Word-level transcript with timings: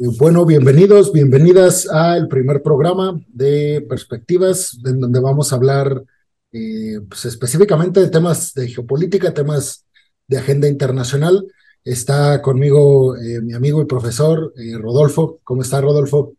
Eh, 0.00 0.06
bueno, 0.16 0.46
bienvenidos, 0.46 1.12
bienvenidas 1.12 1.88
al 1.88 2.28
primer 2.28 2.62
programa 2.62 3.20
de 3.26 3.84
Perspectivas, 3.88 4.78
en 4.84 5.00
donde 5.00 5.18
vamos 5.18 5.52
a 5.52 5.56
hablar 5.56 6.04
eh, 6.52 7.00
pues, 7.08 7.24
específicamente 7.24 7.98
de 7.98 8.08
temas 8.08 8.54
de 8.54 8.68
geopolítica, 8.68 9.34
temas 9.34 9.86
de 10.28 10.38
agenda 10.38 10.68
internacional. 10.68 11.44
Está 11.82 12.40
conmigo 12.42 13.16
eh, 13.16 13.40
mi 13.40 13.54
amigo 13.54 13.82
y 13.82 13.86
profesor 13.86 14.52
Rodolfo. 14.78 15.40
¿Cómo 15.42 15.62
está, 15.62 15.80
Rodolfo? 15.80 16.34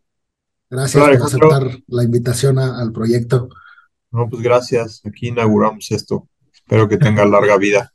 Gracias 0.70 1.04
por 1.04 1.26
aceptar 1.26 1.78
la 1.88 2.04
invitación 2.04 2.58
al 2.58 2.92
proyecto. 2.92 3.50
No, 4.10 4.28
pues 4.30 4.42
gracias. 4.42 5.02
Aquí 5.04 5.28
inauguramos 5.28 5.90
esto. 5.90 6.28
Espero 6.50 6.88
que 6.88 6.96
tenga 6.96 7.26
larga 7.26 7.58
vida. 7.58 7.92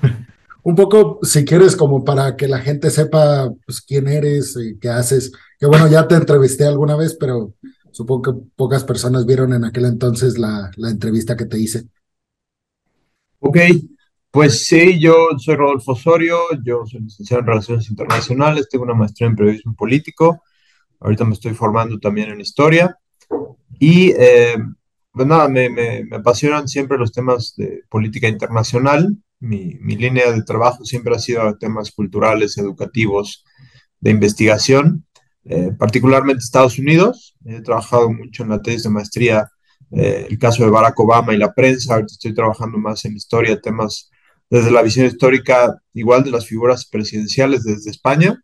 un 0.64 0.74
poco, 0.76 1.18
si 1.22 1.44
quieres, 1.44 1.76
como 1.76 2.04
para 2.04 2.36
que 2.36 2.48
la 2.48 2.60
gente 2.60 2.90
sepa 2.90 3.52
pues, 3.66 3.80
quién 3.80 4.08
eres 4.08 4.56
y 4.56 4.78
qué 4.78 4.88
haces. 4.88 5.32
Que 5.58 5.66
bueno, 5.66 5.88
ya 5.88 6.06
te 6.06 6.14
entrevisté 6.14 6.64
alguna 6.66 6.96
vez, 6.96 7.16
pero 7.18 7.54
supongo 7.90 8.22
que 8.22 8.40
pocas 8.56 8.84
personas 8.84 9.26
vieron 9.26 9.52
en 9.52 9.64
aquel 9.64 9.86
entonces 9.86 10.38
la, 10.38 10.70
la 10.76 10.90
entrevista 10.90 11.36
que 11.36 11.46
te 11.46 11.58
hice. 11.58 11.84
Ok, 13.40 13.58
pues 14.30 14.64
sí, 14.66 14.98
yo 15.00 15.14
soy 15.36 15.56
Rodolfo 15.56 15.92
Osorio, 15.92 16.38
yo 16.64 16.86
soy 16.86 17.00
licenciado 17.00 17.40
en 17.40 17.46
Relaciones 17.48 17.90
Internacionales, 17.90 18.68
tengo 18.70 18.84
una 18.84 18.94
maestría 18.94 19.28
en 19.28 19.36
Periodismo 19.36 19.74
Político, 19.74 20.42
ahorita 21.00 21.24
me 21.24 21.34
estoy 21.34 21.52
formando 21.52 21.98
también 21.98 22.30
en 22.30 22.40
Historia 22.40 22.96
y 23.78 24.10
eh, 24.16 24.56
pues 25.10 25.26
nada, 25.26 25.48
me, 25.48 25.68
me, 25.68 26.04
me 26.04 26.16
apasionan 26.16 26.68
siempre 26.68 26.96
los 26.96 27.12
temas 27.12 27.54
de 27.56 27.82
política 27.90 28.28
internacional, 28.28 29.16
mi, 29.42 29.96
línea 29.96 30.30
de 30.32 30.42
trabajo 30.42 30.84
siempre 30.84 31.14
ha 31.14 31.18
sido 31.18 31.56
temas 31.58 31.90
culturales, 31.90 32.56
educativos, 32.58 33.44
de 34.00 34.10
investigación, 34.12 35.04
eh, 35.44 35.72
particularmente 35.78 36.38
Estados 36.38 36.78
Unidos. 36.78 37.36
He 37.44 37.60
trabajado 37.60 38.10
mucho 38.12 38.44
en 38.44 38.50
la 38.50 38.62
tesis 38.62 38.84
de 38.84 38.90
maestría, 38.90 39.48
eh, 39.90 40.26
el 40.30 40.38
caso 40.38 40.64
de 40.64 40.70
Barack 40.70 40.98
Obama 41.00 41.34
y 41.34 41.38
la 41.38 41.52
prensa. 41.52 41.94
Ahorita 41.94 42.12
estoy 42.12 42.34
trabajando 42.34 42.78
más 42.78 43.04
en 43.04 43.16
historia, 43.16 43.60
temas 43.60 44.10
desde 44.48 44.70
la 44.70 44.82
visión 44.82 45.06
histórica, 45.06 45.76
igual 45.92 46.22
de 46.22 46.30
las 46.30 46.46
figuras 46.46 46.86
presidenciales 46.86 47.64
desde 47.64 47.90
España. 47.90 48.40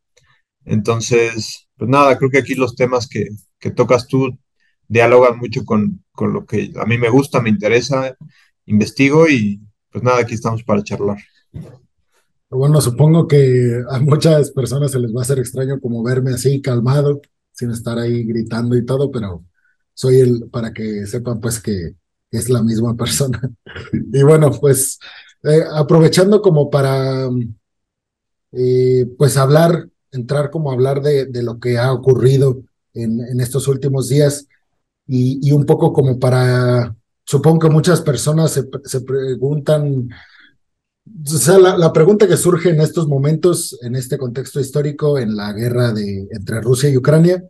Entonces, 0.65 1.69
pues 1.77 1.89
nada, 1.89 2.19
creo 2.19 2.31
que 2.31 2.39
aquí 2.39 2.55
los 2.55 2.75
temas 2.75 3.09
que, 3.09 3.29
que 3.61 3.71
tocas 3.71 4.09
tú 4.09 4.37
dialogan 4.89 5.39
mucho 5.39 5.65
con, 5.65 6.05
con 6.13 6.33
lo 6.33 6.45
que 6.47 6.73
a 6.77 6.87
mí 6.87 6.99
me 6.99 7.11
gusta, 7.11 7.41
me 7.41 7.51
interesa, 7.51 8.17
investigo 8.67 9.29
y, 9.29 9.61
pues 9.91 10.05
nada, 10.05 10.21
aquí 10.21 10.35
estamos 10.35 10.63
para 10.63 10.83
charlar. 10.83 11.19
Bueno, 12.51 12.81
supongo 12.81 13.29
que 13.29 13.83
a 13.91 13.99
muchas 14.01 14.51
personas 14.51 14.91
se 14.91 14.99
les 14.99 15.15
va 15.15 15.21
a 15.21 15.23
hacer 15.23 15.39
extraño 15.39 15.81
como 15.81 16.03
verme 16.03 16.33
así 16.33 16.63
calmado, 16.63 17.21
sin 17.53 17.71
estar 17.71 17.99
ahí 17.99 18.25
gritando 18.25 18.77
y 18.77 18.87
todo, 18.87 19.11
pero 19.11 19.45
soy 19.93 20.21
el, 20.21 20.49
para 20.51 20.73
que 20.73 21.07
sepan 21.07 21.41
pues 21.41 21.61
que 21.61 21.95
es 22.31 22.49
la 22.49 22.63
misma 22.63 22.97
persona. 22.97 23.41
y 23.93 24.23
bueno, 24.23 24.51
pues 24.51 24.99
eh, 25.43 25.63
aprovechando 25.75 26.41
como 26.41 26.71
para 26.71 27.29
eh, 28.53 29.07
pues 29.19 29.37
hablar, 29.37 29.89
entrar 30.11 30.51
como 30.51 30.71
a 30.71 30.75
hablar 30.75 31.03
de, 31.03 31.27
de 31.27 31.43
lo 31.43 31.61
que 31.61 31.79
ha 31.79 31.93
ocurrido 31.93 32.63
en, 32.95 33.21
en 33.21 33.41
estos 33.41 33.69
últimos 33.69 34.09
días 34.09 34.47
y, 35.07 35.39
y, 35.47 35.53
un 35.53 35.65
poco 35.67 35.93
como 35.93 36.19
para 36.19 36.95
supongo 37.29 37.59
que 37.59 37.69
muchas 37.69 38.01
personas 38.01 38.53
se, 38.53 38.67
se 38.85 39.03
preguntan, 39.03 40.09
o 41.27 41.31
sea, 41.31 41.59
la, 41.59 41.77
la, 41.77 41.93
pregunta 41.93 42.27
que 42.27 42.39
surge 42.39 42.71
en 42.71 42.81
estos 42.81 43.07
momentos, 43.07 43.79
en 43.83 43.97
este 43.97 44.17
contexto 44.17 44.61
histórico, 44.61 45.19
en 45.19 45.37
la 45.37 45.53
guerra 45.53 45.93
de, 45.93 46.27
entre 46.31 46.63
Rusia 46.63 46.89
y 46.89 46.97
Ucrania, 46.97 47.45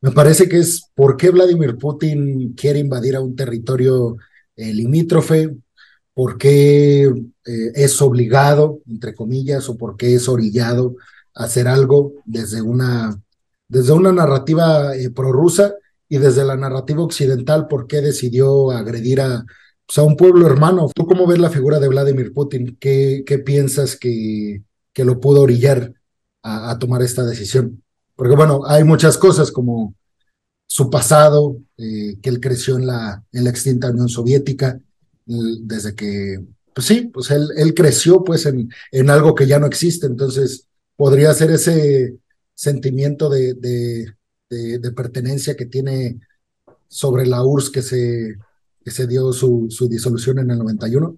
me 0.00 0.10
parece 0.10 0.48
que 0.48 0.58
es 0.58 0.82
por 0.96 1.16
qué 1.16 1.30
Vladimir 1.30 1.76
Putin 1.76 2.54
quiere 2.54 2.80
invadir 2.80 3.14
a 3.14 3.20
un 3.20 3.36
territorio 3.36 4.16
eh, 4.56 4.74
limítrofe, 4.74 5.54
por 6.12 6.36
qué 6.36 7.04
eh, 7.04 7.72
es 7.76 8.02
obligado, 8.02 8.80
entre 8.88 9.14
comillas, 9.14 9.68
o 9.68 9.78
por 9.78 9.96
qué 9.96 10.16
es 10.16 10.28
orillado 10.28 10.96
a 11.36 11.44
hacer 11.44 11.68
algo 11.68 12.14
desde 12.24 12.62
una, 12.62 13.16
desde 13.68 13.92
una 13.92 14.10
narrativa 14.10 14.96
eh, 14.96 15.10
prorrusa 15.10 15.72
y 16.10 16.18
desde 16.18 16.44
la 16.44 16.56
narrativa 16.56 17.02
occidental, 17.02 17.68
¿por 17.68 17.86
qué 17.86 18.02
decidió 18.02 18.72
agredir 18.72 19.20
a, 19.20 19.46
pues, 19.86 19.96
a 19.96 20.02
un 20.02 20.16
pueblo 20.16 20.44
hermano? 20.44 20.90
¿Tú 20.92 21.06
cómo 21.06 21.24
ves 21.24 21.38
la 21.38 21.50
figura 21.50 21.78
de 21.78 21.86
Vladimir 21.86 22.34
Putin? 22.34 22.76
¿Qué, 22.80 23.22
qué 23.24 23.38
piensas 23.38 23.96
que, 23.96 24.64
que 24.92 25.04
lo 25.04 25.20
pudo 25.20 25.42
orillar 25.42 25.94
a, 26.42 26.72
a, 26.72 26.78
tomar 26.80 27.02
esta 27.02 27.24
decisión? 27.24 27.84
Porque 28.16 28.34
bueno, 28.34 28.62
hay 28.66 28.82
muchas 28.82 29.16
cosas 29.16 29.52
como 29.52 29.94
su 30.66 30.90
pasado, 30.90 31.58
eh, 31.78 32.18
que 32.20 32.28
él 32.28 32.40
creció 32.40 32.76
en 32.76 32.88
la, 32.88 33.24
en 33.30 33.44
la 33.44 33.50
extinta 33.50 33.90
Unión 33.90 34.08
Soviética, 34.08 34.80
desde 35.24 35.94
que, 35.94 36.44
pues 36.74 36.88
sí, 36.88 37.02
pues 37.14 37.30
él, 37.30 37.50
él 37.56 37.72
creció 37.72 38.24
pues 38.24 38.46
en, 38.46 38.68
en 38.90 39.10
algo 39.10 39.36
que 39.36 39.46
ya 39.46 39.60
no 39.60 39.66
existe, 39.66 40.08
entonces 40.08 40.66
podría 40.96 41.32
ser 41.34 41.52
ese 41.52 42.16
sentimiento 42.54 43.28
de, 43.28 43.54
de 43.54 44.12
de, 44.50 44.92
pertenencia 44.92 45.56
que 45.56 45.66
tiene 45.66 46.20
sobre 46.88 47.26
la 47.26 47.44
URSS 47.44 47.70
que 47.70 47.82
se, 47.82 48.34
que 48.84 48.90
se 48.90 49.06
dio 49.06 49.32
su, 49.32 49.68
su, 49.70 49.88
disolución 49.88 50.40
en 50.40 50.50
el 50.50 50.58
91? 50.58 51.16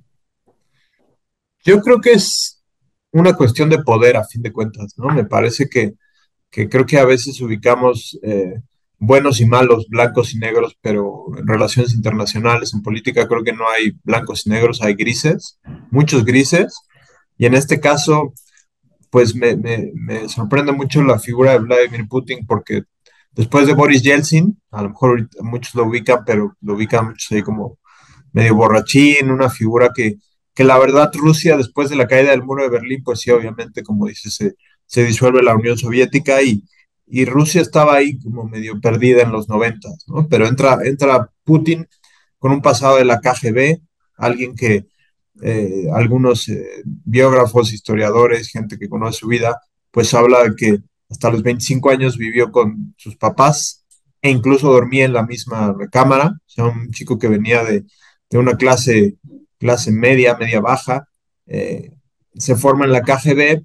Yo 1.65 1.81
creo 1.81 2.00
que 2.00 2.12
es 2.12 2.62
una 3.12 3.34
cuestión 3.34 3.70
de 3.70 3.82
poder 3.82 4.16
a 4.16 4.25
fin 4.25 4.43
de 4.43 4.53
cuentas, 4.53 4.94
¿no? 4.98 5.09
Me 5.09 5.25
parece 5.25 5.69
que, 5.69 5.94
que 6.50 6.69
creo 6.69 6.84
que 6.84 6.98
a 6.98 7.04
veces 7.04 7.41
ubicamos 7.41 8.19
eh, 8.22 8.60
buenos 8.98 9.41
y 9.41 9.47
malos, 9.47 9.87
blancos 9.88 10.34
y 10.34 10.38
negros, 10.38 10.76
pero 10.81 11.26
en 11.37 11.47
relaciones 11.47 11.94
internacionales, 11.94 12.75
en 12.75 12.82
política, 12.82 13.26
creo 13.26 13.43
que 13.43 13.53
no 13.53 13.69
hay 13.69 13.93
blancos 14.04 14.47
y 14.47 14.50
negros, 14.50 14.82
hay 14.82 14.94
grises, 14.94 15.59
muchos 15.91 16.25
grises, 16.25 16.75
y 17.38 17.47
en 17.47 17.54
este 17.54 17.81
caso, 17.81 18.34
pues 19.10 19.34
me, 19.34 19.56
me, 19.56 19.91
me 19.94 20.28
sorprende 20.28 20.72
mucho 20.72 21.03
la 21.03 21.19
figura 21.19 21.53
de 21.53 21.59
Vladimir 21.59 22.06
Putin 22.09 22.47
porque 22.47 22.84
Después 23.32 23.66
de 23.66 23.75
Boris 23.75 24.03
Yeltsin, 24.03 24.60
a 24.70 24.82
lo 24.82 24.91
mejor 24.91 25.28
muchos 25.41 25.75
lo 25.75 25.84
ubican, 25.84 26.25
pero 26.25 26.56
lo 26.60 26.75
ubican 26.75 27.06
muchos 27.06 27.32
ahí 27.32 27.43
como 27.43 27.78
medio 28.32 28.54
borrachín, 28.54 29.31
una 29.31 29.48
figura 29.48 29.91
que, 29.94 30.16
que 30.54 30.65
la 30.65 30.78
verdad 30.78 31.10
Rusia, 31.15 31.56
después 31.56 31.91
de 31.91 31.97
la 31.97 32.06
caída 32.06 32.31
del 32.31 32.43
muro 32.43 32.62
de 32.62 32.70
Berlín, 32.70 33.03
pues 33.03 33.20
sí, 33.20 33.31
obviamente, 33.31 33.82
como 33.82 34.06
dices, 34.06 34.34
se, 34.34 34.54
se 34.87 35.04
disuelve 35.04 35.43
la 35.43 35.56
Unión 35.56 35.78
Soviética 35.78 36.43
y, 36.43 36.65
y 37.06 37.25
Rusia 37.25 37.60
estaba 37.60 37.94
ahí 37.94 38.19
como 38.19 38.44
medio 38.44 38.81
perdida 38.81 39.22
en 39.22 39.32
los 39.32 39.49
noventas, 39.49 40.04
¿no? 40.06 40.28
Pero 40.28 40.47
entra, 40.47 40.78
entra 40.84 41.31
Putin 41.44 41.87
con 42.38 42.53
un 42.53 42.62
pasado 42.62 42.97
de 42.97 43.04
la 43.04 43.20
KGB, 43.20 43.81
alguien 44.16 44.54
que 44.54 44.87
eh, 45.43 45.87
algunos 45.93 46.49
eh, 46.49 46.82
biógrafos, 46.84 47.72
historiadores, 47.72 48.50
gente 48.50 48.78
que 48.78 48.88
conoce 48.88 49.20
su 49.20 49.28
vida, 49.28 49.60
pues 49.91 50.12
habla 50.14 50.43
de 50.44 50.54
que 50.56 50.78
hasta 51.12 51.31
los 51.31 51.43
25 51.43 51.91
años 51.91 52.17
vivió 52.17 52.50
con 52.50 52.95
sus 52.97 53.17
papás 53.17 53.84
e 54.23 54.31
incluso 54.31 54.73
dormía 54.73 55.05
en 55.05 55.12
la 55.12 55.25
misma 55.25 55.75
recámara. 55.78 56.28
O 56.28 56.50
sea, 56.50 56.65
un 56.65 56.91
chico 56.91 57.19
que 57.19 57.28
venía 57.28 57.62
de, 57.62 57.84
de 58.31 58.39
una 58.39 58.56
clase, 58.56 59.19
clase 59.59 59.93
media, 59.93 60.39
media 60.39 60.61
baja, 60.61 61.06
eh, 61.47 61.93
se 62.34 62.56
forma 62.56 62.87
en 62.87 62.93
la 62.93 63.03
KGB 63.03 63.62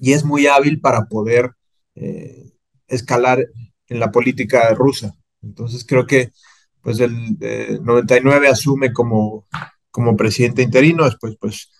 y 0.00 0.12
es 0.14 0.24
muy 0.24 0.46
hábil 0.46 0.80
para 0.80 1.04
poder 1.04 1.52
eh, 1.96 2.50
escalar 2.88 3.46
en 3.88 4.00
la 4.00 4.10
política 4.10 4.72
rusa. 4.74 5.14
Entonces 5.42 5.84
creo 5.86 6.06
que 6.06 6.32
pues 6.80 6.98
el 7.00 7.36
99 7.82 8.48
asume 8.48 8.92
como, 8.92 9.46
como 9.90 10.16
presidente 10.16 10.62
interino, 10.62 11.04
después 11.04 11.36
pues 11.38 11.70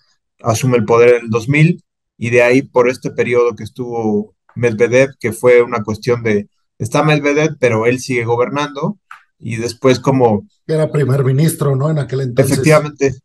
asume 0.41 0.77
el 0.77 0.85
poder 0.85 1.15
en 1.15 1.23
el 1.23 1.29
2000 1.29 1.83
y 2.17 2.29
de 2.29 2.43
ahí 2.43 2.61
por 2.61 2.87
este 2.87 3.09
periodo 3.09 3.55
que 3.55 3.63
estuvo 3.63 4.34
Medvedev, 4.55 5.09
que 5.19 5.31
fue 5.31 5.61
una 5.61 5.83
cuestión 5.83 6.23
de, 6.23 6.49
está 6.77 7.03
Medvedev, 7.03 7.57
pero 7.59 7.85
él 7.85 7.99
sigue 7.99 8.25
gobernando, 8.25 8.99
y 9.39 9.57
después 9.57 9.99
como... 9.99 10.47
Era 10.67 10.91
primer 10.91 11.23
ministro, 11.23 11.75
¿no? 11.75 11.89
En 11.89 11.99
aquel 11.99 12.21
entonces. 12.21 12.53
Efectivamente. 12.53 13.15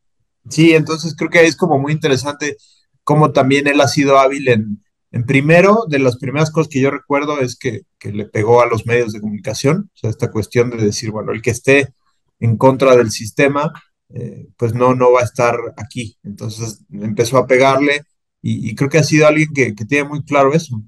Sí, 0.49 0.73
entonces 0.73 1.15
creo 1.17 1.31
que 1.31 1.47
es 1.47 1.57
como 1.57 1.79
muy 1.79 1.93
interesante 1.93 2.57
cómo 3.05 3.33
también 3.33 3.67
él 3.67 3.81
ha 3.81 3.89
sido 3.89 4.19
hábil 4.19 4.49
en, 4.49 4.83
en 5.13 5.25
primero, 5.25 5.85
de 5.89 5.99
las 5.99 6.17
primeras 6.17 6.51
cosas 6.51 6.71
que 6.71 6.81
yo 6.81 6.91
recuerdo 6.91 7.41
es 7.41 7.57
que, 7.57 7.83
que, 7.99 8.13
le 8.13 8.27
pegó 8.27 8.63
a 8.63 8.67
los 8.67 8.87
medios 8.87 9.13
de 9.13 9.21
comunicación, 9.21 9.91
o 9.95 9.99
sea, 9.99 10.11
esta 10.11 10.31
cuestión 10.31 10.71
de 10.71 10.79
decir, 10.79 11.11
bueno, 11.11 11.33
el 11.33 11.43
que 11.43 11.51
esté 11.51 11.93
en 12.39 12.57
contra 12.57 12.97
del 12.97 13.11
sistema, 13.11 13.73
eh, 14.11 14.49
pues 14.57 14.75
no, 14.75 14.95
no 14.95 15.13
va 15.13 15.21
a 15.21 15.25
estar 15.25 15.57
aquí. 15.77 16.17
Entonces 16.23 16.85
empezó 16.91 17.39
a 17.39 17.47
pegarle 17.47 18.03
y, 18.43 18.69
y 18.69 18.75
creo 18.75 18.89
que 18.89 18.99
ha 18.99 19.05
sido 19.05 19.27
alguien 19.27 19.53
que, 19.55 19.75
que 19.75 19.85
tiene 19.85 20.09
muy 20.09 20.25
claro 20.25 20.53
eso, 20.53 20.83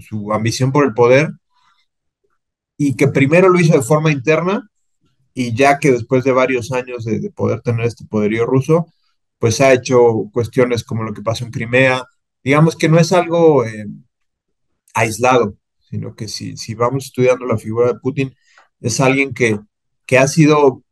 su, 0.00 0.32
ambición 0.32 0.72
por 0.72 0.84
el 0.84 0.94
poder 0.94 1.30
y 2.76 2.94
que 2.94 3.08
primero 3.08 3.48
lo 3.48 3.58
hizo 3.60 3.74
de 3.74 3.82
forma 3.82 4.12
interna 4.12 4.70
y 5.34 5.54
ya 5.54 5.78
que 5.78 5.92
después 5.92 6.24
de 6.24 6.32
varios 6.32 6.72
años 6.72 7.04
de, 7.04 7.30
poder 7.30 7.60
tener 7.60 7.86
este 7.86 8.04
poderío 8.06 8.46
ruso, 8.46 8.86
pues 9.38 9.60
ha 9.60 9.72
hecho 9.72 10.30
cuestiones 10.32 10.84
como 10.84 11.02
lo 11.02 11.12
que 11.12 11.22
pasó 11.22 11.44
en 11.44 11.50
Crimea. 11.50 12.04
Digamos 12.42 12.76
que 12.76 12.88
no 12.88 12.98
es 12.98 13.12
algo 13.12 13.64
eh, 13.64 13.86
aislado, 14.94 15.56
sino 15.90 16.14
que 16.14 16.28
si, 16.28 16.56
si 16.56 16.74
vamos 16.74 17.06
estudiando 17.06 17.44
la 17.46 17.58
figura 17.58 17.88
de 17.88 18.00
Putin, 18.00 18.34
es 18.80 19.00
alguien 19.00 19.34
que, 19.34 19.58
que 20.06 20.18
ha 20.18 20.28
sido 20.28 20.82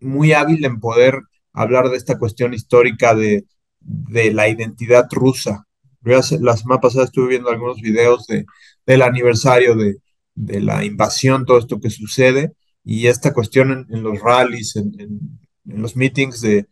muy 0.00 0.32
hábil 0.32 0.64
en 0.64 0.80
poder 0.80 1.20
hablar 1.52 1.88
de 1.90 1.96
esta 1.96 2.18
cuestión 2.18 2.54
histórica 2.54 3.14
de, 3.14 3.46
de 3.80 4.32
la 4.32 4.48
identidad 4.48 5.06
rusa. 5.10 5.66
La 6.02 6.56
semana 6.56 6.80
pasada 6.80 7.04
estuve 7.04 7.28
viendo 7.28 7.50
algunos 7.50 7.80
videos 7.80 8.26
de, 8.26 8.46
del 8.86 9.02
aniversario 9.02 9.74
de, 9.76 9.96
de, 10.34 10.60
la 10.60 10.84
invasión, 10.84 11.44
todo 11.44 11.58
esto 11.58 11.80
que 11.80 11.90
sucede, 11.90 12.52
y 12.84 13.06
esta 13.06 13.32
cuestión 13.32 13.86
en, 13.90 14.02
los 14.02 14.20
rallies, 14.20 14.76
en, 14.76 14.92
en, 14.98 15.82
los 15.82 15.96
meetings 15.96 16.40
de, 16.40 16.66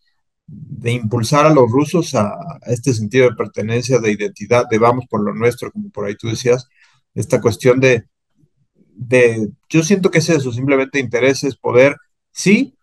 de 0.46 0.92
impulsar 0.92 1.46
a 1.46 1.54
los 1.54 1.70
rusos 1.70 2.14
a, 2.14 2.28
a, 2.28 2.58
este 2.66 2.94
sentido 2.94 3.28
de 3.28 3.36
pertenencia, 3.36 3.98
de 3.98 4.12
identidad, 4.12 4.66
de 4.69 4.78
vamos 4.78 5.04
por 5.08 5.22
lo 5.22 5.34
nuestro, 5.34 5.70
como 5.70 5.90
por 5.90 6.06
ahí 6.06 6.16
tú 6.16 6.28
decías, 6.28 6.66
esta 7.14 7.40
cuestión 7.40 7.80
de, 7.80 8.04
de 8.94 9.48
yo 9.69 9.82
siento 9.82 10.10
que 10.10 10.19
es 10.19 10.28
eso, 10.28 10.52
simplemente 10.52 10.98
intereses, 10.98 11.56
poder, 11.56 11.96
sí, 12.32 12.75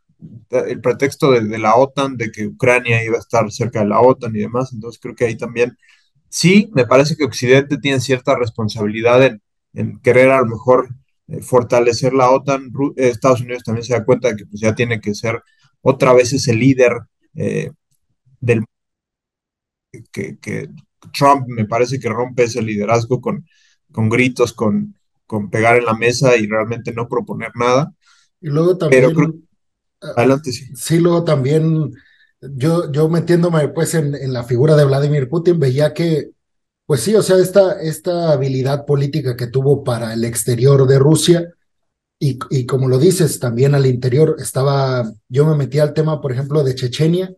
el 0.51 0.81
pretexto 0.81 1.31
de, 1.31 1.41
de, 1.41 1.57
la 1.59 1.75
OTAN, 1.75 2.17
de 2.17 2.31
que 2.31 2.47
Ucrania 2.47 3.03
iba 3.03 3.17
a 3.17 3.19
estar 3.19 3.51
cerca 3.51 3.81
de 3.81 3.87
la 3.87 4.01
OTAN 4.01 4.35
y 4.35 4.39
demás, 4.39 4.71
entonces 4.73 4.99
creo 5.01 5.15
que 5.15 5.25
ahí 5.25 5.35
también, 5.37 5.77
sí, 6.35 6.69
me 6.73 6.85
parece 6.85 7.15
que 7.15 7.23
Occidente 7.23 7.77
tiene 7.77 8.01
cierta 8.01 8.35
responsabilidad 8.35 9.23
en, 9.23 9.41
en 9.73 9.99
querer 10.01 10.31
a 10.31 10.41
lo 10.41 10.47
mejor 10.47 10.89
eh, 11.29 11.41
fortalecer 11.41 12.13
la 12.13 12.29
OTAN, 12.29 12.73
eh, 12.97 13.07
Estados 13.07 13.39
Unidos 13.39 13.63
también 13.63 13.85
se 13.85 13.93
da 13.93 14.03
cuenta 14.03 14.27
de 14.27 14.35
que 14.35 14.45
pues, 14.45 14.59
ya 14.59 14.75
tiene 14.75 14.99
que 14.99 15.15
ser 15.15 15.41
otra 15.81 16.11
vez 16.11 16.33
ese 16.33 16.53
líder 16.53 16.91
eh, 17.35 17.71
del 18.41 18.65
que, 20.11 20.37
que, 20.39 20.69
Trump 21.13 21.47
me 21.47 21.65
parece 21.65 21.99
que 21.99 22.09
rompe 22.09 22.43
ese 22.43 22.61
liderazgo 22.61 23.21
con, 23.21 23.45
con 23.91 24.09
gritos, 24.09 24.51
con, 24.51 24.95
con 25.27 25.49
pegar 25.49 25.77
en 25.77 25.85
la 25.85 25.93
mesa 25.93 26.35
y 26.35 26.47
realmente 26.47 26.91
no 26.91 27.07
proponer 27.07 27.51
nada. 27.55 27.93
Y 28.41 28.47
luego 28.49 28.75
también... 28.75 29.03
Pero 29.03 29.15
creo, 29.15 29.35
Adelante, 30.17 30.51
sí. 30.51 30.65
Sí, 30.75 30.99
luego 30.99 31.23
también 31.23 31.93
yo, 32.41 32.91
yo 32.91 33.09
metiéndome 33.09 33.67
pues 33.69 33.93
en, 33.95 34.15
en, 34.15 34.33
la 34.33 34.43
figura 34.43 34.75
de 34.75 34.85
Vladimir 34.85 35.29
Putin, 35.29 35.59
veía 35.59 35.93
que, 35.93 36.31
pues 36.85 37.01
sí, 37.01 37.15
o 37.15 37.23
sea, 37.23 37.37
esta, 37.37 37.81
esta 37.81 38.31
habilidad 38.31 38.85
política 38.85 39.35
que 39.35 39.47
tuvo 39.47 39.83
para 39.83 40.13
el 40.13 40.23
exterior 40.23 40.87
de 40.87 40.99
Rusia 40.99 41.49
y, 42.19 42.39
y 42.49 42.65
como 42.65 42.87
lo 42.87 42.97
dices, 42.99 43.39
también 43.39 43.75
al 43.75 43.85
interior 43.85 44.37
estaba, 44.39 45.11
yo 45.27 45.45
me 45.45 45.55
metí 45.55 45.79
al 45.79 45.93
tema, 45.93 46.21
por 46.21 46.31
ejemplo, 46.31 46.63
de 46.63 46.75
Chechenia, 46.75 47.33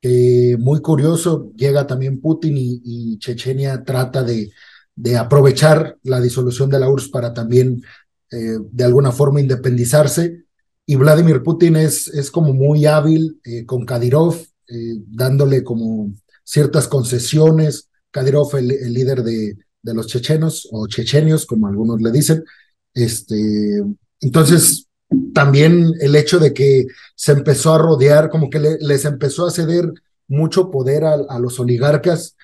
que 0.00 0.56
muy 0.58 0.80
curioso, 0.80 1.52
llega 1.56 1.86
también 1.86 2.20
Putin 2.20 2.54
y, 2.58 3.18
Chechenia 3.18 3.84
trata 3.84 4.22
de, 4.22 4.52
de 4.94 5.16
aprovechar 5.16 5.98
la 6.02 6.20
disolución 6.20 6.70
de 6.70 6.78
la 6.78 6.88
URSS 6.88 7.08
para 7.08 7.32
también 7.34 7.82
eh, 8.30 8.58
de 8.70 8.84
alguna 8.84 9.12
forma 9.12 9.40
independizarse 9.40 10.43
y 10.86 10.96
Vladimir 10.96 11.42
Putin 11.42 11.76
es, 11.76 12.08
es 12.08 12.30
como 12.30 12.52
muy 12.52 12.84
hábil 12.86 13.40
eh, 13.44 13.64
con 13.64 13.86
Kadyrov, 13.86 14.34
eh, 14.68 14.96
dándole 15.06 15.64
como 15.64 16.12
ciertas 16.44 16.88
concesiones. 16.88 17.88
Kadyrov, 18.10 18.54
el, 18.56 18.68
líder 18.92 19.22
de, 19.22 19.56
de, 19.82 19.94
los 19.94 20.06
chechenos 20.06 20.68
o 20.70 20.86
chechenios, 20.86 21.46
como 21.46 21.66
algunos 21.66 22.00
le 22.02 22.10
dicen. 22.10 22.44
Este, 22.92 23.82
entonces, 24.20 24.86
también 25.32 25.92
el 26.00 26.14
hecho 26.16 26.38
de 26.38 26.52
que 26.52 26.86
se 27.14 27.32
empezó 27.32 27.74
a 27.74 27.78
rodear, 27.78 28.28
como 28.28 28.50
que 28.50 28.60
le, 28.60 28.78
les 28.78 29.04
empezó 29.06 29.46
a 29.46 29.50
ceder 29.50 29.90
mucho 30.28 30.70
poder 30.70 31.04
a, 31.04 31.14
a, 31.14 31.38
los 31.38 31.58
oligarcas, 31.60 32.36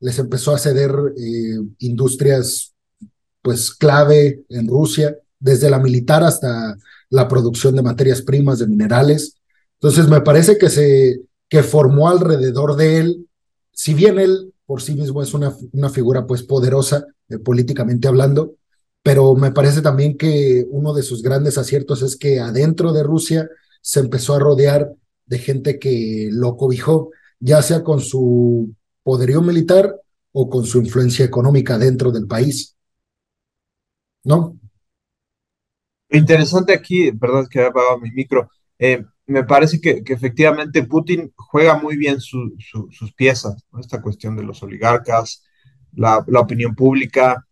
les 0.00 0.18
empezó 0.18 0.52
a 0.52 0.58
ceder 0.58 0.92
eh, 1.16 1.60
industrias 1.78 2.74
pues 3.40 3.70
clave 3.72 4.42
en 4.48 4.68
Rusia, 4.68 5.16
desde 5.38 5.70
la 5.70 5.78
militar 5.78 6.24
hasta 6.24 6.76
la 7.14 7.28
producción 7.28 7.76
de 7.76 7.82
materias 7.82 8.22
primas, 8.22 8.58
de 8.58 8.66
minerales. 8.66 9.36
Entonces 9.74 10.08
me 10.08 10.20
parece 10.20 10.58
que 10.58 10.68
se 10.68 11.20
que 11.48 11.62
formó 11.62 12.08
alrededor 12.08 12.74
de 12.74 12.98
él, 12.98 13.28
si 13.70 13.94
bien 13.94 14.18
él 14.18 14.52
por 14.66 14.82
sí 14.82 14.94
mismo 14.94 15.22
es 15.22 15.32
una, 15.32 15.54
una 15.72 15.90
figura 15.90 16.26
pues 16.26 16.42
poderosa 16.42 17.06
eh, 17.28 17.38
políticamente 17.38 18.08
hablando, 18.08 18.54
pero 19.04 19.36
me 19.36 19.52
parece 19.52 19.80
también 19.80 20.16
que 20.16 20.66
uno 20.70 20.92
de 20.92 21.04
sus 21.04 21.22
grandes 21.22 21.56
aciertos 21.56 22.02
es 22.02 22.16
que 22.16 22.40
adentro 22.40 22.92
de 22.92 23.04
Rusia 23.04 23.48
se 23.80 24.00
empezó 24.00 24.34
a 24.34 24.40
rodear 24.40 24.92
de 25.26 25.38
gente 25.38 25.78
que 25.78 26.30
lo 26.32 26.56
cobijó, 26.56 27.10
ya 27.38 27.62
sea 27.62 27.84
con 27.84 28.00
su 28.00 28.74
poderío 29.04 29.40
militar 29.40 29.94
o 30.32 30.48
con 30.48 30.64
su 30.64 30.78
influencia 30.78 31.24
económica 31.24 31.78
dentro 31.78 32.10
del 32.10 32.26
país. 32.26 32.74
¿No? 34.24 34.58
Interesante 36.14 36.72
aquí, 36.72 37.12
perdón 37.12 37.48
que 37.48 37.60
he 37.60 37.66
apagado 37.66 37.98
mi 37.98 38.10
micro, 38.12 38.48
eh, 38.78 39.04
me 39.26 39.44
parece 39.44 39.80
que, 39.80 40.02
efectivamente 40.06 40.84
Putin 40.84 41.32
juega 41.36 41.76
muy 41.78 41.96
bien 41.96 42.20
su, 42.20 42.54
su, 42.58 42.88
sus 42.90 43.12
piezas, 43.14 43.64
¿no? 43.72 43.80
esta 43.80 44.00
cuestión 44.00 44.36
de 44.36 44.44
los 44.44 44.62
oligarcas, 44.62 45.44
la, 45.92 46.24
la 46.28 46.40
opinión 46.40 46.74
pública, 46.74 47.44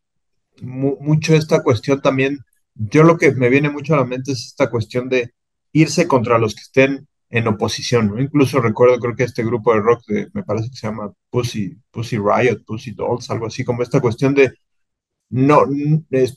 mu 0.60 0.96
mucho 1.00 1.34
esta 1.34 1.62
cuestión 1.62 2.00
también, 2.00 2.38
yo 2.74 3.02
lo 3.02 3.18
que 3.18 3.32
me 3.32 3.48
viene 3.48 3.70
mucho 3.70 3.94
a 3.94 3.98
la 3.98 4.04
mente 4.04 4.32
es 4.32 4.46
esta 4.46 4.70
cuestión 4.70 5.08
de 5.08 5.32
irse 5.72 6.06
contra 6.06 6.38
los 6.38 6.54
que 6.54 6.62
estén 6.62 7.08
en 7.30 7.48
oposición, 7.48 8.08
¿no? 8.08 8.20
Incluso 8.20 8.60
recuerdo, 8.60 9.00
creo 9.00 9.16
que 9.16 9.24
este 9.24 9.42
grupo 9.42 9.74
de 9.74 9.80
rock, 9.80 10.04
me 10.34 10.44
parece 10.44 10.68
que 10.70 10.76
se 10.76 10.86
llama 10.86 11.12
Pussy, 11.30 11.76
Pussy 11.90 12.18
Riot, 12.18 12.62
Pussy 12.66 12.92
Dolls, 12.92 13.30
algo 13.30 13.46
así, 13.46 13.64
como 13.64 13.82
esta 13.82 14.00
cuestión 14.00 14.34
de 14.34 14.52
no, 15.32 15.62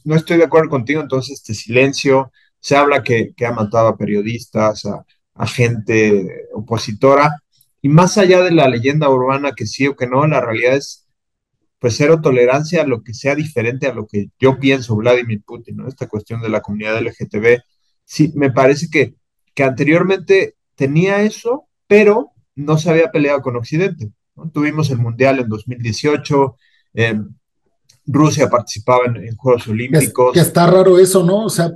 no 0.06 0.16
estoy 0.16 0.38
de 0.38 0.46
acuerdo 0.46 0.70
contigo, 0.70 1.02
entonces 1.02 1.34
este 1.40 1.54
silencio. 1.54 2.32
Se 2.60 2.78
habla 2.78 3.04
que, 3.04 3.34
que 3.36 3.46
ha 3.46 3.52
matado 3.52 3.90
a 3.90 3.98
periodistas, 3.98 4.86
a, 4.86 5.48
gente 5.48 6.48
opositora, 6.54 7.44
y 7.82 7.90
más 7.90 8.18
allá 8.18 8.42
de 8.42 8.52
la 8.52 8.70
leyenda 8.70 9.10
urbana 9.10 9.52
que 9.54 9.66
sí 9.68 9.86
o 9.86 9.96
que 9.98 10.08
no, 10.08 10.26
la 10.26 10.42
realidad 10.42 10.76
es 10.76 11.06
pues 11.78 11.98
cero 11.98 12.22
tolerancia 12.22 12.82
a 12.82 12.88
lo 12.88 13.04
que 13.04 13.14
sea 13.14 13.36
diferente 13.36 13.88
a 13.88 13.94
lo 13.94 14.08
que 14.08 14.30
yo 14.40 14.60
pienso 14.60 14.96
Vladimir 14.96 15.44
Putin, 15.46 15.76
¿no? 15.78 15.88
Esta 15.88 16.08
cuestión 16.08 16.42
de 16.42 16.50
la 16.50 16.62
comunidad 16.62 17.00
LGTB, 17.02 17.60
sí, 18.06 18.32
me 18.36 18.52
parece 18.52 18.88
que, 18.90 19.16
que 19.54 19.64
anteriormente 19.64 20.56
tenía 20.76 21.22
eso, 21.22 21.68
pero 21.86 22.32
no 22.56 22.78
se 22.78 22.90
había 22.90 23.12
peleado 23.12 23.42
con 23.42 23.58
Occidente. 23.58 24.10
Tuvimos 24.54 24.90
el 24.90 25.00
Mundial 25.00 25.40
en 25.40 25.50
2018, 25.50 26.56
eh, 26.94 27.20
Rusia 28.06 28.50
participaba 28.50 29.06
en, 29.06 29.18
en 29.18 29.36
Juegos 29.36 29.68
Olímpicos. 29.68 30.34
Que, 30.34 30.40
que, 30.40 30.46
está 30.46 30.68
raro 30.68 31.00
eso, 31.00 31.24
¿no? 31.24 31.46
O 31.46 31.50
sea, 31.50 31.72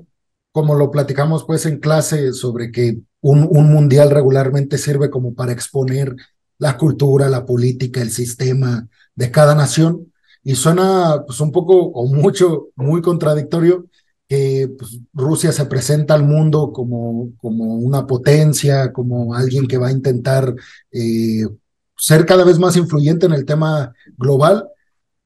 como 0.52 0.76
lo 0.76 0.92
platicamos 0.92 1.44
pues 1.46 1.65
en 1.65 1.80
clase 1.80 2.34
sobre 2.34 2.72
que 2.72 3.00
un, 3.22 3.48
un, 3.50 3.72
mundial 3.72 4.12
regularmente 4.12 4.77
sirve 4.77 5.10
como 5.10 5.34
para 5.34 5.51
exponer 5.51 6.15
la 6.58 6.77
cultura, 6.77 7.30
la 7.30 7.46
política, 7.46 8.01
el 8.01 8.12
sistema 8.12 8.88
de 9.15 9.32
cada 9.32 9.56
nación. 9.56 10.12
Y 10.44 10.56
suena 10.56 11.24
pues 11.25 11.39
un 11.42 11.51
poco 11.51 11.75
o 11.77 12.08
mucho, 12.08 12.70
muy 12.75 13.01
contradictorio 13.01 13.88
que 14.30 14.70
pues, 14.77 15.00
Rusia 15.12 15.51
se 15.51 15.65
presenta 15.65 16.13
al 16.13 16.24
mundo 16.24 16.72
como, 16.72 17.32
como 17.38 17.75
una 17.75 18.06
potencia, 18.06 18.94
como 18.94 19.34
alguien 19.34 19.68
que 19.68 19.77
va 19.77 19.88
a 19.88 19.92
intentar 19.92 20.53
eh, 20.92 21.48
ser 21.98 22.25
cada 22.25 22.46
vez 22.46 22.60
más 22.60 22.77
influyente 22.77 23.25
en 23.25 23.34
el 23.34 23.44
tema 23.44 23.92
global, 24.18 24.70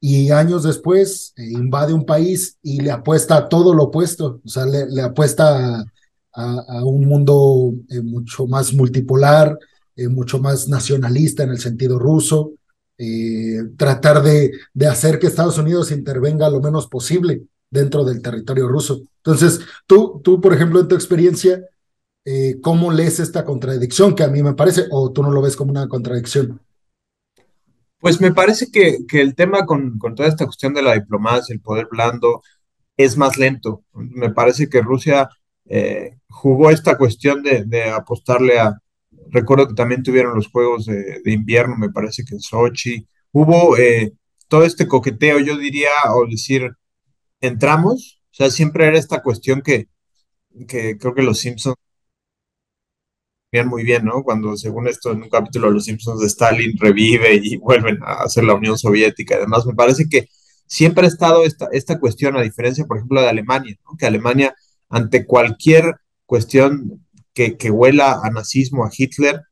y 0.06 0.30
años 0.30 0.64
después 0.64 1.32
eh, 1.34 1.46
invade 1.52 1.94
un 1.94 2.04
país 2.04 2.58
y 2.62 2.78
le 2.82 2.90
apuesta 2.90 3.38
a 3.38 3.48
todo 3.48 3.72
lo 3.72 3.84
opuesto, 3.84 4.42
o 4.44 4.48
sea, 4.48 4.66
le, 4.66 5.00
apuesta 5.00 5.82
a, 6.30 6.84
un 6.84 7.06
mundo 7.06 7.72
eh, 7.88 8.02
mucho 8.02 8.46
más 8.46 8.74
multipolar, 8.74 9.58
eh, 9.96 10.08
mucho 10.08 10.38
más 10.38 10.68
nacionalista 10.68 11.44
en 11.44 11.50
el 11.52 11.58
sentido 11.58 11.98
ruso, 11.98 12.52
eh, 12.98 13.62
tratar 13.78 14.22
de, 14.22 14.52
de, 14.74 14.86
hacer 14.86 15.18
que 15.18 15.26
Estados 15.26 15.56
Unidos 15.56 15.90
intervenga 15.90 16.50
lo 16.50 16.60
menos 16.60 16.86
posible 16.86 17.44
dentro 17.70 18.04
del 18.04 18.20
territorio 18.20 18.68
ruso. 18.68 19.00
Entonces, 19.24 19.60
tú, 19.86 20.20
tú 20.22 20.38
por 20.38 20.52
ejemplo, 20.52 20.80
en 20.80 20.88
tu 20.88 20.94
experiencia, 20.94 21.64
¿cómo 22.60 22.92
lees 22.92 23.20
esta 23.20 23.42
contradicción 23.46 24.14
que 24.14 24.22
a 24.22 24.28
mí 24.28 24.42
me 24.42 24.52
parece, 24.52 24.84
o 24.90 25.10
tú 25.12 25.22
no 25.22 25.30
lo 25.30 25.40
ves 25.40 25.56
como 25.56 25.70
una 25.70 25.88
contradicción? 25.88 26.60
Pues 28.04 28.20
me 28.20 28.34
parece 28.34 28.70
que, 28.70 28.98
que 29.08 29.22
el 29.22 29.34
tema 29.34 29.64
con, 29.64 29.98
con, 29.98 30.14
toda 30.14 30.28
esta 30.28 30.44
cuestión 30.44 30.74
de 30.74 30.82
la 30.82 30.92
diplomacia, 30.92 31.54
el 31.54 31.62
poder 31.62 31.88
blando, 31.90 32.42
es 32.98 33.16
más 33.16 33.38
lento. 33.38 33.82
Me 33.94 34.28
parece 34.30 34.68
que 34.68 34.82
Rusia 34.82 35.30
eh, 35.64 36.18
jugó 36.28 36.70
esta 36.70 36.98
cuestión 36.98 37.42
de, 37.42 37.84
apostarle 37.84 38.58
a... 38.58 38.74
Recuerdo 39.30 39.68
que 39.68 39.74
también 39.74 40.02
tuvieron 40.02 40.34
los 40.34 40.48
Juegos 40.48 40.84
de, 40.84 41.22
de 41.24 41.32
invierno, 41.32 41.76
me 41.78 41.88
parece 41.88 42.24
que 42.26 42.34
en 42.34 42.42
Sochi. 42.42 43.08
Hubo 43.32 43.78
eh, 43.78 44.12
todo 44.48 44.64
este 44.64 44.86
coqueteo, 44.86 45.38
yo 45.38 45.56
diría, 45.56 45.88
o 46.14 46.26
decir, 46.26 46.72
entramos. 47.40 48.20
O 48.32 48.34
sea, 48.34 48.50
siempre 48.50 48.86
era 48.86 48.98
esta 48.98 49.22
cuestión 49.22 49.62
que, 49.62 49.88
que 50.68 50.98
creo 50.98 51.14
que 51.14 51.22
los 51.22 51.38
Simpsons 51.38 51.76
muy 53.62 53.84
bien, 53.84 54.04
¿no? 54.04 54.22
Cuando, 54.24 54.56
según 54.56 54.88
esto, 54.88 55.12
en 55.12 55.22
un 55.22 55.28
capítulo 55.28 55.68
de 55.68 55.74
Los 55.74 55.84
Simpsons 55.84 56.20
de 56.20 56.26
Stalin 56.26 56.76
revive 56.78 57.38
y 57.40 57.56
vuelven 57.58 57.98
a 58.02 58.24
hacer 58.24 58.44
la 58.44 58.54
Unión 58.54 58.76
Soviética 58.78 59.36
y 59.36 59.40
demás. 59.40 59.66
Me 59.66 59.74
parece 59.74 60.08
que 60.08 60.28
siempre 60.66 61.04
ha 61.04 61.08
estado 61.08 61.44
esta, 61.44 61.68
esta 61.72 62.00
cuestión, 62.00 62.36
a 62.36 62.42
diferencia, 62.42 62.86
por 62.86 62.96
ejemplo, 62.96 63.20
de 63.20 63.28
Alemania, 63.28 63.76
que 63.98 64.06
Alemania, 64.06 64.54
ante 64.88 65.24
cualquier 65.26 65.96
cuestión 66.26 67.06
que, 67.32 67.56
que 67.56 67.70
huela 67.70 68.20
a 68.22 68.30
nazismo, 68.30 68.84
a 68.84 68.90
Hitler, 68.96 69.42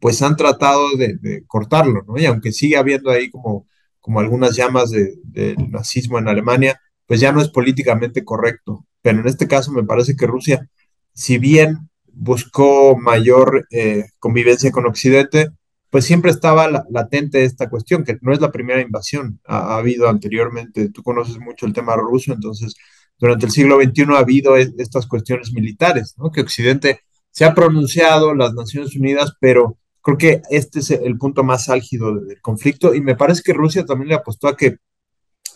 pues 0.00 0.22
han 0.22 0.36
tratado 0.36 0.96
de, 0.96 1.44
cortarlo, 1.46 2.02
¿no? 2.06 2.18
Y 2.18 2.24
aunque 2.24 2.52
sigue 2.52 2.76
habiendo 2.76 3.10
ahí 3.10 3.30
como, 3.30 3.66
como 4.00 4.20
algunas 4.20 4.56
llamas 4.56 4.90
del 4.90 5.70
nazismo 5.70 6.18
en 6.18 6.28
Alemania, 6.28 6.80
pues 7.06 7.20
ya 7.20 7.32
no 7.32 7.42
es 7.42 7.48
políticamente 7.48 8.24
correcto. 8.24 8.86
Pero 9.02 9.20
en 9.20 9.28
este 9.28 9.46
caso 9.46 9.72
me 9.72 9.84
parece 9.84 10.16
que 10.16 10.26
Rusia, 10.26 10.68
si 11.12 11.38
bien 11.38 11.89
buscó 12.12 12.96
mayor 12.96 13.66
eh, 13.70 14.04
convivencia 14.18 14.70
con 14.70 14.86
Occidente, 14.86 15.50
pues 15.90 16.04
siempre 16.04 16.30
estaba 16.30 16.84
latente 16.88 17.44
esta 17.44 17.68
cuestión, 17.68 18.04
que 18.04 18.16
no 18.22 18.32
es 18.32 18.40
la 18.40 18.52
primera 18.52 18.80
invasión, 18.80 19.40
ha, 19.44 19.76
habido 19.76 20.08
anteriormente, 20.08 20.88
tú 20.90 21.02
conoces 21.02 21.38
mucho 21.38 21.66
el 21.66 21.72
tema 21.72 21.96
ruso, 21.96 22.32
entonces 22.32 22.74
durante 23.18 23.46
el 23.46 23.52
siglo 23.52 23.76
XXI 23.82 24.04
ha 24.14 24.18
habido 24.18 24.56
estas 24.56 25.06
cuestiones 25.06 25.52
militares, 25.52 26.14
¿no? 26.16 26.30
que 26.30 26.40
Occidente 26.42 27.00
se 27.32 27.44
ha 27.44 27.54
pronunciado, 27.54 28.34
las 28.34 28.54
Naciones 28.54 28.94
Unidas, 28.96 29.34
pero 29.40 29.78
creo 30.00 30.16
que 30.16 30.42
este 30.50 30.78
es 30.78 30.90
el 30.90 31.18
punto 31.18 31.42
más 31.42 31.68
álgido 31.68 32.14
del 32.14 32.40
conflicto 32.40 32.94
y 32.94 33.00
me 33.00 33.16
parece 33.16 33.42
que 33.44 33.52
Rusia 33.52 33.84
también 33.84 34.08
le 34.08 34.14
apostó 34.14 34.48
a 34.48 34.56
que 34.56 34.76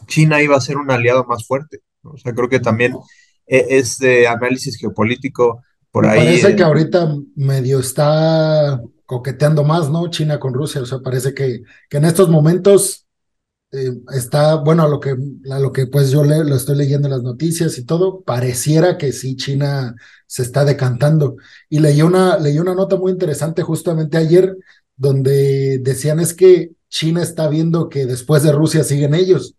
China 0.08 0.42
iba 0.42 0.56
a 0.56 0.60
ser 0.60 0.76
un 0.76 0.90
aliado 0.90 1.24
más 1.24 1.46
fuerte, 1.46 1.80
o 2.02 2.18
sea, 2.18 2.34
creo 2.34 2.48
que 2.48 2.60
también 2.60 2.94
e, 3.46 3.66
es 3.70 3.98
de 3.98 4.26
análisis 4.26 4.76
geopolítico 4.76 5.62
por 5.94 6.08
ahí. 6.08 6.18
Parece 6.18 6.56
que 6.56 6.62
ahorita 6.64 7.16
medio 7.36 7.78
está 7.78 8.82
coqueteando 9.06 9.62
más, 9.62 9.88
¿no? 9.90 10.10
China 10.10 10.40
con 10.40 10.52
Rusia, 10.52 10.82
o 10.82 10.86
sea, 10.86 10.98
parece 10.98 11.32
que, 11.34 11.62
que 11.88 11.98
en 11.98 12.04
estos 12.04 12.28
momentos 12.28 13.06
eh, 13.70 13.92
está, 14.12 14.56
bueno, 14.56 14.82
a 14.82 14.88
lo 14.88 14.98
que, 14.98 15.14
a 15.52 15.58
lo 15.60 15.70
que 15.70 15.86
pues 15.86 16.10
yo 16.10 16.24
le, 16.24 16.42
lo 16.42 16.56
estoy 16.56 16.74
leyendo 16.74 17.06
en 17.06 17.12
las 17.12 17.22
noticias 17.22 17.78
y 17.78 17.84
todo, 17.84 18.22
pareciera 18.22 18.98
que 18.98 19.12
sí, 19.12 19.36
China 19.36 19.94
se 20.26 20.42
está 20.42 20.64
decantando. 20.64 21.36
Y 21.68 21.78
leí 21.78 22.02
una, 22.02 22.38
leí 22.38 22.58
una 22.58 22.74
nota 22.74 22.96
muy 22.96 23.12
interesante 23.12 23.62
justamente 23.62 24.16
ayer, 24.16 24.56
donde 24.96 25.78
decían 25.78 26.18
es 26.18 26.34
que 26.34 26.72
China 26.88 27.22
está 27.22 27.46
viendo 27.46 27.88
que 27.88 28.04
después 28.04 28.42
de 28.42 28.50
Rusia 28.50 28.82
siguen 28.82 29.14
ellos 29.14 29.54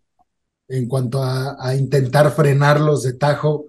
en 0.67 0.89
cuanto 0.89 1.23
a, 1.23 1.55
a 1.65 1.77
intentar 1.77 2.29
frenarlos 2.31 3.03
de 3.03 3.13
tajo 3.13 3.67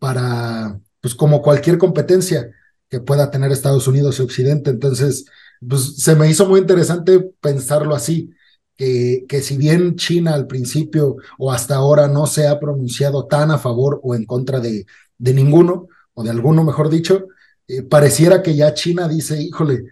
para, 0.00 0.80
pues 1.00 1.14
como 1.14 1.42
cualquier 1.42 1.78
competencia 1.78 2.50
que 2.88 3.00
pueda 3.00 3.30
tener 3.30 3.52
Estados 3.52 3.86
Unidos 3.88 4.18
y 4.18 4.22
Occidente. 4.22 4.70
Entonces, 4.70 5.24
pues 5.66 5.96
se 5.96 6.14
me 6.16 6.28
hizo 6.28 6.48
muy 6.48 6.60
interesante 6.60 7.20
pensarlo 7.40 7.94
así, 7.94 8.30
que, 8.76 9.24
que 9.28 9.42
si 9.42 9.56
bien 9.56 9.96
China 9.96 10.34
al 10.34 10.46
principio 10.46 11.16
o 11.38 11.52
hasta 11.52 11.76
ahora 11.76 12.08
no 12.08 12.26
se 12.26 12.48
ha 12.48 12.58
pronunciado 12.58 13.26
tan 13.26 13.50
a 13.50 13.58
favor 13.58 14.00
o 14.02 14.14
en 14.14 14.24
contra 14.24 14.58
de, 14.58 14.86
de 15.18 15.34
ninguno, 15.34 15.88
o 16.14 16.22
de 16.24 16.30
alguno 16.30 16.64
mejor 16.64 16.88
dicho, 16.88 17.28
eh, 17.68 17.82
pareciera 17.82 18.42
que 18.42 18.56
ya 18.56 18.74
China 18.74 19.06
dice, 19.06 19.40
híjole, 19.40 19.84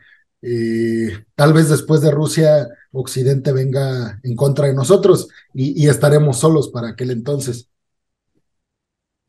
eh, 0.43 1.25
tal 1.35 1.53
vez 1.53 1.69
después 1.69 2.01
de 2.01 2.11
Rusia 2.11 2.69
Occidente 2.93 3.53
venga 3.53 4.19
en 4.23 4.35
contra 4.35 4.67
de 4.67 4.75
nosotros 4.75 5.29
y, 5.55 5.85
y 5.85 5.89
estaremos 5.89 6.39
solos 6.39 6.69
para 6.69 6.89
aquel 6.89 7.11
entonces. 7.11 7.69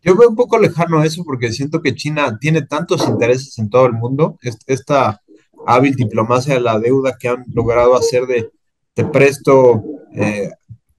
Yo 0.01 0.15
veo 0.15 0.29
un 0.29 0.35
poco 0.35 0.57
lejano 0.57 1.03
eso 1.03 1.23
porque 1.23 1.51
siento 1.51 1.81
que 1.81 1.95
China 1.95 2.37
tiene 2.39 2.61
tantos 2.61 3.07
intereses 3.07 3.57
en 3.59 3.69
todo 3.69 3.85
el 3.85 3.93
mundo, 3.93 4.37
esta 4.65 5.21
hábil 5.65 5.95
diplomacia 5.95 6.53
de 6.53 6.61
la 6.61 6.79
deuda 6.79 7.17
que 7.19 7.27
han 7.27 7.43
logrado 7.53 7.95
hacer 7.95 8.25
de 8.25 8.49
te 8.93 9.05
presto 9.05 9.83
eh, 10.13 10.51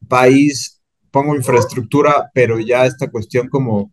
país, 0.09 0.81
pongo 1.11 1.35
infraestructura, 1.35 2.31
pero 2.35 2.59
ya 2.59 2.87
esta 2.87 3.11
cuestión 3.11 3.49
como 3.49 3.93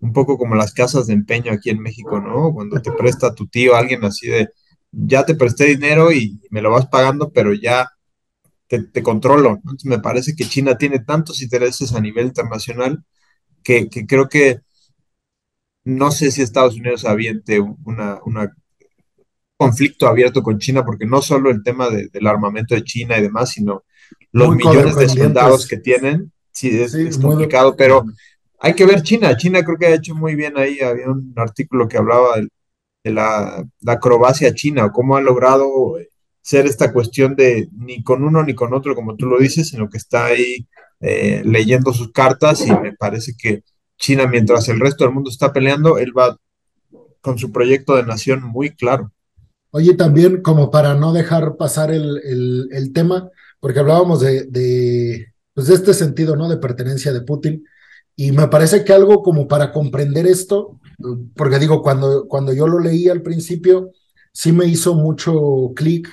un 0.00 0.12
poco 0.12 0.36
como 0.36 0.54
las 0.54 0.72
casas 0.72 1.06
de 1.06 1.14
empeño 1.14 1.52
aquí 1.52 1.70
en 1.70 1.80
México, 1.80 2.20
¿no? 2.20 2.52
Cuando 2.52 2.80
te 2.80 2.92
presta 2.92 3.34
tu 3.34 3.46
tío, 3.46 3.74
alguien 3.74 4.04
así 4.04 4.28
de, 4.28 4.48
ya 4.92 5.24
te 5.24 5.34
presté 5.34 5.64
dinero 5.64 6.12
y 6.12 6.40
me 6.50 6.62
lo 6.62 6.70
vas 6.70 6.86
pagando, 6.86 7.30
pero 7.30 7.54
ya 7.54 7.88
te, 8.68 9.02
controlo. 9.02 9.50
Entonces 9.50 9.86
me 9.86 9.98
parece 9.98 10.34
que 10.34 10.44
China 10.44 10.76
tiene 10.76 10.98
tantos 10.98 11.42
intereses 11.42 11.94
a 11.94 12.00
nivel 12.00 12.26
internacional 12.26 13.04
que, 13.64 13.88
creo 14.06 14.28
que 14.28 14.60
no 15.84 16.10
sé 16.10 16.30
si 16.30 16.42
Estados 16.42 16.76
Unidos 16.76 17.04
aviente 17.04 17.58
una, 17.60 18.20
conflicto 19.56 20.06
abierto 20.06 20.42
con 20.42 20.58
China, 20.58 20.84
porque 20.84 21.06
no 21.06 21.22
solo 21.22 21.50
el 21.50 21.62
tema 21.62 21.88
del 21.88 22.26
armamento 22.26 22.74
de 22.74 22.84
China 22.84 23.18
y 23.18 23.22
demás, 23.22 23.50
sino 23.50 23.84
los 24.32 24.54
millones 24.54 24.96
de 24.96 25.08
soldados 25.08 25.66
que 25.66 25.78
tienen, 25.78 26.32
sí, 26.52 26.70
es, 26.80 27.18
complicado, 27.18 27.74
pero 27.76 28.04
hay 28.58 28.74
que 28.74 28.86
ver 28.86 29.02
China. 29.02 29.36
China 29.36 29.64
creo 29.64 29.78
que 29.78 29.86
ha 29.86 29.94
hecho 29.94 30.14
muy 30.14 30.34
bien 30.34 30.56
ahí. 30.58 30.80
Había 30.80 31.10
un 31.10 31.32
artículo 31.36 31.88
que 31.88 31.98
hablaba 31.98 32.36
de, 33.02 33.12
la, 33.12 33.64
acrobacia 33.86 34.54
china, 34.54 34.90
cómo 34.90 35.16
ha 35.16 35.20
logrado 35.20 35.96
ser 36.40 36.66
esta 36.66 36.92
cuestión 36.92 37.36
de 37.36 37.68
ni 37.72 38.02
con 38.02 38.24
uno 38.24 38.42
ni 38.42 38.54
con 38.54 38.74
otro, 38.74 38.94
como 38.94 39.16
tú 39.16 39.26
lo 39.26 39.38
dices, 39.38 39.68
sino 39.68 39.88
que 39.88 39.98
está 39.98 40.26
ahí 40.26 40.66
eh, 41.00 41.42
leyendo 41.44 41.92
sus 41.92 42.12
cartas 42.12 42.66
y 42.66 42.72
me 42.72 42.92
parece 42.92 43.34
que 43.36 43.62
China, 43.98 44.26
mientras 44.26 44.68
el 44.68 44.80
resto 44.80 45.04
del 45.04 45.14
mundo 45.14 45.30
está 45.30 45.52
peleando, 45.52 45.98
él 45.98 46.16
va 46.16 46.36
con 47.20 47.38
su 47.38 47.52
proyecto 47.52 47.96
de 47.96 48.04
nación 48.04 48.42
muy 48.42 48.70
claro. 48.70 49.12
Oye, 49.70 49.94
también 49.94 50.42
como 50.42 50.70
para 50.70 50.94
no 50.94 51.12
dejar 51.12 51.56
pasar 51.56 51.90
el, 51.90 52.20
el, 52.70 52.92
tema, 52.92 53.28
porque 53.60 53.80
hablábamos 53.80 54.20
de, 54.20 54.44
de, 54.44 55.32
pues 55.52 55.66
de 55.66 55.74
este 55.74 55.94
sentido, 55.94 56.36
¿no? 56.36 56.48
De 56.48 56.58
pertenencia 56.58 57.12
de 57.12 57.22
Putin. 57.22 57.64
Y 58.14 58.30
me 58.30 58.46
parece 58.48 58.84
que 58.84 58.92
algo 58.92 59.22
como 59.22 59.48
para 59.48 59.72
comprender 59.72 60.26
esto, 60.26 60.78
porque 61.34 61.58
digo, 61.58 61.82
cuando, 61.82 62.28
cuando 62.28 62.52
yo 62.52 62.68
lo 62.68 62.78
leí 62.78 63.08
al 63.08 63.22
principio, 63.22 63.90
sí 64.32 64.52
me 64.52 64.66
hizo 64.66 64.94
mucho 64.94 65.72
clic 65.74 66.08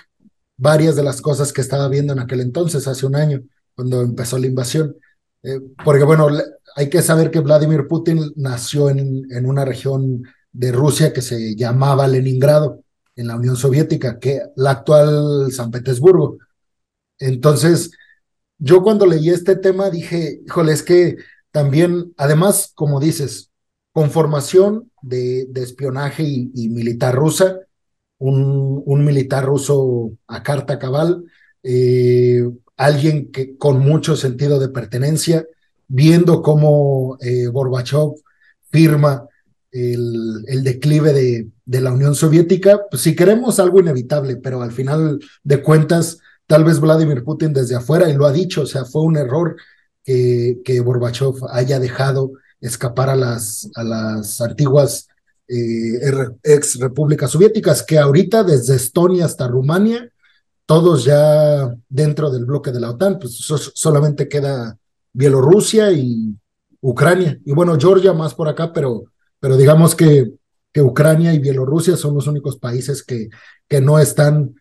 varias 0.58 0.96
de 0.96 1.04
las 1.04 1.22
cosas 1.22 1.54
que 1.54 1.62
estaba 1.62 1.88
viendo 1.88 2.14
en 2.14 2.20
aquel 2.20 2.42
entonces, 2.42 2.88
hace 2.88 3.06
un 3.06 3.16
año 3.16 3.44
cuando 3.76 4.02
empezó 4.02 4.38
la 4.38 4.48
invasión. 4.48 4.96
Eh, 5.44 5.60
porque 5.84 6.04
bueno, 6.04 6.28
hay 6.76 6.90
que 6.90 7.02
saber 7.02 7.32
que 7.32 7.40
Vladimir 7.40 7.88
Putin 7.88 8.32
nació 8.36 8.90
en, 8.90 9.24
en 9.32 9.46
una 9.46 9.66
región 9.66 10.24
de 10.52 10.72
Rusia 10.72 11.14
que 11.14 11.22
se 11.22 11.56
llamaba 11.56 12.08
Leningrado, 12.08 12.84
en 13.16 13.28
la 13.28 13.36
Unión 13.36 13.56
Soviética, 13.56 14.20
que 14.20 14.42
la 14.56 14.72
actual 14.72 15.52
San 15.52 15.72
Petersburgo. 15.72 16.38
Entonces, 17.20 17.92
yo 18.58 18.82
cuando 18.84 19.06
leí 19.06 19.30
este 19.30 19.56
tema 19.56 19.90
dije, 19.90 20.42
híjole, 20.46 20.74
es 20.74 20.84
que 20.84 21.18
también, 21.52 22.14
además, 22.18 22.72
como 22.76 23.00
dices, 23.00 23.52
conformación 23.92 24.92
de, 25.02 25.48
de 25.50 25.64
espionaje 25.64 26.24
y, 26.24 26.70
militar 26.70 27.16
rusa, 27.16 27.60
un, 28.18 28.82
un, 28.86 29.04
militar 29.04 29.46
ruso 29.46 30.12
a 30.28 30.44
carta 30.44 30.80
cabal, 30.80 31.26
eh, 31.64 32.44
alguien 32.86 33.32
que 33.32 33.58
con 33.58 33.80
mucho 33.80 34.16
sentido 34.16 34.60
de 34.60 34.70
pertenencia, 34.70 35.46
viendo 35.88 36.42
cómo 36.42 37.18
eh, 37.22 37.48
Gorbachev 37.48 38.14
firma 38.72 39.28
el, 39.72 40.64
declive 40.64 41.14
de, 41.66 41.82
la 41.82 41.92
Unión 41.92 42.16
Soviética, 42.16 42.82
pues 42.90 43.04
si 43.04 43.16
queremos 43.16 43.60
algo 43.60 43.80
inevitable, 43.80 44.38
pero 44.38 44.62
al 44.62 44.72
final 44.72 45.20
de 45.44 45.62
cuentas, 45.62 46.20
tal 46.48 46.64
vez 46.64 46.80
Vladimir 46.80 47.24
Putin 47.24 47.54
desde 47.54 47.76
afuera, 47.76 48.10
y 48.10 48.14
lo 48.14 48.26
ha 48.26 48.32
dicho, 48.32 48.64
o 48.64 48.66
sea, 48.66 48.84
fue 48.86 49.04
un 49.04 49.18
error 49.18 49.56
que, 50.04 50.60
que 50.66 50.80
Gorbachev 50.80 51.36
haya 51.52 51.80
dejado 51.80 52.34
escapar 52.62 53.10
a 53.10 53.16
las, 53.16 53.70
antiguas 54.42 55.08
eh, 55.48 56.00
ex 56.44 56.80
repúblicas 56.80 57.32
soviéticas, 57.32 57.84
que 57.84 57.98
ahorita 57.98 58.44
desde 58.44 58.76
Estonia 58.76 59.26
hasta 59.26 59.48
Rumania 59.48 60.10
todos 60.72 61.04
ya 61.04 61.70
dentro 61.90 62.32
del 62.32 62.46
bloque 62.46 62.72
de 62.72 62.80
la 62.80 62.92
OTAN, 62.92 63.20
pues 63.20 63.34
solamente 63.74 64.30
queda 64.30 64.78
Bielorrusia 65.12 65.92
y 65.92 66.34
Ucrania. 66.80 67.38
Y 67.44 67.52
bueno, 67.52 67.78
Georgia 67.78 68.14
más 68.14 68.34
por 68.34 68.48
acá, 68.48 68.72
pero, 68.72 69.04
pero 69.42 69.58
digamos 69.58 69.96
que, 69.96 70.32
que 70.72 70.82
Ucrania 70.82 71.34
y 71.34 71.40
Bielorrusia 71.40 71.98
son 71.98 72.16
los 72.16 72.26
únicos 72.26 72.56
países 72.56 73.04
que, 73.04 73.28
que 73.68 73.82
no 73.82 74.00
están 74.00 74.56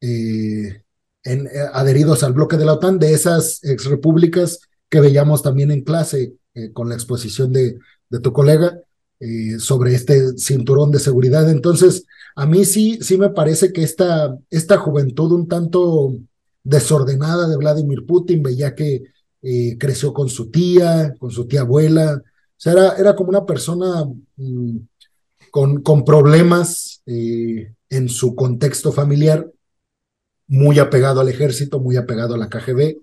eh, 0.00 0.82
en, 1.22 1.46
eh, 1.46 1.50
adheridos 1.72 2.24
al 2.24 2.32
bloque 2.32 2.56
de 2.56 2.64
la 2.64 2.72
OTAN, 2.72 2.98
de 2.98 3.12
esas 3.12 3.62
exrepúblicas 3.62 4.62
que 4.88 4.98
veíamos 4.98 5.44
también 5.44 5.70
en 5.70 5.84
clase 5.84 6.32
eh, 6.54 6.72
con 6.72 6.88
la 6.88 6.96
exposición 6.96 7.52
de, 7.52 7.78
de 8.10 8.18
tu 8.18 8.32
colega 8.32 8.80
sobre 9.60 9.94
este 9.94 10.36
cinturón 10.36 10.90
de 10.90 10.98
seguridad. 10.98 11.48
Entonces, 11.48 12.06
a 12.34 12.46
mí 12.46 12.64
sí, 12.64 12.98
sí 13.02 13.18
me 13.18 13.30
parece 13.30 13.72
que 13.72 13.82
esta, 13.82 14.36
esta 14.50 14.78
juventud 14.78 15.32
un 15.32 15.48
tanto 15.48 16.16
desordenada 16.64 17.48
de 17.48 17.56
Vladimir 17.56 18.06
Putin, 18.06 18.42
veía 18.42 18.74
que 18.74 19.02
eh, 19.42 19.76
creció 19.78 20.12
con 20.12 20.28
su 20.28 20.50
tía, 20.50 21.14
con 21.18 21.30
su 21.30 21.46
tía 21.46 21.62
abuela, 21.62 22.22
o 22.22 22.54
sea, 22.56 22.72
era, 22.72 22.92
era 22.96 23.16
como 23.16 23.30
una 23.30 23.44
persona 23.44 24.04
mm, 24.36 24.76
con, 25.50 25.82
con, 25.82 26.04
problemas 26.04 27.02
eh, 27.06 27.74
en 27.90 28.08
su 28.08 28.34
contexto 28.34 28.92
familiar, 28.92 29.50
muy 30.46 30.78
apegado 30.78 31.20
al 31.20 31.28
ejército, 31.28 31.80
muy 31.80 31.96
apegado 31.96 32.34
a 32.34 32.38
la 32.38 32.48
KGB, 32.48 32.98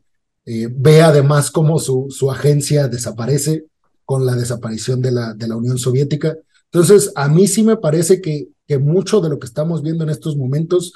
eh, 0.45 0.67
ve 0.71 1.01
además 1.01 1.51
cómo 1.51 1.77
su, 1.77 2.07
su 2.09 2.31
agencia 2.31 2.87
desaparece 2.87 3.65
con 4.05 4.25
la 4.25 4.35
desaparición 4.35 5.01
de 5.01 5.11
la, 5.11 5.33
de 5.33 5.47
la 5.47 5.55
Unión 5.55 5.77
Soviética. 5.77 6.37
Entonces, 6.71 7.11
a 7.15 7.27
mí 7.27 7.47
sí 7.47 7.63
me 7.63 7.77
parece 7.77 8.21
que, 8.21 8.49
que 8.67 8.77
mucho 8.77 9.21
de 9.21 9.29
lo 9.29 9.39
que 9.39 9.47
estamos 9.47 9.81
viendo 9.81 10.03
en 10.03 10.11
estos 10.11 10.37
momentos 10.37 10.93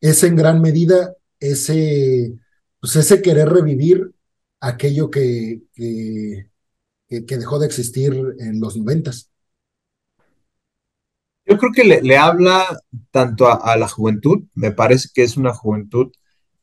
es 0.00 0.22
en 0.22 0.36
gran 0.36 0.60
medida 0.60 1.14
ese, 1.40 2.34
pues 2.80 2.96
ese 2.96 3.22
querer 3.22 3.48
revivir 3.48 4.12
aquello 4.60 5.10
que, 5.10 5.62
que, 5.74 6.46
que 7.08 7.36
dejó 7.36 7.58
de 7.58 7.66
existir 7.66 8.14
en 8.38 8.60
los 8.60 8.76
noventas. 8.76 9.30
Yo 11.44 11.58
creo 11.58 11.72
que 11.72 11.84
le, 11.84 12.16
habla 12.16 12.80
tanto 13.10 13.46
a, 13.46 13.54
a, 13.54 13.76
la 13.76 13.88
juventud, 13.88 14.44
me 14.54 14.72
parece 14.72 15.08
que 15.14 15.22
es 15.22 15.36
una 15.36 15.54
juventud 15.54 16.10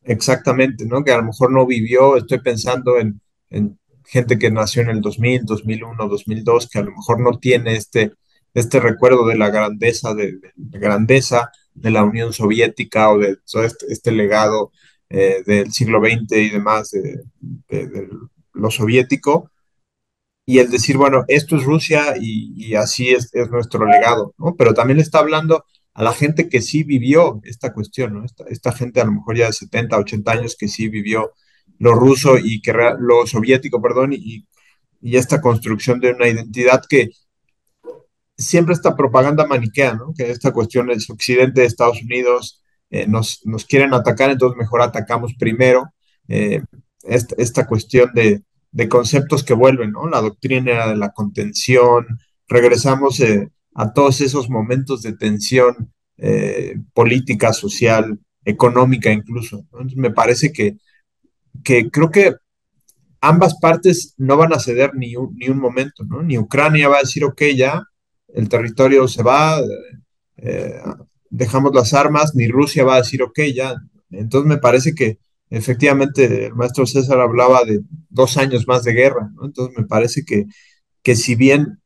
exactamente, 0.04 0.86
¿no? 0.86 1.04
Que 1.04 1.12
a 1.12 1.18
lo 1.18 1.24
mejor 1.24 1.52
no 1.52 1.66
vivió, 1.66 2.18
estoy 2.18 2.40
pensando 2.40 2.98
en, 2.98 3.22
en 3.50 3.80
gente 4.06 4.38
que 4.38 4.52
nació 4.52 4.82
en 4.82 4.90
el 4.90 5.02
2000, 5.02 5.46
2001, 5.46 6.08
2002, 6.08 6.70
que 6.70 6.80
a 6.80 6.84
lo 6.84 6.92
mejor 6.92 7.22
no 7.22 7.40
tiene 7.40 7.76
este, 7.76 8.14
este 8.54 8.80
recuerdo 8.80 9.26
de 9.28 9.38
la 9.38 9.50
grandeza, 9.50 10.14
de, 10.14 10.34
de 10.34 10.52
la 10.56 10.80
grandeza 10.80 11.52
de 11.74 11.92
la 11.92 12.04
Unión 12.04 12.34
Soviética 12.34 13.10
o 13.12 13.18
de 13.18 13.38
todo 13.50 13.64
este, 13.64 13.86
este 13.90 14.12
legado 14.12 14.72
eh, 15.10 15.44
del 15.46 15.72
siglo 15.72 16.00
XX 16.00 16.38
y 16.38 16.50
demás 16.50 16.92
de, 16.92 17.24
de, 17.40 17.88
de, 17.88 18.10
lo 18.54 18.70
soviético, 18.70 19.52
y 20.46 20.60
el 20.60 20.70
decir, 20.70 20.98
bueno, 20.98 21.24
esto 21.28 21.56
es 21.56 21.64
Rusia 21.64 22.16
y, 22.20 22.54
y 22.56 22.76
así 22.76 23.10
es, 23.10 23.34
es, 23.34 23.50
nuestro 23.50 23.86
legado, 23.86 24.34
¿no? 24.38 24.56
Pero 24.58 24.74
también 24.74 24.98
le 24.98 25.04
está 25.04 25.20
hablando 25.20 25.66
a 25.94 26.04
la 26.04 26.14
gente 26.14 26.50
que 26.50 26.62
sí 26.62 26.84
vivió 26.84 27.40
esta 27.44 27.74
cuestión, 27.74 28.14
¿no? 28.14 28.26
Esta, 28.26 28.46
esta 28.50 28.72
gente 28.74 29.02
a 29.02 29.06
lo 29.06 29.14
mejor 29.14 29.38
ya 29.38 29.48
de 29.48 29.54
70, 29.54 29.98
80 29.98 30.32
años 30.32 30.56
que 30.60 30.68
sí 30.68 30.90
vivió 30.90 31.32
lo 31.80 31.94
ruso 31.94 32.38
y 32.38 32.62
que 32.62 32.74
lo 32.74 33.26
soviético, 33.26 33.82
perdón, 33.82 34.14
y, 34.14 34.46
y 35.02 35.18
esta 35.18 35.42
construcción 35.42 36.00
de 36.00 36.12
una 36.12 36.28
identidad 36.28 36.82
que 36.90 37.10
siempre 38.38 38.74
esta 38.74 38.96
propaganda 38.96 39.46
maniquea, 39.48 39.94
¿no? 39.94 40.14
Que 40.16 40.30
esta 40.32 40.52
cuestión 40.52 40.90
es 40.92 41.10
Occidente 41.10 41.62
de 41.62 41.68
Estados 41.68 42.02
Unidos, 42.02 42.62
eh, 42.90 43.08
nos, 43.08 43.42
nos, 43.46 43.66
quieren 43.66 43.94
atacar, 43.94 44.30
entonces 44.30 44.58
mejor 44.58 44.82
atacamos 44.82 45.34
primero. 45.36 45.92
Eh, 46.28 46.62
esta, 47.04 47.68
cuestión 47.68 48.12
de, 48.14 48.44
de, 48.72 48.90
conceptos 48.90 49.44
que 49.44 49.54
vuelven, 49.54 49.92
¿no? 49.92 50.08
La 50.08 50.22
doctrina 50.22 50.88
de 50.88 50.96
la 50.96 51.12
contención, 51.12 52.06
regresamos 52.48 53.20
eh, 53.20 53.50
a 53.76 53.92
todos 53.94 54.22
esos 54.22 54.50
momentos 54.50 55.02
de 55.02 55.14
tensión 55.14 55.92
política, 56.94 57.52
social, 57.52 58.18
económica 58.46 59.12
incluso. 59.12 59.58
Entonces 59.58 59.98
me 59.98 60.12
parece 60.12 60.54
que, 60.54 60.78
que 61.64 61.90
creo 61.90 62.12
que 62.12 62.36
ambas 63.20 63.56
partes 63.60 64.14
no 64.18 64.38
van 64.38 64.54
a 64.54 64.60
ceder 64.60 64.94
ni 64.96 65.16
un, 65.16 65.36
ni 65.36 65.50
un 65.50 65.60
momento, 65.60 66.04
¿no? 66.04 66.22
Ni 66.22 66.38
Ucrania 66.38 66.88
va 66.88 66.98
a 66.98 67.02
decir, 67.02 67.26
ok, 67.26 67.42
ya, 67.56 67.84
el 68.34 68.50
territorio 68.50 69.08
se 69.08 69.24
va, 69.24 69.62
eh, 70.38 70.82
dejamos 71.30 71.74
las 71.74 71.94
armas, 71.94 72.36
ni 72.36 72.48
Rusia 72.48 72.84
va 72.84 72.96
a 72.96 73.02
decir, 73.02 73.24
ok, 73.24 73.40
ya. 73.54 73.76
Entonces 74.12 74.48
me 74.48 74.58
parece 74.58 74.94
que 74.94 75.18
efectivamente 75.50 76.48
el 76.48 76.56
maestro 76.56 76.86
César 76.86 77.20
hablaba 77.20 77.64
de 77.64 77.82
dos 78.10 78.38
años 78.38 78.68
más 78.68 78.84
de 78.84 78.94
guerra, 78.94 79.30
¿no? 79.36 79.46
Entonces 79.46 79.78
me 79.78 79.86
parece 79.86 80.26
que, 80.26 80.46
que 81.02 81.16
si 81.16 81.36
bien 81.36 81.80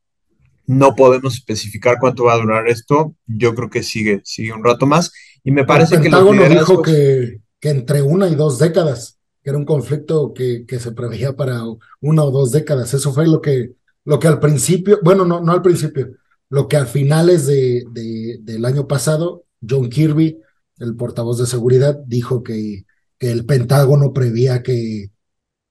no 0.65 0.95
podemos 0.95 1.35
especificar 1.35 1.97
cuánto 1.99 2.25
va 2.25 2.33
a 2.33 2.37
durar 2.37 2.67
esto, 2.67 3.15
yo 3.25 3.55
creo 3.55 3.69
que 3.69 3.83
sigue, 3.83 4.21
sigue 4.25 4.53
un 4.53 4.63
rato 4.63 4.85
más. 4.85 5.11
Y 5.43 5.51
me 5.51 5.63
parece 5.63 5.95
el 5.95 6.01
que... 6.01 6.07
El 6.07 6.25
liderazgos... 6.25 6.67
dijo 6.67 6.81
que, 6.81 7.39
que 7.59 7.69
entre 7.69 8.01
una 8.01 8.27
y 8.27 8.35
dos 8.35 8.59
décadas, 8.59 9.17
que 9.41 9.49
era 9.49 9.57
un 9.57 9.65
conflicto 9.65 10.33
que, 10.33 10.65
que 10.67 10.79
se 10.79 10.91
preveía 10.91 11.35
para 11.37 11.61
una 12.01 12.23
o 12.23 12.31
dos 12.31 12.51
décadas. 12.51 12.93
Eso 12.93 13.13
fue 13.13 13.27
lo 13.27 13.41
que, 13.41 13.71
lo 14.03 14.19
que 14.19 14.27
al 14.27 14.39
principio, 14.39 14.99
bueno, 15.03 15.23
no, 15.23 15.39
no 15.39 15.53
al 15.53 15.61
principio, 15.61 16.09
lo 16.49 16.67
que 16.67 16.77
a 16.77 16.85
finales 16.85 17.45
de, 17.47 17.83
de, 17.91 18.39
del 18.41 18.65
año 18.65 18.87
pasado, 18.87 19.45
John 19.67 19.89
Kirby, 19.89 20.39
el 20.79 20.95
portavoz 20.95 21.39
de 21.39 21.45
seguridad, 21.45 21.99
dijo 22.05 22.43
que, 22.43 22.85
el 23.19 23.47
Pentágono 23.47 24.13
prevía 24.13 24.61
que, 24.61 25.09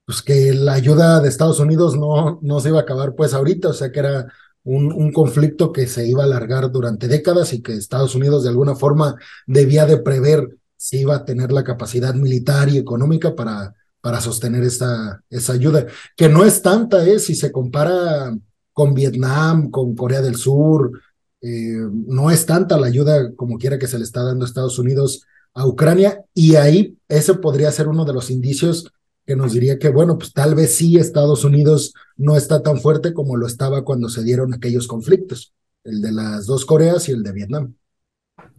pues 0.04 0.20
que 0.20 0.52
la 0.52 0.72
ayuda 0.72 1.20
de 1.20 1.28
Estados 1.28 1.60
Unidos 1.60 1.96
no, 1.96 2.40
no 2.42 2.58
se 2.58 2.70
iba 2.70 2.80
a 2.80 2.82
acabar 2.82 3.14
pues 3.14 3.34
ahorita, 3.34 3.68
o 3.68 3.72
sea 3.72 3.92
que 3.92 4.00
era 4.00 4.26
un, 4.64 4.92
un, 4.92 5.12
conflicto 5.12 5.72
que 5.72 5.86
se 5.86 6.08
iba 6.08 6.24
a 6.24 6.26
alargar 6.26 6.72
durante 6.72 7.06
décadas 7.06 7.52
y 7.52 7.62
que 7.62 7.74
Estados 7.74 8.16
Unidos 8.16 8.42
de 8.42 8.48
alguna 8.48 8.74
forma 8.74 9.14
debía 9.46 9.86
de 9.86 9.98
prever 9.98 10.58
si 10.76 10.98
iba 10.98 11.14
a 11.14 11.24
tener 11.24 11.52
la 11.52 11.62
capacidad 11.62 12.14
militar 12.14 12.68
y 12.68 12.78
económica 12.78 13.36
para, 13.36 13.74
para 14.00 14.20
sostener 14.20 14.62
esta, 14.62 15.22
esa 15.30 15.52
ayuda, 15.52 15.86
que 16.16 16.28
no 16.28 16.44
es 16.44 16.62
tanta, 16.62 17.04
¿eh? 17.06 17.18
si 17.18 17.34
se 17.34 17.50
compara 17.50 18.36
con 18.76 18.92
Vietnam, 18.92 19.70
con 19.70 19.96
Corea 19.96 20.20
del 20.20 20.36
Sur, 20.36 21.00
eh, 21.40 21.78
no 22.06 22.30
es 22.30 22.44
tanta 22.44 22.76
la 22.76 22.88
ayuda 22.88 23.34
como 23.34 23.56
quiera 23.56 23.78
que 23.78 23.86
se 23.86 23.96
le 23.96 24.04
está 24.04 24.22
dando 24.22 24.44
a 24.44 24.48
Estados 24.48 24.78
Unidos 24.78 25.24
a 25.54 25.66
Ucrania, 25.66 26.22
y 26.34 26.56
ahí 26.56 26.98
ese 27.08 27.32
podría 27.32 27.72
ser 27.72 27.88
uno 27.88 28.04
de 28.04 28.12
los 28.12 28.30
indicios 28.30 28.92
que 29.24 29.34
nos 29.34 29.54
diría 29.54 29.78
que, 29.78 29.88
bueno, 29.88 30.18
pues 30.18 30.34
tal 30.34 30.54
vez 30.54 30.74
sí 30.74 30.98
Estados 30.98 31.42
Unidos 31.42 31.94
no 32.18 32.36
está 32.36 32.62
tan 32.62 32.78
fuerte 32.78 33.14
como 33.14 33.38
lo 33.38 33.46
estaba 33.46 33.82
cuando 33.82 34.10
se 34.10 34.22
dieron 34.22 34.52
aquellos 34.52 34.86
conflictos, 34.86 35.54
el 35.82 36.02
de 36.02 36.12
las 36.12 36.44
dos 36.44 36.66
Coreas 36.66 37.08
y 37.08 37.12
el 37.12 37.22
de 37.22 37.32
Vietnam. 37.32 37.74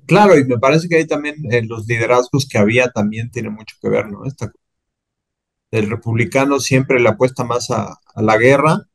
Claro, 0.07 0.35
y 0.35 0.45
me 0.45 0.57
parece 0.57 0.89
que 0.89 0.95
ahí 0.95 1.05
también 1.05 1.35
eh, 1.51 1.61
los 1.63 1.85
liderazgos 1.85 2.47
que 2.49 2.57
había 2.57 2.89
también 2.89 3.29
tiene 3.29 3.51
mucho 3.51 3.75
que 3.79 3.89
ver, 3.89 4.09
¿no? 4.09 4.23
El 5.69 5.89
republicano 5.91 6.59
siempre 6.59 6.99
le 6.99 7.09
apuesta 7.09 7.43
más 7.43 7.69
a 7.69 7.99
la 8.15 8.37
guerra, 8.37 8.87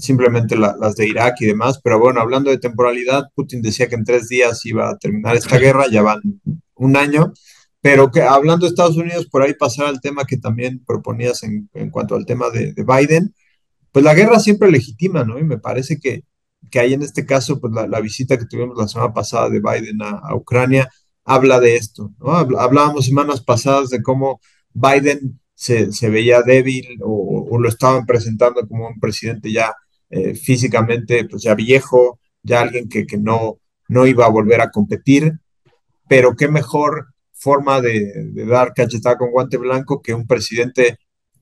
simplemente 0.00 0.56
la, 0.56 0.76
las 0.80 0.96
de 0.96 1.06
Irak 1.06 1.36
y 1.40 1.46
demás, 1.46 1.80
pero 1.82 1.98
bueno, 1.98 2.20
hablando 2.20 2.50
de 2.50 2.58
temporalidad, 2.58 3.24
Putin 3.34 3.62
decía 3.62 3.88
que 3.88 3.94
en 3.94 4.04
tres 4.04 4.28
días 4.28 4.64
iba 4.66 4.90
a 4.90 4.98
terminar 4.98 5.36
esta 5.36 5.58
guerra, 5.58 5.86
ya 5.90 6.02
van 6.02 6.20
un 6.74 6.96
año, 6.96 7.32
pero 7.80 8.10
que 8.10 8.22
hablando 8.22 8.66
de 8.66 8.70
Estados 8.70 8.96
Unidos, 8.96 9.26
por 9.26 9.42
ahí 9.42 9.54
pasar 9.54 9.86
al 9.86 10.00
tema 10.00 10.24
que 10.24 10.36
también 10.36 10.82
proponías 10.84 11.42
en, 11.42 11.68
en 11.74 11.90
cuanto 11.90 12.14
al 12.14 12.26
tema 12.26 12.50
de, 12.50 12.72
de, 12.72 12.84
Biden, 12.84 13.34
pues 13.92 14.04
la 14.04 14.14
guerra 14.14 14.38
siempre 14.40 14.70
legitima, 14.70 15.24
¿no? 15.24 15.38
Y 15.38 15.44
me 15.44 15.58
parece 15.58 15.98
que, 15.98 16.24
que 16.70 16.80
hay 16.80 16.94
en 16.94 17.02
este 17.02 17.26
caso, 17.26 17.60
pues 17.60 17.72
la, 17.72 17.86
la, 17.86 18.00
visita 18.00 18.38
que 18.38 18.46
tuvimos 18.46 18.76
la 18.76 18.88
semana 18.88 19.12
pasada 19.12 19.48
de 19.50 19.60
Biden 19.60 20.02
a, 20.02 20.10
a 20.22 20.34
Ucrania, 20.34 20.88
habla 21.24 21.60
de 21.60 21.76
esto, 21.76 22.12
¿no? 22.18 22.32
Hablábamos 22.32 23.06
semanas 23.06 23.40
pasadas 23.42 23.90
de 23.90 24.02
cómo 24.02 24.40
Biden 24.72 25.40
se, 25.54 25.92
se 25.92 26.08
veía 26.08 26.42
débil 26.42 26.98
o, 27.02 27.48
o, 27.50 27.58
lo 27.58 27.68
estaban 27.68 28.06
presentando 28.06 28.66
como 28.66 28.88
un 28.88 28.98
presidente 28.98 29.52
ya 29.52 29.74
eh, 30.10 30.34
físicamente, 30.34 31.24
pues 31.24 31.42
ya 31.42 31.54
viejo, 31.54 32.18
ya 32.42 32.60
alguien 32.60 32.88
que, 32.88 33.06
que 33.06 33.16
no, 33.16 33.58
no 33.88 34.06
iba 34.06 34.26
a 34.26 34.30
volver 34.30 34.60
a 34.60 34.70
competir, 34.70 35.38
pero 36.08 36.34
qué 36.34 36.48
mejor 36.48 37.14
forma 37.32 37.80
de, 37.80 38.12
de, 38.32 38.44
dar 38.44 38.74
cachetada 38.74 39.16
con 39.16 39.30
guante 39.30 39.56
blanco 39.56 40.02
que 40.02 40.12
un 40.12 40.26
presidente 40.26 40.98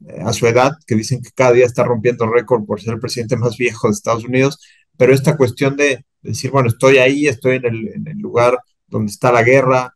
eh, 0.06 0.20
a 0.22 0.32
su 0.32 0.46
edad, 0.46 0.72
que 0.86 0.94
dicen 0.94 1.22
que 1.22 1.30
cada 1.34 1.52
día 1.52 1.66
está 1.66 1.82
rompiendo 1.82 2.30
récord 2.30 2.64
por 2.66 2.80
ser 2.80 2.94
el 2.94 3.00
presidente 3.00 3.36
más 3.36 3.56
viejo 3.56 3.88
de 3.88 3.94
Estados 3.94 4.24
Unidos, 4.24 4.60
pero 4.96 5.14
esta 5.14 5.36
cuestión 5.36 5.76
de, 5.76 6.04
de 6.22 6.30
decir, 6.30 6.50
bueno, 6.50 6.68
estoy 6.68 6.98
ahí, 6.98 7.26
estoy 7.26 7.56
en 7.56 7.64
el, 7.64 7.88
en 7.88 8.06
el, 8.06 8.18
lugar 8.18 8.58
donde 8.86 9.10
está 9.10 9.32
la 9.32 9.42
guerra, 9.42 9.94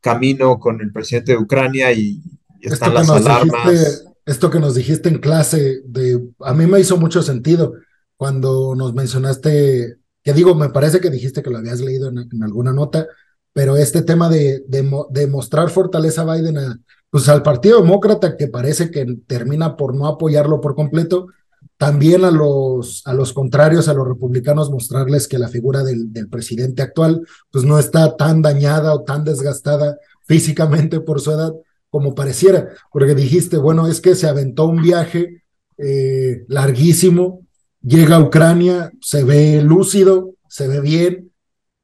camino 0.00 0.58
con 0.58 0.80
el 0.80 0.92
presidente 0.92 1.32
de 1.32 1.38
Ucrania 1.38 1.92
y, 1.92 2.22
y 2.60 2.68
están 2.68 2.94
las 2.94 3.08
alarmas. 3.10 3.70
Dijiste, 3.70 4.14
esto 4.26 4.50
que 4.50 4.60
nos 4.60 4.74
dijiste 4.74 5.08
en 5.08 5.18
clase, 5.18 5.82
de, 5.84 6.20
a 6.40 6.54
mí 6.54 6.66
me 6.66 6.80
hizo 6.80 6.96
mucho 6.96 7.22
sentido 7.22 7.74
cuando 8.16 8.74
nos 8.74 8.94
mencionaste, 8.94 9.96
que 10.22 10.32
digo, 10.32 10.54
me 10.54 10.70
parece 10.70 11.00
que 11.00 11.10
dijiste 11.10 11.42
que 11.42 11.50
lo 11.50 11.58
habías 11.58 11.80
leído 11.80 12.08
en, 12.08 12.42
alguna 12.42 12.72
nota, 12.72 13.06
pero 13.52 13.76
este 13.76 14.02
tema 14.02 14.28
de, 14.28 14.64
de, 14.68 15.26
mostrar 15.26 15.70
fortaleza 15.70 16.22
a 16.22 16.34
Biden 16.34 16.58
a, 16.58 16.80
pues 17.10 17.28
al 17.28 17.42
Partido 17.42 17.80
Demócrata, 17.80 18.36
que 18.36 18.48
parece 18.48 18.90
que 18.90 19.06
termina 19.26 19.76
por 19.76 19.94
no 19.94 20.06
apoyarlo 20.06 20.60
por 20.60 20.74
completo, 20.74 21.28
también 21.76 22.24
a 22.24 22.30
los, 22.30 23.02
a 23.06 23.14
los 23.14 23.32
contrarios, 23.32 23.88
a 23.88 23.94
los 23.94 24.06
republicanos, 24.06 24.70
mostrarles 24.70 25.28
que 25.28 25.38
la 25.38 25.48
figura 25.48 25.82
del, 25.82 26.12
del 26.12 26.28
presidente 26.28 26.82
actual, 26.82 27.26
pues 27.50 27.64
no 27.64 27.78
está 27.78 28.16
tan 28.16 28.42
dañada 28.42 28.94
o 28.94 29.02
tan 29.02 29.24
desgastada 29.24 29.98
físicamente 30.26 31.00
por 31.00 31.20
su 31.20 31.32
edad 31.32 31.52
como 31.90 32.16
pareciera, 32.16 32.70
porque 32.92 33.14
dijiste, 33.14 33.56
bueno, 33.56 33.86
es 33.86 34.00
que 34.00 34.16
se 34.16 34.26
aventó 34.26 34.66
un 34.66 34.82
viaje 34.82 35.44
eh, 35.78 36.44
larguísimo, 36.48 37.43
llega 37.84 38.16
a 38.16 38.20
Ucrania, 38.20 38.92
se 39.00 39.24
ve 39.24 39.62
lúcido, 39.62 40.34
se 40.48 40.66
ve 40.68 40.80
bien, 40.80 41.32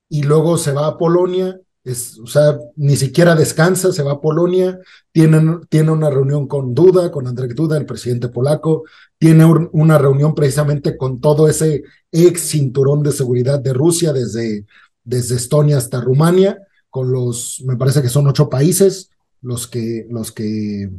y 0.08 0.22
luego 0.22 0.56
se 0.58 0.72
va 0.72 0.86
a 0.86 0.98
Polonia, 0.98 1.60
es, 1.84 2.18
o 2.18 2.26
sea, 2.26 2.58
ni 2.76 2.96
siquiera 2.96 3.34
descansa, 3.34 3.92
se 3.92 4.02
va 4.02 4.12
a 4.12 4.20
Polonia, 4.20 4.78
tiene, 5.12 5.60
tiene 5.68 5.90
una 5.92 6.10
reunión 6.10 6.46
con 6.48 6.74
Duda, 6.74 7.10
con 7.10 7.26
Andrzej 7.26 7.54
Duda, 7.54 7.76
el 7.76 7.86
presidente 7.86 8.28
polaco, 8.28 8.84
tiene 9.18 9.44
un, 9.44 9.68
una 9.72 9.98
reunión 9.98 10.34
precisamente 10.34 10.96
con 10.96 11.20
todo 11.20 11.48
ese 11.48 11.84
ex 12.10 12.40
cinturón 12.40 13.02
de 13.02 13.12
seguridad 13.12 13.60
de 13.60 13.72
Rusia, 13.72 14.12
desde, 14.12 14.66
desde 15.04 15.36
Estonia 15.36 15.78
hasta 15.78 16.00
Rumania, 16.00 16.58
con 16.90 17.12
los, 17.12 17.62
me 17.64 17.76
parece 17.76 18.02
que 18.02 18.08
son 18.08 18.26
ocho 18.26 18.48
países 18.48 19.10
los 19.42 19.66
que, 19.68 20.06
los 20.10 20.32
que 20.32 20.90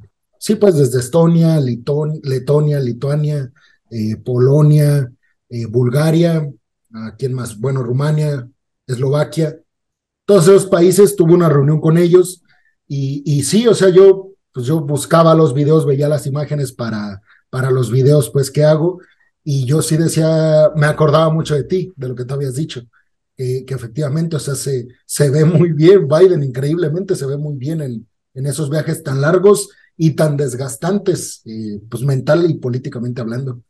Sí, 0.42 0.56
pues 0.56 0.76
desde 0.76 0.98
Estonia, 1.00 1.60
Letonia, 1.60 2.80
Lituania, 2.80 3.52
eh, 3.91 4.15
Polonia, 4.17 5.12
eh, 5.49 5.65
Bulgaria, 5.67 6.49
¿a 6.93 7.15
quién 7.15 7.34
más? 7.34 7.60
Bueno, 7.60 7.84
Rumania, 7.84 8.49
Eslovaquia. 8.88 9.60
Todos 10.25 10.47
esos 10.47 10.65
países 10.65 11.15
tuve 11.15 11.34
una 11.34 11.49
reunión 11.49 11.80
con 11.80 11.97
ellos 11.97 12.41
y, 12.88 13.21
y 13.25 13.43
sí, 13.43 13.67
o 13.67 13.75
sea, 13.75 13.89
yo, 13.89 14.32
pues 14.51 14.65
yo 14.65 14.82
buscaba 14.82 15.36
los 15.36 15.54
videos, 15.54 15.86
veía 15.86 16.10
las 16.10 16.25
imágenes 16.25 16.71
para, 16.71 17.21
para 17.49 17.69
los 17.69 17.91
videos 17.91 18.30
pues 18.32 18.49
que 18.49 18.63
hago 18.63 18.99
y 19.43 19.65
yo 19.65 19.82
sí 19.82 19.97
decía, 19.97 20.71
me 20.75 20.88
acordaba 20.88 21.30
mucho 21.30 21.56
de 21.56 21.63
ti, 21.63 21.93
de 21.95 22.08
lo 22.08 22.15
que 22.15 22.25
tú 22.25 22.34
habías 22.34 22.56
dicho, 22.56 22.82
que 23.36 23.65
efectivamente, 23.67 24.36
o 24.36 24.39
sea, 24.39 24.54
se, 24.54 24.88
se 25.06 25.30
ve 25.32 25.45
muy 25.45 25.71
bien, 25.71 26.08
Biden 26.08 26.43
increíblemente 26.43 27.15
se 27.15 27.25
ve 27.25 27.38
muy 27.38 27.58
bien 27.58 27.82
en, 27.82 28.08
en 28.34 28.45
esos 28.45 28.69
viajes 28.69 29.04
tan 29.04 29.21
largos 29.21 29.69
y 29.97 30.12
tan 30.12 30.38
desgastantes, 30.38 31.41
eh, 31.45 31.80
pues 31.89 32.04
mental 32.04 32.49
y 32.49 32.56
políticamente 32.56 33.21
hablando. 33.21 33.62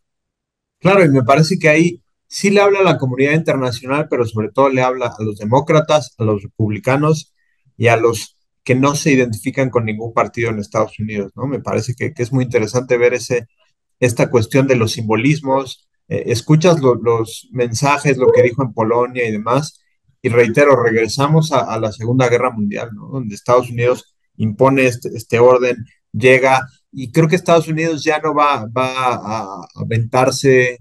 Claro, 0.81 1.05
y 1.05 1.09
me 1.09 1.23
parece 1.23 1.57
que 1.57 1.69
ahí 1.69 2.03
sí 2.27 2.49
le 2.49 2.59
habla 2.59 2.79
a 2.79 2.83
la 2.83 2.97
comunidad 2.97 3.33
internacional, 3.33 4.07
pero 4.09 4.25
sobre 4.25 4.49
todo 4.49 4.69
le 4.69 4.81
habla 4.81 5.13
a 5.17 5.23
los 5.23 5.37
demócratas, 5.37 6.13
a 6.17 6.25
los 6.25 6.43
republicanos 6.43 7.33
y 7.77 7.87
a 7.87 7.95
los 7.95 8.37
que 8.63 8.75
no 8.75 8.95
se 8.95 9.13
identifican 9.13 9.69
con 9.69 9.85
ningún 9.85 10.13
partido 10.13 10.49
en 10.49 10.59
Estados 10.59 10.99
Unidos, 10.99 11.31
¿no? 11.35 11.47
Me 11.47 11.61
parece 11.61 11.93
que, 11.95 12.13
que 12.13 12.23
es 12.23 12.33
muy 12.33 12.43
interesante 12.43 12.97
ver 12.97 13.13
ese, 13.13 13.47
esta 13.99 14.29
cuestión 14.29 14.67
de 14.67 14.75
los 14.75 14.93
simbolismos, 14.93 15.87
eh, 16.09 16.23
escuchas 16.27 16.81
los 16.81 17.47
mensajes, 17.51 18.17
lo 18.17 18.31
que 18.31 18.43
dijo 18.43 18.63
en 18.63 18.73
Polonia 18.73 19.25
y 19.25 19.31
demás, 19.31 19.81
y 20.21 20.29
reitero, 20.29 20.75
regresamos 20.75 21.51
a, 21.53 21.79
la 21.79 21.91
Segunda 21.91 22.27
Guerra 22.27 22.51
Mundial, 22.51 22.89
¿no? 22.93 23.07
Donde 23.07 23.33
Estados 23.33 23.69
Unidos 23.69 24.15
impone 24.37 24.85
este, 24.87 25.09
este, 25.15 25.39
orden, 25.39 25.85
llega, 26.11 26.67
y 26.91 27.11
creo 27.11 27.27
que 27.27 27.35
Estados 27.35 27.67
Unidos 27.67 28.03
ya 28.03 28.19
no 28.19 28.33
va, 28.33 28.65
va 28.65 29.15
a 29.15 29.67
aventarse, 29.75 30.77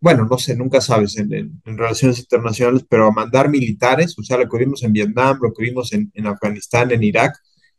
bueno, 0.00 0.26
no 0.28 0.38
sé, 0.38 0.56
nunca 0.56 0.80
sabes 0.80 1.16
en, 1.18 1.60
relaciones 1.64 2.18
internacionales, 2.18 2.84
pero 2.88 3.06
a 3.06 3.12
mandar 3.12 3.48
militares, 3.48 4.16
o 4.18 4.22
sea, 4.22 4.38
lo 4.38 4.48
que 4.48 4.58
vimos 4.58 4.82
en 4.82 4.92
Vietnam, 4.92 5.38
lo 5.42 5.52
que 5.52 5.64
vimos 5.64 5.92
en, 5.92 6.26
Afganistán, 6.26 6.90
en 6.90 7.02
Irak, 7.02 7.34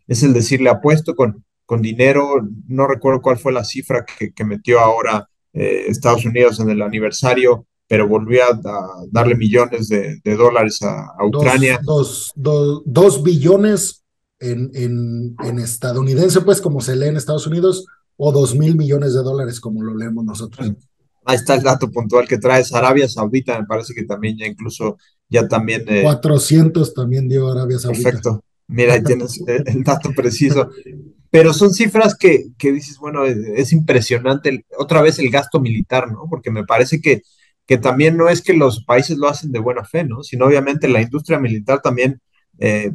es 0.08 0.22
el 0.24 0.34
decirle 0.34 0.70
apuesto 0.70 1.16
con, 1.16 1.44
con 1.66 1.82
dinero, 1.82 2.48
no 2.68 2.88
recuerdo 2.88 3.22
cuál 3.22 3.38
fue 3.38 3.54
la 3.54 3.64
cifra 3.64 4.06
que, 4.06 4.46
metió 4.46 4.80
ahora 4.80 5.28
eh, 5.54 5.86
Estados 5.88 6.26
Unidos 6.26 6.60
en 6.60 6.70
el 6.70 6.82
aniversario, 6.82 7.66
pero 7.88 8.08
volvió 8.08 8.44
a, 8.44 8.60
darle 9.12 9.36
millones 9.36 9.90
de, 9.90 10.20
dólares 10.24 10.80
a, 10.84 11.26
Ucrania. 11.26 11.80
Dos, 11.84 12.32
dos 12.36 13.24
billones 13.24 14.03
en, 14.44 15.36
en, 15.44 15.60
estadounidense, 15.60 16.42
pues 16.42 16.62
como 16.62 16.82
se 16.82 16.96
lee 16.96 17.08
en 17.08 17.18
Estados 17.18 17.48
Unidos, 17.48 17.86
o 18.18 18.32
dos 18.32 18.56
mil 18.56 18.76
millones 18.76 19.14
de 19.14 19.22
dólares 19.22 19.60
como 19.60 19.82
lo 19.82 19.96
leemos 19.96 20.24
nosotros. 20.24 20.72
Ahí 21.26 21.36
está 21.38 21.56
el 21.56 21.64
dato 21.64 21.90
puntual 21.90 22.28
que 22.28 22.38
traes. 22.38 22.74
Arabia 22.74 23.08
Saudita 23.08 23.60
me 23.60 23.66
parece 23.66 23.94
que 23.94 24.04
también 24.04 24.38
ya 24.38 24.46
incluso, 24.46 24.98
ya 25.30 25.48
también... 25.48 25.86
400 26.04 26.88
eh, 26.88 26.92
también 26.96 27.30
dio 27.30 27.50
Arabia 27.50 27.80
Saudita. 27.80 28.04
Perfecto. 28.04 28.44
Mira, 28.68 28.94
ahí 28.94 29.04
tienes 29.04 29.42
el 29.48 29.84
dato 29.84 30.12
preciso. 30.16 30.70
Pero 31.30 31.54
son 31.54 31.74
cifras 31.74 32.16
que, 32.16 32.48
que 32.58 32.72
dices, 32.72 32.98
bueno, 33.00 33.26
es 33.26 33.72
impresionante 33.72 34.66
otra 34.78 35.02
vez 35.02 35.18
el 35.18 35.32
gasto 35.32 35.60
militar, 35.60 36.12
¿no? 36.12 36.28
Porque 36.30 36.52
me 36.52 36.66
parece 36.66 37.02
que, 37.02 37.22
que 37.66 37.78
también 37.78 38.18
no 38.18 38.30
es 38.30 38.42
que 38.42 38.54
los 38.54 38.84
países 38.84 39.18
lo 39.18 39.28
hacen 39.28 39.52
de 39.52 39.60
buena 39.60 39.84
fe, 39.84 40.04
¿no? 40.04 40.24
Sino 40.24 40.46
obviamente 40.46 40.88
la 40.88 41.02
industria 41.02 41.40
militar 41.40 41.82
también 41.82 42.22
eh, 42.60 42.92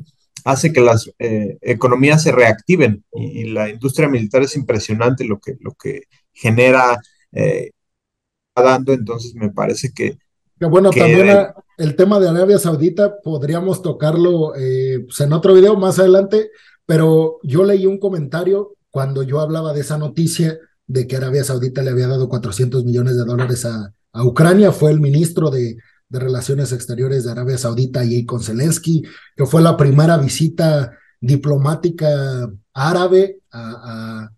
hace 0.49 0.73
que 0.73 0.81
las 0.81 1.11
eh, 1.19 1.59
economías 1.61 2.23
se 2.23 2.33
reactiven 2.33 3.05
y, 3.13 3.45
la 3.51 3.69
industria 3.69 4.09
militar 4.09 4.43
es 4.43 4.57
impresionante 4.57 5.25
lo 5.25 5.39
que, 5.41 5.59
lo 5.61 5.75
que 5.75 6.05
genera 6.33 6.99
eh, 7.33 7.73
dando, 8.57 8.95
entonces 8.95 9.35
me 9.35 9.51
parece 9.51 9.93
que... 9.93 10.19
bueno, 10.59 10.89
también 10.89 11.29
el 11.77 11.97
tema 11.97 12.19
de 12.19 12.31
Arabia 12.31 12.59
Saudita 12.59 13.21
podríamos 13.23 13.83
tocarlo 13.83 14.55
eh, 14.57 15.01
pues, 15.05 15.21
en 15.21 15.35
otro 15.35 15.53
video 15.53 15.77
más 15.77 15.99
adelante, 15.99 16.51
pero 16.87 17.41
yo 17.43 17.65
leí 17.65 17.85
un 17.85 17.99
comentario 17.99 18.75
cuando 18.91 19.23
yo 19.23 19.41
hablaba 19.41 19.75
de 19.75 19.83
esa 19.83 19.99
noticia 19.99 20.59
de 20.87 21.07
que 21.07 21.17
Arabia 21.17 21.45
Saudita 21.45 21.83
le 21.83 21.91
había 21.91 22.09
dado 22.09 22.27
400 22.27 22.87
millones 22.87 23.19
de 23.19 23.25
dólares 23.27 23.67
a, 23.67 23.93
a 24.13 24.25
Ucrania, 24.25 24.73
fue 24.73 24.93
el 24.93 25.01
ministro 25.01 25.51
de, 25.51 25.77
de 26.09 26.19
Relaciones 26.19 26.73
Exteriores 26.73 27.25
de 27.25 27.31
Arabia 27.31 27.59
Saudita, 27.59 28.03
con 28.27 28.43
Zelensky, 28.43 29.03
que 29.37 29.47
fue 29.47 29.63
la 29.63 29.77
primera 29.77 30.17
visita 30.17 30.97
diplomática 31.21 32.51
árabe 32.73 33.41
a, 33.51 34.31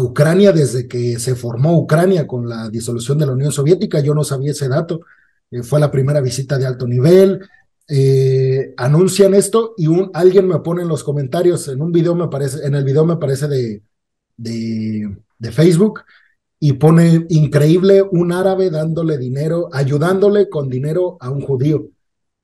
Ucrania 0.00 0.50
desde 0.50 0.88
que 0.88 1.18
se 1.20 1.36
formó 1.36 1.78
Ucrania 1.78 2.26
con 2.26 2.48
la 2.48 2.68
disolución 2.68 3.18
de 3.18 3.26
la 3.26 3.32
Unión 3.32 3.52
Soviética. 3.52 4.00
Yo 4.00 4.14
no 4.14 4.24
sabía 4.24 4.50
ese 4.50 4.68
dato. 4.68 5.02
Eh, 5.48 5.62
fue 5.62 5.78
la 5.78 5.92
primera 5.92 6.20
visita 6.20 6.58
de 6.58 6.66
alto 6.66 6.88
nivel. 6.88 7.48
Eh, 7.88 8.74
anuncian 8.76 9.32
esto 9.34 9.74
y 9.76 9.86
un, 9.86 10.10
alguien 10.12 10.48
me 10.48 10.58
pone 10.58 10.82
en 10.82 10.88
los 10.88 11.04
comentarios, 11.04 11.68
en 11.68 11.80
un 11.80 11.92
video 11.92 12.16
me 12.16 12.26
parece, 12.26 12.66
en 12.66 12.74
el 12.74 12.82
video 12.82 13.04
me 13.04 13.16
parece 13.16 13.46
de, 13.46 13.82
de, 14.36 15.16
de 15.38 15.52
Facebook, 15.52 16.02
y 16.58 16.74
pone 16.74 17.26
increíble 17.28 18.02
un 18.02 18.32
árabe 18.32 18.70
dándole 18.70 19.18
dinero, 19.18 19.68
ayudándole 19.72 20.48
con 20.48 20.68
dinero 20.68 21.16
a 21.20 21.30
un 21.30 21.42
judío. 21.42 21.88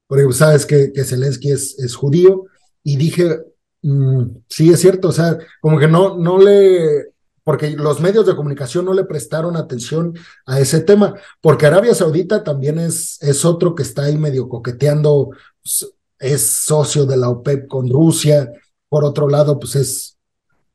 Porque 0.07 0.33
sabes 0.33 0.67
que, 0.67 0.93
que 0.93 1.05
Zelensky 1.05 1.51
es, 1.51 1.79
es 1.79 1.95
judío 1.95 2.45
y 2.83 2.97
dije, 2.97 3.39
mm, 3.83 4.23
sí 4.49 4.71
es 4.71 4.81
cierto, 4.81 5.09
o 5.09 5.13
sea, 5.13 5.39
como 5.61 5.79
que 5.79 5.89
no, 5.89 6.19
no 6.19 6.39
le, 6.39 7.13
porque 7.45 7.71
los 7.71 8.01
medios 8.01 8.27
de 8.27 8.37
comunicación 8.37 8.85
no 8.85 8.95
le 8.95 9.05
prestaron 9.05 9.57
atención 9.57 10.15
a 10.47 10.61
ese 10.61 10.81
tema, 10.81 11.15
porque 11.41 11.67
Arabia 11.67 11.95
Saudita 11.95 12.45
también 12.45 12.79
es, 12.79 13.19
es 13.23 13.45
otro 13.45 13.75
que 13.75 13.83
está 13.83 14.05
ahí 14.05 14.19
medio 14.19 14.49
coqueteando, 14.49 15.31
pues, 15.63 15.93
es 16.19 16.47
socio 16.47 17.05
de 17.05 17.17
la 17.17 17.31
OPEP 17.31 17.67
con 17.67 17.91
Rusia, 17.91 18.53
por 18.89 19.05
otro 19.05 19.29
lado, 19.29 19.59
pues 19.59 19.75
es 19.75 20.19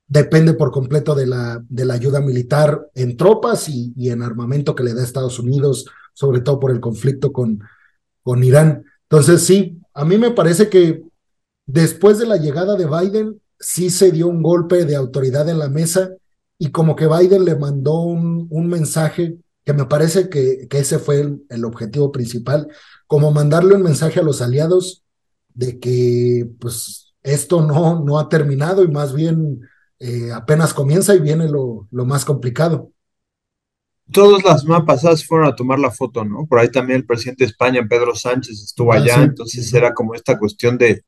depende 0.07 0.53
por 0.53 0.71
completo 0.71 1.13
de 1.15 1.27
la, 1.27 1.63
de 1.67 1.85
la 1.85 1.93
ayuda 1.93 2.21
militar 2.21 2.89
en 2.95 3.17
tropas 3.17 3.67
y, 3.69 3.93
en 4.09 4.21
armamento 4.21 4.73
que 4.73 4.83
le 4.83 4.93
da 4.93 5.03
Estados 5.03 5.37
Unidos, 5.39 5.85
sobre 6.13 6.41
todo 6.41 6.59
por 6.59 6.71
el 6.71 6.79
conflicto 6.79 7.31
con, 7.33 7.59
con 8.23 8.43
Irán. 8.43 8.85
Entonces, 9.03 9.45
sí, 9.45 9.79
a 9.93 10.05
mí 10.05 10.17
me 10.17 10.31
parece 10.31 10.69
que 10.69 11.03
después 11.65 12.19
de 12.19 12.25
la 12.25 12.37
llegada 12.37 12.75
de 12.75 12.85
Biden, 12.87 13.41
sí 13.59 13.89
se 13.89 14.11
dio 14.11 14.27
un 14.27 14.41
golpe 14.41 14.85
de 14.85 14.95
autoridad 14.95 15.49
en 15.49 15.59
la 15.59 15.69
mesa 15.69 16.11
y 16.57 16.71
como 16.71 16.95
que 16.95 17.07
Biden 17.07 17.43
le 17.43 17.55
mandó 17.55 18.01
un, 18.01 18.47
un 18.49 18.67
mensaje 18.67 19.37
que 19.65 19.73
me 19.73 19.85
parece 19.85 20.29
que, 20.29 20.67
que 20.69 20.79
ese 20.79 20.99
fue 20.99 21.19
el, 21.19 21.43
el, 21.49 21.65
objetivo 21.65 22.11
principal, 22.11 22.67
como 23.05 23.31
mandarle 23.31 23.75
un 23.75 23.83
mensaje 23.83 24.19
a 24.19 24.23
los 24.23 24.41
aliados 24.41 25.03
de 25.53 25.79
que 25.79 26.49
pues 26.59 27.13
esto 27.21 27.61
no, 27.65 28.03
no 28.03 28.17
ha 28.17 28.29
terminado 28.29 28.83
y 28.83 28.87
más 28.87 29.13
bien 29.13 29.61
eh, 29.99 30.31
apenas 30.33 30.73
comienza 30.73 31.15
y 31.15 31.19
viene 31.19 31.47
lo, 31.47 31.87
lo, 31.91 32.05
más 32.05 32.25
complicado. 32.25 32.91
Todas 34.11 34.43
las 34.43 34.63
más 34.65 34.83
pasadas 34.83 35.25
fueron 35.25 35.47
a 35.47 35.55
tomar 35.55 35.79
la 35.79 35.91
foto, 35.91 36.23
¿no? 36.23 36.45
Por 36.45 36.59
ahí 36.59 36.69
también 36.69 36.99
el 36.99 37.05
presidente 37.05 37.43
de 37.43 37.49
España, 37.49 37.85
Pedro 37.89 38.15
Sánchez, 38.15 38.61
estuvo 38.61 38.93
ah, 38.93 38.97
allá, 38.97 39.23
entonces 39.23 39.73
era 39.73 39.93
como 39.93 40.13
esta 40.13 40.37
cuestión 40.37 40.77
de, 40.77 41.03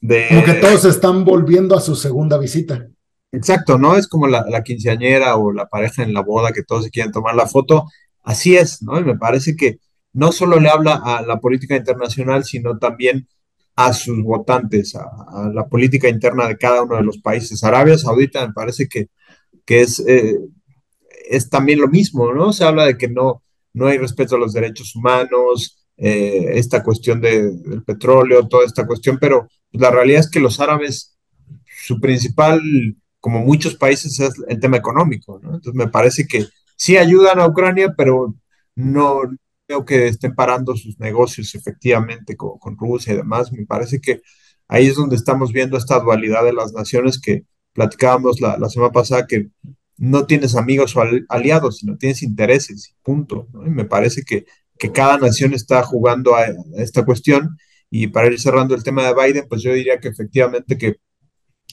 de... 0.00 0.26
Como 0.28 0.44
que 0.44 0.54
todos 0.54 0.84
están 0.84 1.24
volviendo 1.24 1.76
a 1.76 1.80
su 1.80 1.96
segunda 1.96 2.38
visita. 2.38 2.86
Exacto, 3.32 3.78
¿no? 3.78 3.96
Es 3.96 4.08
como 4.08 4.26
la, 4.26 4.44
la, 4.48 4.62
quinceañera 4.62 5.36
o 5.36 5.52
la 5.52 5.66
pareja 5.68 6.02
en 6.02 6.12
la 6.12 6.22
boda 6.22 6.52
que 6.52 6.62
todos 6.62 6.84
se 6.84 6.90
quieren 6.90 7.12
tomar 7.12 7.34
la 7.34 7.46
foto. 7.46 7.86
Así 8.22 8.56
es, 8.56 8.82
¿no? 8.82 8.98
Y 8.98 9.04
me 9.04 9.16
parece 9.16 9.56
que 9.56 9.78
no 10.12 10.32
solo 10.32 10.58
le 10.58 10.68
habla 10.68 11.00
a 11.04 11.22
la 11.22 11.40
política 11.40 11.76
internacional, 11.76 12.44
sino 12.44 12.78
también 12.78 13.28
a 13.76 13.92
sus 13.92 14.22
votantes, 14.22 14.96
a, 14.96 15.50
la 15.52 15.68
política 15.68 16.08
interna 16.08 16.48
de 16.48 16.56
cada 16.56 16.82
uno 16.82 16.96
de 16.96 17.02
los 17.02 17.18
países. 17.18 17.62
Arabia 17.62 17.98
Saudita 17.98 18.46
me 18.46 18.54
parece 18.54 18.88
que, 18.88 19.08
que 19.64 19.82
es, 19.82 20.00
eh, 20.00 20.38
es 21.28 21.50
también 21.50 21.80
lo 21.80 21.88
mismo, 21.88 22.32
¿no? 22.32 22.52
Se 22.52 22.64
habla 22.64 22.86
de 22.86 22.96
que 22.96 23.08
no, 23.08 23.42
no 23.74 23.86
hay 23.86 23.98
respeto 23.98 24.36
a 24.36 24.38
los 24.38 24.54
derechos 24.54 24.96
humanos, 24.96 25.86
eh, 25.98 26.52
esta 26.54 26.82
cuestión 26.82 27.20
del 27.20 27.82
petróleo, 27.86 28.48
toda 28.48 28.64
esta 28.64 28.86
cuestión, 28.86 29.18
pero 29.20 29.48
la 29.72 29.90
realidad 29.90 30.20
es 30.20 30.30
que 30.30 30.40
los 30.40 30.58
árabes, 30.60 31.18
su 31.66 32.00
principal, 32.00 32.60
como 33.20 33.40
muchos 33.40 33.76
países, 33.76 34.18
es 34.20 34.34
el 34.48 34.58
tema 34.58 34.78
económico, 34.78 35.38
¿no? 35.42 35.54
Entonces 35.54 35.74
me 35.74 35.88
parece 35.88 36.26
que 36.26 36.46
sí 36.76 36.96
ayudan 36.96 37.40
a 37.40 37.46
Ucrania, 37.46 37.94
pero 37.96 38.34
no, 38.74 39.20
creo 39.66 39.84
que 39.84 40.08
estén 40.08 40.34
parando 40.34 40.76
sus 40.76 40.98
negocios 40.98 41.54
efectivamente 41.54 42.36
con, 42.36 42.76
Rusia 42.78 43.12
y 43.14 43.16
demás. 43.16 43.52
Me 43.52 43.66
parece 43.66 44.00
que 44.00 44.20
ahí 44.68 44.86
es 44.86 44.96
donde 44.96 45.16
estamos 45.16 45.52
viendo 45.52 45.76
esta 45.76 46.00
dualidad 46.00 46.44
de 46.44 46.52
las 46.52 46.72
naciones 46.72 47.20
que 47.20 47.44
platicábamos 47.72 48.40
la, 48.40 48.68
semana 48.70 48.92
pasada, 48.92 49.26
que 49.26 49.48
no 49.98 50.26
tienes 50.26 50.56
amigos 50.56 50.96
o 50.96 51.02
aliados, 51.28 51.78
sino 51.78 51.96
tienes 51.96 52.22
intereses, 52.22 52.94
punto. 53.02 53.48
Y 53.66 53.70
me 53.70 53.84
parece 53.84 54.22
que, 54.22 54.46
que, 54.78 54.92
cada 54.92 55.18
nación 55.18 55.52
está 55.52 55.82
jugando 55.82 56.36
a, 56.36 56.46
esta 56.76 57.04
cuestión. 57.04 57.56
Y 57.90 58.08
para 58.08 58.28
ir 58.28 58.40
cerrando 58.40 58.74
el 58.74 58.82
tema 58.82 59.06
de 59.06 59.14
Biden, 59.14 59.46
pues 59.48 59.62
yo 59.62 59.72
diría 59.72 60.00
que 60.00 60.08
efectivamente 60.08 60.78
que, 60.78 60.96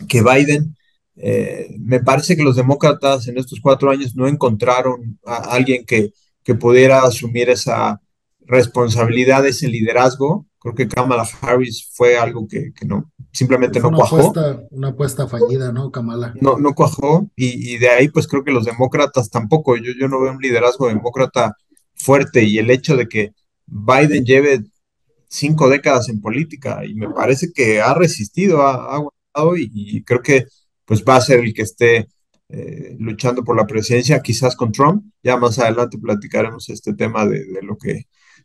que 0.07 0.21
Biden 0.21 0.75
eh, 1.15 1.75
me 1.79 1.99
parece 1.99 2.35
que 2.35 2.43
los 2.43 2.55
demócratas 2.55 3.27
en 3.27 3.37
estos 3.37 3.59
cuatro 3.61 3.91
años 3.91 4.15
no 4.15 4.27
encontraron 4.27 5.19
a 5.25 5.37
alguien 5.53 5.85
que, 5.85 6.11
que 6.43 6.55
pudiera 6.55 7.03
asumir 7.03 7.49
esa 7.49 8.01
responsabilidad, 8.41 9.45
ese 9.45 9.67
liderazgo. 9.67 10.45
Creo 10.59 10.75
que 10.75 10.87
Kamala 10.87 11.27
Harris 11.41 11.89
fue 11.93 12.17
algo 12.17 12.47
que, 12.47 12.71
que 12.73 12.85
no, 12.85 13.11
simplemente 13.31 13.79
no 13.79 13.89
una 13.89 13.97
cuajó. 13.97 14.17
Apuesta, 14.17 14.63
una 14.71 14.89
apuesta 14.89 15.27
fallida, 15.27 15.71
¿no, 15.71 15.91
Kamala? 15.91 16.33
No, 16.39 16.57
no 16.57 16.73
cuajó 16.73 17.27
y, 17.35 17.73
y, 17.73 17.77
de 17.77 17.89
ahí 17.89 18.07
pues 18.07 18.27
creo 18.27 18.43
que 18.43 18.51
los 18.51 18.65
demócratas 18.65 19.29
tampoco. 19.29 19.75
Yo, 19.75 19.91
yo 19.99 20.07
no 20.07 20.21
veo 20.21 20.31
un 20.31 20.41
liderazgo 20.41 20.87
demócrata 20.87 21.57
fuerte 21.95 22.43
y 22.43 22.59
el 22.59 22.69
hecho 22.69 22.95
de 22.95 23.07
que 23.07 23.33
Biden 23.65 24.23
lleve 24.23 24.63
cinco 25.27 25.69
décadas 25.69 26.09
en 26.09 26.21
política 26.21 26.85
y 26.85 26.93
me 26.93 27.09
parece 27.09 27.51
que 27.51 27.81
ha 27.81 27.93
resistido, 27.93 28.61
ha, 28.61 28.75
ha 28.75 28.95
aguantado 28.95 29.57
y, 29.57 29.69
y, 29.73 30.03
creo 30.03 30.21
que 30.21 30.45
pues 30.85 31.03
va 31.03 31.15
a 31.17 31.21
ser 31.21 31.39
el 31.39 31.53
que 31.53 31.63
esté 31.63 32.07
eh, 32.55 32.95
luchando 32.99 33.43
por 33.43 33.57
la 33.57 33.65
presidencia, 33.65 34.21
quizás 34.21 34.55
con 34.55 34.71
Trump. 34.71 35.03
Ya 35.23 35.37
más 35.37 35.57
adelante 35.57 35.97
platicaremos 35.97 36.69
este 36.69 36.93
tema 36.93 37.25
de, 37.25 37.43
lo, 37.63 37.77
que, 37.77 38.03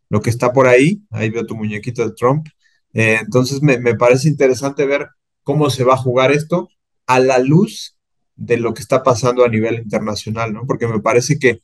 lo 0.08 0.22
que 0.22 0.30
está 0.30 0.50
por 0.50 0.66
ahí. 0.66 1.02
Ahí 1.10 1.28
veo 1.28 1.44
tu 1.44 1.54
muñequito 1.54 2.08
de 2.08 2.14
Trump. 2.14 2.46
Eh, 2.94 3.18
entonces 3.20 3.60
me, 3.60 3.78
me, 3.78 3.94
parece 3.96 4.28
interesante 4.28 4.86
ver 4.86 5.08
cómo 5.42 5.68
se 5.68 5.84
va 5.84 5.92
a 5.92 5.98
jugar 5.98 6.32
esto 6.32 6.70
a 7.06 7.20
la 7.20 7.38
luz 7.38 7.98
de 8.34 8.56
lo 8.56 8.72
que 8.72 8.80
está 8.80 9.02
pasando 9.02 9.44
a 9.44 9.48
nivel 9.50 9.74
internacional, 9.74 10.54
¿no? 10.54 10.66
Porque 10.66 10.88
me 10.88 11.00
parece 11.00 11.38
que 11.38 11.60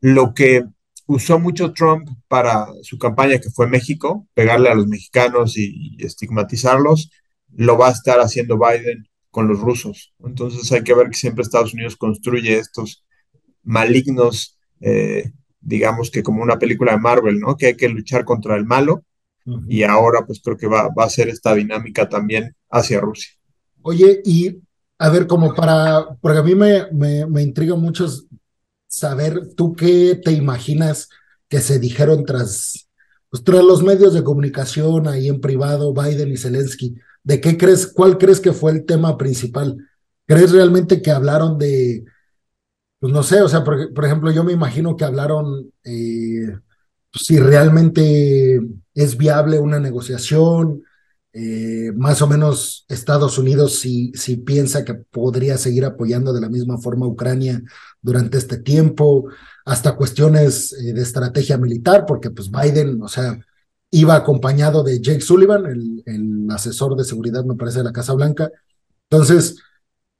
lo 0.00 0.32
que 0.32 0.62
usó 1.06 1.40
mucho 1.40 1.72
Trump 1.72 2.08
para 2.28 2.68
su 2.82 2.98
campaña, 2.98 3.40
que 3.40 3.50
fue 3.50 3.66
México, 3.66 4.28
pegarle 4.34 4.68
a 4.68 4.76
los 4.76 4.86
mexicanos 4.86 5.56
y 5.56 5.96
estigmatizarlos, 5.98 7.10
lo 7.52 7.76
va 7.76 7.88
a 7.88 7.92
estar 7.92 8.20
haciendo 8.20 8.58
Biden 8.58 9.09
con 9.30 9.48
los 9.48 9.60
rusos. 9.60 10.14
Entonces 10.24 10.70
hay 10.72 10.82
que 10.82 10.94
ver 10.94 11.08
que 11.08 11.16
siempre 11.16 11.42
Estados 11.42 11.74
Unidos 11.74 11.96
construye 11.96 12.58
estos 12.58 13.04
malignos, 13.62 14.58
eh, 14.80 15.32
digamos 15.60 16.10
que 16.10 16.22
como 16.22 16.42
una 16.42 16.58
película 16.58 16.92
de 16.92 16.98
Marvel, 16.98 17.38
¿no? 17.38 17.56
Que 17.56 17.66
hay 17.66 17.76
que 17.76 17.88
luchar 17.88 18.24
contra 18.24 18.56
el 18.56 18.64
malo 18.64 19.04
uh 19.46 19.52
-huh. 19.52 19.64
y 19.68 19.82
ahora 19.82 20.24
pues 20.26 20.40
creo 20.42 20.56
que 20.56 20.66
va, 20.66 20.88
va, 20.88 21.04
a 21.04 21.10
ser 21.10 21.28
esta 21.28 21.54
dinámica 21.54 22.08
también 22.08 22.54
hacia 22.70 23.00
Rusia. 23.00 23.30
Oye, 23.82 24.20
y 24.24 24.58
a 24.98 25.08
ver, 25.08 25.26
como 25.26 25.54
para, 25.54 26.06
porque 26.20 26.38
a 26.38 26.42
mí 26.42 26.54
me, 26.54 26.90
me, 26.92 27.26
me 27.26 27.42
intriga 27.42 27.74
mucho 27.74 28.06
saber, 28.86 29.54
¿tú 29.56 29.74
qué 29.74 30.20
te 30.22 30.32
imaginas 30.32 31.08
que 31.48 31.60
se 31.60 31.78
dijeron 31.78 32.24
tras, 32.24 32.88
pues, 33.30 33.42
tras 33.42 33.64
los 33.64 33.82
medios 33.82 34.12
de 34.12 34.24
comunicación 34.24 35.08
ahí 35.08 35.28
en 35.28 35.40
privado, 35.40 35.94
Biden 35.94 36.32
y 36.32 36.36
Zelensky? 36.36 36.96
¿De 37.22 37.40
qué 37.40 37.56
crees, 37.56 37.86
cuál 37.86 38.18
crees 38.18 38.40
que 38.40 38.52
fue 38.52 38.72
el 38.72 38.84
tema 38.84 39.16
principal? 39.18 39.76
¿Crees 40.26 40.52
realmente 40.52 41.02
que 41.02 41.10
hablaron 41.10 41.58
de, 41.58 42.04
pues 43.00 43.12
no 43.12 43.22
sé, 43.22 43.42
o 43.42 43.48
sea, 43.48 43.64
por, 43.64 44.04
ejemplo, 44.04 44.30
yo 44.30 44.44
me 44.44 44.52
imagino 44.52 44.96
que 44.96 45.04
hablaron 45.04 45.72
eh, 45.84 46.58
pues, 47.12 47.24
si 47.24 47.38
realmente 47.38 48.60
es 48.94 49.16
viable 49.16 49.58
una 49.58 49.80
negociación, 49.80 50.82
eh, 51.32 51.92
más 51.94 52.22
o 52.22 52.26
menos 52.26 52.84
Estados 52.88 53.38
Unidos 53.38 53.78
si, 53.78 54.12
si 54.14 54.36
piensa 54.36 54.84
que 54.84 54.94
podría 54.94 55.56
seguir 55.58 55.84
apoyando 55.84 56.32
de 56.32 56.40
la 56.40 56.48
misma 56.48 56.78
forma 56.78 57.06
a 57.06 57.08
Ucrania 57.08 57.62
durante 58.02 58.36
este 58.36 58.58
tiempo, 58.58 59.28
hasta 59.64 59.96
cuestiones 59.96 60.72
eh, 60.72 60.92
de 60.92 61.02
estrategia 61.02 61.56
militar, 61.56 62.04
porque 62.06 62.30
pues 62.30 62.50
Biden, 62.50 63.00
o 63.02 63.08
sea, 63.08 63.38
iba 63.90 64.14
acompañado 64.14 64.82
de 64.82 65.00
Jake 65.00 65.20
Sullivan, 65.20 65.66
el, 65.66 66.46
asesor 66.50 66.96
de 66.96 67.04
seguridad, 67.04 67.44
me 67.44 67.54
parece, 67.54 67.78
de 67.78 67.84
la 67.84 67.92
Casa 67.92 68.14
Blanca. 68.14 68.50
Entonces, 69.08 69.56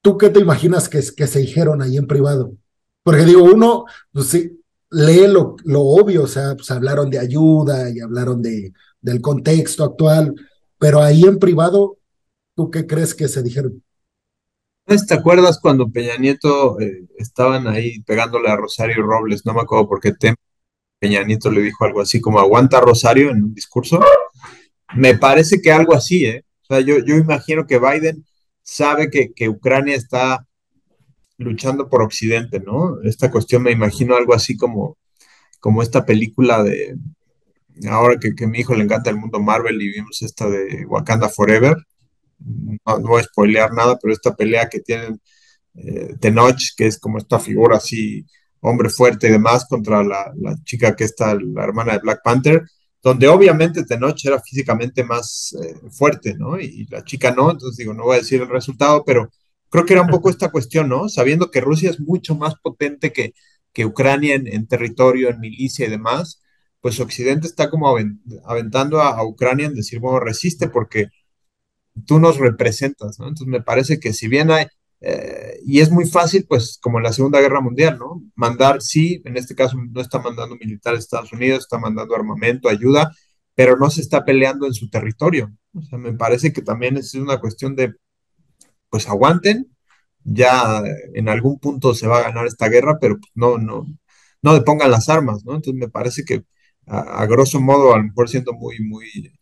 ¿tú 0.00 0.16
qué 0.16 0.30
te 0.30 0.40
imaginas 0.40 0.88
que, 0.88 1.02
se 1.02 1.38
dijeron 1.38 1.82
ahí 1.82 1.96
en 1.96 2.06
privado? 2.06 2.52
Porque 3.02 3.24
digo, 3.24 3.42
uno, 3.42 3.84
pues 4.12 4.32
lee 4.90 5.26
lo, 5.26 5.56
obvio, 5.80 6.24
o 6.24 6.26
sea, 6.26 6.54
pues 6.54 6.70
hablaron 6.70 7.10
de 7.10 7.18
ayuda 7.18 7.90
y 7.90 8.00
hablaron 8.00 8.42
de, 8.42 8.72
del 9.00 9.20
contexto 9.20 9.84
actual, 9.84 10.34
pero 10.78 11.00
ahí 11.00 11.22
en 11.22 11.38
privado, 11.38 11.98
¿tú 12.54 12.70
qué 12.70 12.86
crees 12.86 13.14
que 13.14 13.28
se 13.28 13.42
dijeron? 13.42 13.82
¿Te 14.86 15.14
acuerdas 15.14 15.60
cuando 15.60 15.90
Peña 15.90 16.16
Nieto 16.16 16.80
eh, 16.80 17.06
estaban 17.16 17.68
ahí 17.68 18.00
pegándole 18.02 18.48
a 18.48 18.56
Rosario 18.56 19.02
Robles? 19.02 19.46
No 19.46 19.54
me 19.54 19.60
acuerdo 19.60 19.88
por 19.88 20.00
qué 20.00 20.12
tema 20.12 20.36
Peña 21.00 21.24
Nieto 21.24 21.50
le 21.50 21.62
dijo 21.62 21.84
algo 21.84 22.02
así 22.02 22.20
como 22.20 22.38
aguanta 22.38 22.80
Rosario 22.80 23.30
en 23.30 23.42
un 23.42 23.54
discurso. 23.54 24.00
Me 24.94 25.16
parece 25.16 25.60
que 25.60 25.72
algo 25.72 25.94
así, 25.94 26.26
¿eh? 26.26 26.44
O 26.62 26.74
sea, 26.74 26.80
yo, 26.80 26.98
yo 26.98 27.16
imagino 27.16 27.66
que 27.66 27.78
Biden 27.78 28.24
sabe 28.62 29.10
que, 29.10 29.32
que, 29.32 29.48
Ucrania 29.48 29.96
está 29.96 30.46
luchando 31.38 31.88
por 31.88 32.02
Occidente, 32.02 32.60
¿no? 32.60 33.00
Esta 33.02 33.30
cuestión 33.30 33.62
me 33.62 33.72
imagino 33.72 34.14
algo 34.14 34.34
así 34.34 34.56
como, 34.56 34.98
como 35.58 35.82
esta 35.82 36.04
película 36.04 36.62
de, 36.62 36.96
ahora 37.88 38.18
que, 38.20 38.34
que 38.34 38.44
a 38.44 38.48
mi 38.48 38.60
hijo 38.60 38.74
le 38.74 38.84
encanta 38.84 39.10
el 39.10 39.16
mundo 39.16 39.40
Marvel 39.40 39.80
y 39.80 39.88
vimos 39.88 40.22
esta 40.22 40.48
de 40.48 40.84
Wakanda 40.86 41.28
Forever, 41.30 41.76
no, 42.38 42.98
no 42.98 43.08
voy 43.08 43.20
a 43.20 43.24
spoilear 43.24 43.72
nada, 43.72 43.98
pero 44.00 44.12
esta 44.12 44.34
pelea 44.34 44.68
que 44.68 44.80
tienen 44.80 45.20
eh, 45.74 46.16
Tenoch, 46.20 46.60
que 46.76 46.86
es 46.86 46.98
como 46.98 47.18
esta 47.18 47.38
figura 47.38 47.76
así 47.78 48.26
hombre 48.60 48.90
fuerte 48.90 49.28
y 49.28 49.30
demás 49.32 49.66
contra 49.68 50.02
la, 50.04 50.32
la 50.36 50.56
chica 50.64 50.94
que 50.96 51.04
está, 51.04 51.34
la 51.34 51.64
hermana 51.64 51.94
de 51.94 51.98
Black 52.00 52.20
Panther, 52.22 52.64
donde 53.02 53.28
obviamente 53.28 53.84
Tenoch 53.84 54.24
era 54.24 54.40
físicamente 54.40 55.04
más 55.04 55.56
eh, 55.62 55.74
fuerte, 55.90 56.34
¿no? 56.34 56.60
Y, 56.60 56.66
y, 56.66 56.86
la 56.86 57.02
chica 57.04 57.32
no, 57.32 57.50
entonces 57.50 57.78
digo, 57.78 57.94
no 57.94 58.04
voy 58.04 58.16
a 58.16 58.20
decir 58.20 58.42
el 58.42 58.48
resultado, 58.48 59.04
pero 59.04 59.30
creo 59.70 59.86
que 59.86 59.94
era 59.94 60.02
un 60.02 60.08
poco 60.08 60.30
esta 60.30 60.50
cuestión, 60.50 60.88
¿no? 60.88 61.08
Sabiendo 61.08 61.50
que 61.50 61.60
Rusia 61.60 61.90
es 61.90 62.00
mucho 62.00 62.34
más 62.34 62.54
potente 62.62 63.12
que, 63.12 63.34
que 63.72 63.86
Ucrania 63.86 64.34
en, 64.34 64.46
en, 64.46 64.66
territorio, 64.66 65.30
en 65.30 65.40
milicia 65.40 65.86
y 65.86 65.90
demás, 65.90 66.42
pues 66.80 67.00
Occidente 67.00 67.46
está 67.46 67.70
como 67.70 67.94
aventando 68.44 69.00
a, 69.00 69.10
a 69.10 69.24
Ucrania 69.24 69.66
en 69.66 69.74
decir, 69.74 69.98
bueno, 70.00 70.20
resiste 70.20 70.68
porque 70.68 71.08
tú 72.06 72.18
nos 72.20 72.38
representas, 72.38 73.18
¿no? 73.18 73.28
Entonces 73.28 73.48
me 73.48 73.62
parece 73.62 74.00
que 74.00 74.12
si 74.12 74.28
bien 74.28 74.50
hay, 74.50 74.66
eh, 75.00 75.58
y 75.64 75.80
es 75.80 75.90
muy 75.90 76.06
fácil, 76.06 76.46
pues 76.48 76.78
como 76.80 76.98
en 76.98 77.04
la 77.04 77.12
Segunda 77.12 77.40
Guerra 77.40 77.60
Mundial, 77.60 77.98
¿no? 77.98 78.22
Mandar, 78.34 78.82
sí, 78.82 79.22
en 79.24 79.36
este 79.36 79.54
caso 79.54 79.76
no 79.90 80.00
está 80.00 80.18
mandando 80.20 80.56
militares 80.56 81.00
a 81.00 81.02
Estados 81.02 81.32
Unidos, 81.32 81.60
está 81.60 81.78
mandando 81.78 82.14
armamento, 82.14 82.68
ayuda, 82.68 83.10
pero 83.54 83.76
no 83.76 83.90
se 83.90 84.02
está 84.02 84.24
peleando 84.24 84.66
en 84.66 84.74
su 84.74 84.90
territorio. 84.90 85.52
O 85.74 85.82
sea, 85.82 85.98
me 85.98 86.12
parece 86.12 86.52
que 86.52 86.62
también 86.62 86.96
es 86.96 87.14
una 87.14 87.40
cuestión 87.40 87.76
de, 87.76 87.94
pues 88.90 89.08
aguanten, 89.08 89.74
ya 90.24 90.82
en 91.14 91.28
algún 91.28 91.58
punto 91.58 91.94
se 91.94 92.06
va 92.06 92.18
a 92.18 92.22
ganar 92.22 92.46
esta 92.46 92.68
guerra, 92.68 92.98
pero 93.00 93.18
pues, 93.18 93.30
no, 93.34 93.58
no, 93.58 93.86
no 94.42 94.54
depongan 94.54 94.90
las 94.90 95.08
armas, 95.08 95.44
¿no? 95.44 95.54
Entonces 95.56 95.80
me 95.80 95.88
parece 95.88 96.24
que 96.24 96.44
a, 96.86 97.22
a 97.22 97.26
grosso 97.26 97.60
modo, 97.60 97.94
a 97.94 97.98
lo 97.98 98.04
mejor 98.04 98.28
siendo 98.28 98.52
muy, 98.52 98.80
muy 98.80 99.32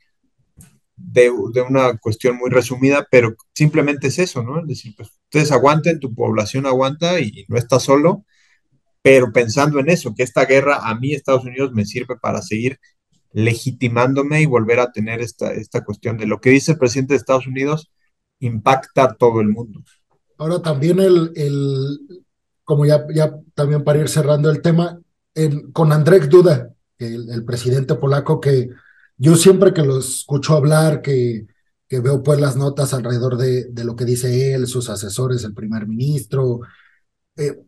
de, 1.11 1.31
de, 1.53 1.62
una 1.62 1.97
cuestión 1.99 2.37
muy 2.37 2.51
resumida, 2.51 3.07
pero 3.11 3.35
simplemente 3.55 4.09
es 4.09 4.18
eso, 4.18 4.42
¿no? 4.42 4.61
Es 4.61 4.66
decir, 4.66 4.94
pues 4.97 5.11
ustedes 5.25 5.53
aguanten, 5.53 6.01
tu 6.01 6.14
población 6.14 6.66
aguanta 6.66 7.21
y 7.21 7.44
no 7.49 7.57
está 7.57 7.81
solo, 7.81 8.25
pero 9.03 9.33
pensando 9.33 9.79
en 9.79 9.88
eso, 9.88 10.14
que 10.14 10.23
esta 10.23 10.44
guerra 10.44 10.88
a 10.88 10.94
mí, 10.99 11.12
Estados 11.12 11.44
Unidos, 11.44 11.73
me 11.73 11.87
sirve 11.87 12.16
para 12.16 12.42
seguir 12.42 12.79
legitimándome 13.33 14.42
y 14.42 14.47
volver 14.47 14.81
a 14.81 14.92
tener 14.92 15.21
esta, 15.21 15.53
esta 15.53 15.85
cuestión 15.85 16.16
de 16.18 16.27
lo 16.27 16.40
que 16.40 16.51
dice 16.51 16.73
el 16.73 16.79
presidente 16.79 17.14
de 17.14 17.18
Estados 17.18 17.47
Unidos, 17.47 17.90
impacta 18.40 19.05
a 19.05 19.14
todo 19.14 19.40
el 19.40 19.49
mundo. 19.49 19.81
Ahora 20.37 20.61
también 20.61 21.01
el, 21.01 21.33
el 21.37 22.25
como 22.64 22.85
ya, 22.85 23.07
ya 23.14 23.35
también 23.55 23.83
para 23.83 24.01
ir 24.01 24.09
cerrando 24.09 24.51
el 24.51 24.61
tema, 24.61 25.01
en, 25.35 25.73
con 25.73 25.92
Andrzej 25.92 26.29
Duda, 26.29 26.75
el, 26.99 27.31
el 27.31 27.44
presidente 27.44 27.94
polaco 27.94 28.40
que 28.40 28.68
yo 29.18 29.37
siempre 29.37 29.74
que 29.74 29.83
lo 29.83 29.98
escucho 29.98 30.54
hablar, 30.54 31.02
que, 31.02 31.46
que 31.88 32.00
veo 32.00 32.22
pues 32.22 32.40
las 32.40 32.57
notas 32.57 32.94
alrededor 32.94 33.37
de, 33.37 33.64
de, 33.64 33.85
lo 33.85 33.96
que 33.96 34.04
dice 34.04 34.54
él, 34.54 34.66
sus 34.66 34.88
asesores, 34.88 35.44
el 35.44 35.54
primer 35.54 35.87
ministro, 35.87 36.61
eh, 37.37 37.61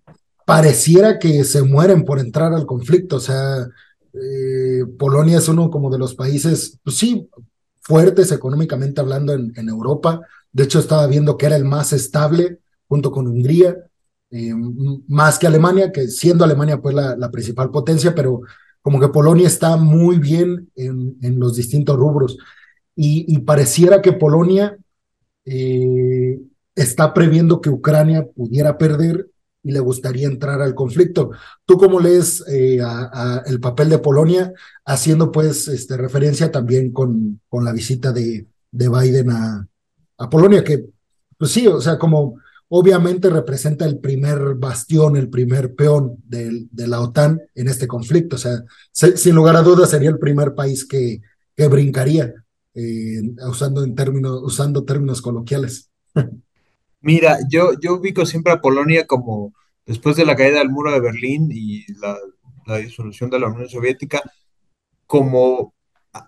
pareciera 0.46 1.18
que 1.18 1.44
se 1.44 1.62
mueren 1.62 2.04
por 2.04 2.18
entrar 2.18 2.52
al 2.54 2.66
conflicto. 2.66 3.16
O 3.16 3.20
sea, 3.20 3.68
eh, 4.12 4.84
Polonia 4.98 5.38
es 5.38 5.48
uno 5.48 5.70
como 5.70 5.90
de 5.90 5.98
los 5.98 6.14
países, 6.14 6.78
pues 6.82 6.96
sí, 6.96 7.28
fuertes 7.80 8.32
económicamente 8.32 9.00
hablando 9.00 9.32
en, 9.32 9.52
en, 9.56 9.68
Europa. 9.68 10.20
De 10.52 10.64
hecho, 10.64 10.78
estaba 10.78 11.06
viendo 11.06 11.36
que 11.36 11.46
era 11.46 11.56
el 11.56 11.64
más 11.64 11.92
estable 11.92 12.58
junto 12.88 13.10
con 13.10 13.26
Hungría, 13.26 13.76
eh, 14.30 14.52
más 15.08 15.38
que 15.38 15.46
Alemania, 15.46 15.92
que 15.92 16.08
siendo 16.08 16.44
Alemania 16.44 16.80
pues 16.80 16.94
la, 16.94 17.16
la 17.16 17.30
principal 17.30 17.70
potencia, 17.70 18.14
pero 18.14 18.42
como 18.82 19.00
que 19.00 19.08
Polonia 19.08 19.46
está 19.46 19.76
muy 19.76 20.18
bien 20.18 20.70
en, 20.76 21.16
en 21.22 21.38
los 21.38 21.56
distintos 21.56 21.96
rubros. 21.96 22.38
Y, 23.02 23.38
pareciera 23.40 24.02
que 24.02 24.12
Polonia 24.12 24.76
eh, 25.46 26.38
está 26.74 27.14
previendo 27.14 27.60
que 27.62 27.70
Ucrania 27.70 28.26
pudiera 28.26 28.76
perder 28.76 29.30
y 29.62 29.72
le 29.72 29.80
gustaría 29.80 30.26
entrar 30.26 30.60
al 30.60 30.74
conflicto. 30.74 31.30
¿Tú 31.64 31.78
cómo 31.78 31.98
lees 31.98 32.44
eh, 32.48 32.78
el 33.46 33.60
papel 33.60 33.88
de 33.88 33.98
Polonia, 33.98 34.52
haciendo 34.84 35.32
pues 35.32 35.66
este, 35.68 35.96
referencia 35.96 36.52
también 36.52 36.92
con, 36.92 37.40
con 37.48 37.64
la 37.64 37.72
visita 37.72 38.12
de, 38.12 38.46
de 38.70 38.88
Biden 38.88 39.30
a, 39.30 39.66
a 40.18 40.28
Polonia? 40.28 40.62
Que, 40.62 40.84
pues 41.38 41.52
sí, 41.52 41.66
o 41.66 41.80
sea, 41.80 41.98
como 41.98 42.38
obviamente 42.72 43.28
representa 43.30 43.84
el 43.84 43.98
primer 43.98 44.54
bastión, 44.54 45.16
el 45.16 45.28
primer 45.28 45.74
peón 45.74 46.16
de, 46.24 46.66
de 46.70 46.86
la 46.86 47.00
OTAN 47.00 47.40
en 47.54 47.68
este 47.68 47.88
conflicto. 47.88 48.36
O 48.36 48.38
sea, 48.38 48.62
se, 48.92 49.16
sin 49.16 49.34
lugar 49.34 49.56
a 49.56 49.62
dudas 49.62 49.90
sería 49.90 50.10
el 50.10 50.18
primer 50.18 50.54
país 50.54 50.86
que, 50.86 51.20
que 51.56 51.66
brincaría, 51.66 52.32
eh, 52.74 53.22
usando, 53.48 53.82
en 53.82 53.94
términos, 53.96 54.40
usando 54.42 54.84
términos 54.84 55.20
coloquiales. 55.20 55.90
Mira, 57.00 57.38
yo, 57.48 57.72
yo 57.80 57.94
ubico 57.94 58.24
siempre 58.24 58.52
a 58.52 58.60
Polonia 58.60 59.06
como 59.06 59.52
después 59.84 60.16
de 60.16 60.24
la 60.24 60.36
caída 60.36 60.60
del 60.60 60.70
muro 60.70 60.92
de 60.92 61.00
Berlín 61.00 61.48
y 61.50 61.84
la, 61.94 62.16
disolución 62.78 63.30
de 63.30 63.40
la 63.40 63.48
Unión 63.48 63.68
Soviética, 63.68 64.22
como 65.06 65.74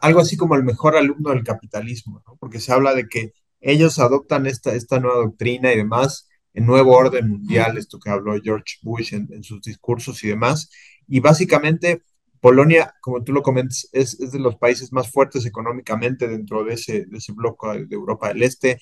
algo 0.01 0.19
así 0.19 0.37
como 0.37 0.57
el 0.57 0.65
mejor 0.65 0.97
alumno 0.97 1.31
del 1.31 1.45
capitalismo, 1.45 2.21
porque 2.41 2.59
se 2.59 2.73
habla 2.73 2.95
de 2.95 3.07
que 3.07 3.33
ellos 3.61 4.01
adoptan 4.01 4.47
esta, 4.47 4.75
esta 4.75 4.99
nueva 4.99 5.19
doctrina 5.19 5.73
y 5.73 5.77
demás, 5.77 6.29
el 6.55 6.67
nuevo 6.67 6.97
orden 6.97 7.29
mundial, 7.29 7.79
esto 7.79 7.99
que 7.99 8.11
habló 8.11 8.35
George 8.43 8.77
Bush 8.83 9.15
en, 9.15 9.43
sus 9.43 9.63
discursos 9.63 10.23
y 10.25 10.29
demás, 10.29 10.71
y 11.07 11.21
básicamente 11.21 12.03
Polonia, 12.41 12.95
como 13.01 13.23
tú 13.23 13.33
lo 13.33 13.43
comentas, 13.43 13.89
es, 13.93 14.19
de 14.19 14.39
los 14.39 14.57
países 14.57 14.93
más 14.93 15.11
fuertes 15.11 15.47
económicamente 15.47 16.29
dentro 16.29 16.65
de 16.65 16.75
ese, 16.75 17.07
de 17.07 17.19
ese 17.19 17.33
bloque 17.33 17.87
de 17.87 17.95
Europa 17.95 18.29
del 18.29 18.43
Este. 18.43 18.81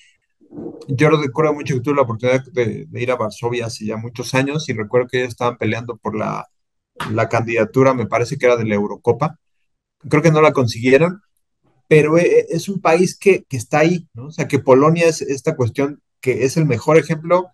Yo 0.87 1.09
recuerdo 1.09 1.53
mucho 1.53 1.75
que 1.75 1.81
tuve 1.81 1.95
la 1.95 2.01
oportunidad 2.01 2.43
de, 2.51 2.87
ir 2.91 3.11
a 3.11 3.15
Varsovia 3.15 3.67
hace 3.67 3.85
ya 3.85 3.97
muchos 3.97 4.33
años 4.33 4.67
y 4.67 4.73
recuerdo 4.73 5.07
que 5.07 5.19
ellos 5.19 5.29
estaban 5.29 5.57
peleando 5.57 5.97
por 5.97 6.17
la, 6.17 6.47
la 7.11 7.29
candidatura, 7.29 7.93
me 7.93 8.07
parece 8.07 8.37
que 8.37 8.47
era 8.47 8.57
de 8.57 8.65
la 8.65 8.75
Eurocopa, 8.75 9.37
creo 10.09 10.21
que 10.21 10.31
no 10.31 10.41
la 10.41 10.53
consiguieron, 10.53 11.21
pero 11.87 12.17
e, 12.17 12.47
es 12.49 12.67
un 12.67 12.81
país 12.81 13.17
que, 13.17 13.43
que, 13.47 13.57
está 13.57 13.79
ahí, 13.79 14.09
¿no? 14.13 14.27
O 14.27 14.31
sea, 14.31 14.47
que 14.47 14.59
Polonia 14.59 15.07
es 15.07 15.21
esta 15.21 15.55
cuestión 15.55 16.01
que 16.19 16.45
es 16.45 16.57
el 16.57 16.65
mejor 16.65 16.97
ejemplo 16.97 17.49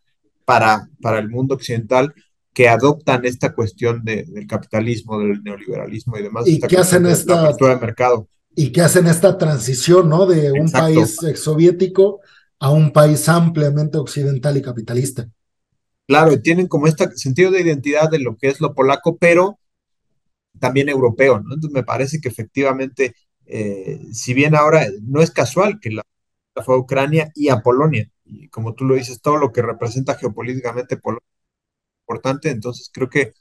para, 0.47 0.87
para 1.01 1.19
el 1.19 1.27
mundo 1.27 1.55
occidental 1.55 2.15
que 2.53 2.69
adoptan 2.69 3.25
esta 3.25 3.53
cuestión 3.53 4.05
de, 4.05 4.23
del 4.23 4.47
capitalismo, 4.47 5.19
del 5.19 5.43
neoliberalismo 5.43 6.17
y 6.17 6.23
demás. 6.23 6.47
Y 6.47 6.61
que 6.61 6.77
hacen 6.77 7.05
esta 7.05 7.41
apertura 7.41 7.75
de 7.75 7.81
mercado. 7.81 8.29
Y 8.55 8.71
que 8.71 8.79
hacen 8.79 9.07
esta 9.07 9.37
transición, 9.37 10.07
¿no? 10.07 10.25
De 10.25 10.53
un 10.53 10.71
país 10.71 11.17
soviético 11.35 12.21
a 12.59 12.71
un 12.71 12.93
país 12.93 13.27
ampliamente 13.27 13.97
occidental 13.97 14.55
y 14.55 14.61
capitalista. 14.61 15.29
Claro, 16.07 16.41
tienen 16.41 16.67
como 16.67 16.87
este 16.87 17.11
sentido 17.17 17.51
de 17.51 17.61
identidad 17.61 18.09
de 18.09 18.19
lo 18.19 18.37
que 18.37 18.47
es 18.47 18.61
lo 18.61 18.73
polaco, 18.73 19.17
pero 19.17 19.59
también 20.59 20.87
europeo, 20.87 21.41
¿no? 21.41 21.55
Entonces 21.55 21.71
me 21.73 21.83
parece 21.83 22.21
que 22.21 22.29
efectivamente, 22.29 23.15
eh, 23.45 23.99
si 24.13 24.33
bien 24.33 24.55
ahora 24.55 24.87
no 25.01 25.21
es 25.21 25.31
casual 25.31 25.79
que 25.81 25.91
la, 25.91 26.03
fue 26.63 26.75
a 26.75 26.79
Ucrania 26.79 27.33
y 27.35 27.49
a 27.49 27.59
Polonia, 27.59 28.09
y 28.27 28.49
como 28.49 28.73
tú 28.73 28.85
lo 28.85 28.95
dices, 28.95 29.21
todo 29.21 29.37
lo 29.37 29.51
que 29.51 29.61
representa 29.61 30.15
geopolíticamente 30.15 30.97
Polonia 30.97 31.23
es 31.25 32.01
importante, 32.03 32.49
entonces 32.51 32.89
creo 32.93 33.09
que, 33.09 33.33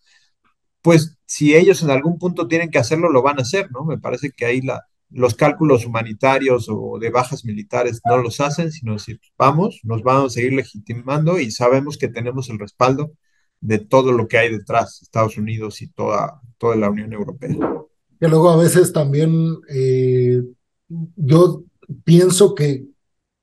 pues, 0.82 1.18
si 1.26 1.54
ellos 1.56 1.82
en 1.82 1.90
algún 1.90 2.18
punto 2.18 2.48
tienen 2.48 2.70
que 2.70 2.78
hacerlo, 2.78 3.10
lo 3.10 3.22
van 3.22 3.38
a 3.38 3.42
hacer, 3.42 3.70
¿no? 3.72 3.84
Me 3.84 3.98
parece 3.98 4.30
que 4.30 4.46
ahí 4.46 4.60
la, 4.62 4.84
los 5.10 5.34
cálculos 5.34 5.86
humanitarios 5.86 6.66
o 6.68 6.98
de 6.98 7.10
bajas 7.10 7.44
militares 7.44 8.00
no 8.04 8.18
los 8.18 8.40
hacen, 8.40 8.72
sino 8.72 8.94
decir, 8.94 9.20
vamos, 9.38 9.80
nos 9.84 10.02
vamos 10.02 10.32
a 10.32 10.34
seguir 10.34 10.52
legitimando 10.52 11.38
y 11.38 11.50
sabemos 11.50 11.96
que 11.98 12.08
tenemos 12.08 12.50
el 12.50 12.58
respaldo 12.58 13.12
de 13.60 13.78
todo 13.78 14.12
lo 14.12 14.28
que 14.28 14.38
hay 14.38 14.50
detrás, 14.50 15.00
Estados 15.02 15.36
Unidos 15.38 15.80
y 15.82 15.88
toda, 15.88 16.40
toda 16.58 16.76
la 16.76 16.90
Unión 16.90 17.12
Europea. 17.12 17.56
Que 18.20 18.28
luego 18.28 18.50
a 18.50 18.56
veces 18.56 18.92
también 18.92 19.56
eh, 19.68 20.42
yo 20.88 21.64
pienso 22.04 22.54
que 22.54 22.84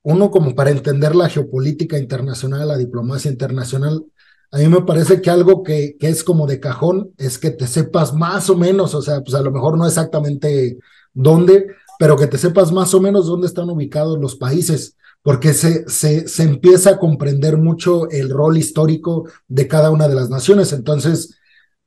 uno 0.04 0.30
como 0.30 0.54
para 0.54 0.70
entender 0.70 1.16
la 1.16 1.28
geopolítica 1.28 1.98
internacional, 1.98 2.68
la 2.68 2.76
diplomacia 2.76 3.30
internacional, 3.30 4.04
a 4.52 4.58
mí 4.58 4.68
me 4.68 4.82
parece 4.82 5.20
que 5.20 5.30
algo 5.30 5.64
que, 5.64 5.96
que, 5.98 6.08
es 6.08 6.22
como 6.22 6.46
de 6.46 6.60
cajón 6.60 7.10
es 7.18 7.38
que 7.38 7.50
te 7.50 7.66
sepas 7.66 8.14
más 8.14 8.48
o 8.48 8.56
menos, 8.56 8.94
o 8.94 9.02
sea, 9.02 9.20
pues 9.22 9.34
a 9.34 9.42
lo 9.42 9.50
mejor 9.50 9.76
no 9.76 9.86
exactamente 9.86 10.78
dónde, 11.12 11.66
pero 11.98 12.16
que 12.16 12.28
te 12.28 12.38
sepas 12.38 12.70
más 12.70 12.94
o 12.94 13.00
menos 13.00 13.26
dónde 13.26 13.48
están 13.48 13.68
ubicados 13.68 14.18
los 14.20 14.36
países 14.36 14.96
porque 15.24 15.54
se, 15.54 15.88
se, 15.88 16.28
se, 16.28 16.42
empieza 16.42 16.90
a 16.90 16.98
comprender 16.98 17.56
mucho 17.56 18.10
el 18.10 18.28
rol 18.28 18.58
histórico 18.58 19.26
de 19.48 19.66
cada 19.66 19.90
una 19.90 20.06
de 20.06 20.14
las 20.14 20.28
naciones. 20.28 20.70
Entonces, 20.74 21.38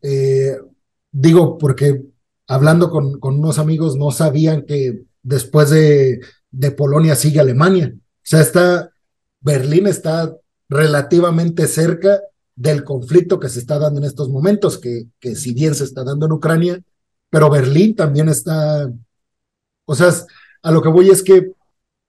eh, 0.01 0.57
digo, 1.11 1.59
porque 1.59 2.01
hablando 2.47 2.89
con, 2.89 3.19
con, 3.19 3.37
unos 3.37 3.59
amigos 3.59 3.95
no 3.95 4.09
sabían 4.09 4.63
que 4.63 5.03
después 5.21 5.69
de, 5.69 6.19
de 6.49 6.71
Polonia 6.71 7.15
sigue 7.15 7.39
Alemania. 7.39 7.93
Sea, 8.27 8.41
está, 8.41 8.91
Berlín 9.39 9.87
está 9.87 10.35
relativamente 10.67 11.65
cerca 11.65 12.19
del 12.57 12.83
conflicto 12.83 13.39
que 13.39 13.47
se 13.47 13.59
está 13.59 13.79
dando 13.79 14.01
en 14.01 14.05
estos 14.05 14.27
momentos, 14.27 14.77
que, 14.77 15.05
que 15.17 15.33
si 15.33 15.53
bien 15.53 15.73
se 15.73 15.85
está 15.85 16.03
dando 16.03 16.25
en 16.25 16.33
Ucrania, 16.33 16.83
pero 17.29 17.49
Berlín 17.49 17.95
también 17.95 18.27
está, 18.27 18.91
o 19.85 19.95
sea, 19.95 20.11
a 20.61 20.71
lo 20.71 20.81
que 20.81 20.89
voy 20.89 21.09
es 21.09 21.23
que 21.23 21.53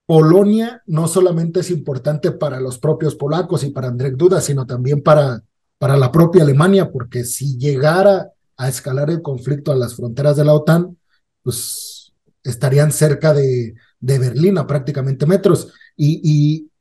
Polonia 0.05 0.83
no 0.87 1.07
solamente 1.07 1.61
es 1.61 1.71
importante 1.71 2.33
para 2.33 2.59
los 2.59 2.79
propios 2.79 3.15
polacos 3.15 3.63
y 3.63 3.69
para 3.69 3.87
Andrzej 3.87 4.17
Duda, 4.17 4.41
sino 4.41 4.65
también 4.65 5.01
para, 5.01 5.41
para 5.77 5.95
la 5.95 6.11
propia 6.11 6.43
Alemania, 6.43 6.91
porque 6.91 7.23
si 7.23 7.57
llegara 7.57 8.29
a 8.57 8.67
escalar 8.67 9.09
el 9.09 9.21
conflicto 9.21 9.71
a 9.71 9.75
las 9.77 9.95
fronteras 9.95 10.35
de 10.35 10.43
la 10.43 10.53
OTAN, 10.53 10.97
pues 11.43 12.11
estarían 12.43 12.91
cerca 12.91 13.33
de, 13.33 13.75
de 14.01 14.19
Berlín 14.19 14.57
a 14.57 14.67
prácticamente 14.67 15.25
metros. 15.25 15.71
Y, 16.01 16.71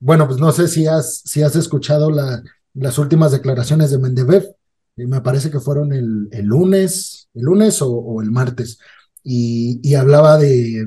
bueno, 0.00 0.26
pues 0.26 0.40
no 0.40 0.50
sé 0.52 0.66
si 0.66 0.86
has, 0.86 1.22
si 1.24 1.42
has 1.42 1.54
escuchado 1.54 2.10
la, 2.10 2.42
las 2.74 2.98
últimas 2.98 3.32
declaraciones 3.32 3.90
de 3.90 3.98
Mendebev, 3.98 4.56
me 4.96 5.20
parece 5.20 5.50
que 5.50 5.60
fueron 5.60 5.92
el, 5.92 6.28
el 6.32 6.46
lunes, 6.46 7.28
el 7.34 7.42
lunes 7.42 7.80
o, 7.80 7.90
o 7.90 8.20
el 8.22 8.30
martes, 8.30 8.78
y, 9.22 9.80
y 9.82 9.94
hablaba 9.94 10.36
de 10.36 10.86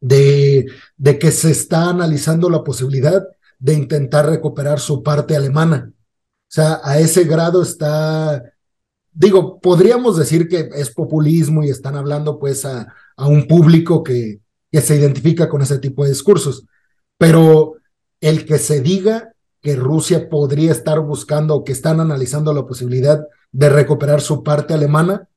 de, 0.00 0.66
de 0.96 1.18
que 1.18 1.30
se 1.30 1.50
está 1.50 1.90
analizando 1.90 2.50
la 2.50 2.64
posibilidad 2.64 3.26
de 3.58 3.74
intentar 3.74 4.26
recuperar 4.26 4.80
su 4.80 5.02
parte 5.02 5.36
alemana. 5.36 5.92
O 5.92 6.50
sea, 6.50 6.80
a 6.82 6.98
ese 6.98 7.24
grado 7.24 7.62
está, 7.62 8.42
digo, 9.12 9.60
podríamos 9.60 10.16
decir 10.16 10.48
que 10.48 10.70
es 10.74 10.90
populismo 10.90 11.62
y 11.62 11.70
están 11.70 11.96
hablando 11.96 12.38
pues 12.38 12.64
a, 12.64 12.94
a 13.16 13.26
un 13.26 13.46
público 13.46 14.02
que, 14.02 14.40
que 14.70 14.80
se 14.80 14.96
identifica 14.96 15.48
con 15.48 15.62
ese 15.62 15.78
tipo 15.78 16.04
de 16.04 16.10
discursos, 16.10 16.64
pero 17.16 17.76
el 18.20 18.44
que 18.44 18.58
se 18.58 18.80
diga 18.80 19.32
que 19.60 19.76
Rusia 19.76 20.28
podría 20.28 20.72
estar 20.72 21.00
buscando 21.00 21.54
o 21.54 21.64
que 21.64 21.72
están 21.72 22.00
analizando 22.00 22.52
la 22.52 22.66
posibilidad 22.66 23.24
de 23.50 23.68
recuperar 23.68 24.20
su 24.20 24.42
parte 24.42 24.74
alemana, 24.74 25.28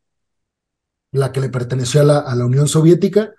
la 1.12 1.32
que 1.32 1.42
le 1.42 1.50
perteneció 1.50 2.02
a 2.02 2.36
la, 2.36 2.46
Unión 2.46 2.68
Soviética, 2.68 3.34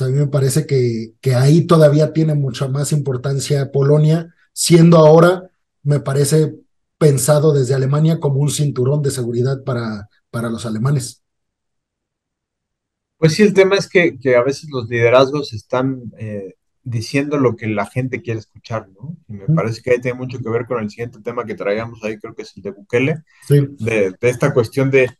a 0.00 0.04
mí 0.06 0.12
me 0.12 0.26
parece 0.26 0.66
que, 0.66 1.14
que 1.20 1.34
ahí 1.34 1.66
todavía 1.66 2.12
tiene 2.12 2.34
mucha 2.34 2.68
más 2.68 2.92
importancia 2.92 3.70
Polonia, 3.72 4.34
siendo 4.52 4.98
ahora, 4.98 5.50
me 5.82 6.00
parece 6.00 6.56
pensado 6.98 7.52
desde 7.52 7.74
Alemania 7.74 8.20
como 8.20 8.40
un 8.40 8.50
cinturón 8.50 9.02
de 9.02 9.10
seguridad 9.10 9.64
para, 9.64 10.08
para 10.30 10.50
los 10.50 10.66
alemanes. 10.66 11.19
Pues 13.20 13.34
sí, 13.34 13.42
el 13.42 13.52
tema 13.52 13.76
es 13.76 13.86
que, 13.86 14.18
que 14.18 14.34
a 14.34 14.42
veces 14.42 14.70
los 14.70 14.88
liderazgos 14.88 15.52
están 15.52 16.10
eh, 16.18 16.54
diciendo 16.82 17.38
lo 17.38 17.54
que 17.54 17.66
la 17.66 17.84
gente 17.84 18.22
quiere 18.22 18.40
escuchar, 18.40 18.88
¿no? 18.88 19.14
Y 19.28 19.34
me 19.34 19.46
parece 19.54 19.82
que 19.82 19.90
ahí 19.90 20.00
tiene 20.00 20.18
mucho 20.18 20.38
que 20.38 20.48
ver 20.48 20.64
con 20.64 20.82
el 20.82 20.88
siguiente 20.88 21.20
tema 21.22 21.44
que 21.44 21.54
traíamos 21.54 22.02
ahí, 22.02 22.18
creo 22.18 22.34
que 22.34 22.42
es 22.42 22.56
el 22.56 22.62
de 22.62 22.70
Bukele, 22.70 23.16
sí. 23.46 23.60
de, 23.78 24.14
de 24.18 24.28
esta 24.30 24.54
cuestión 24.54 24.90
de 24.90 25.10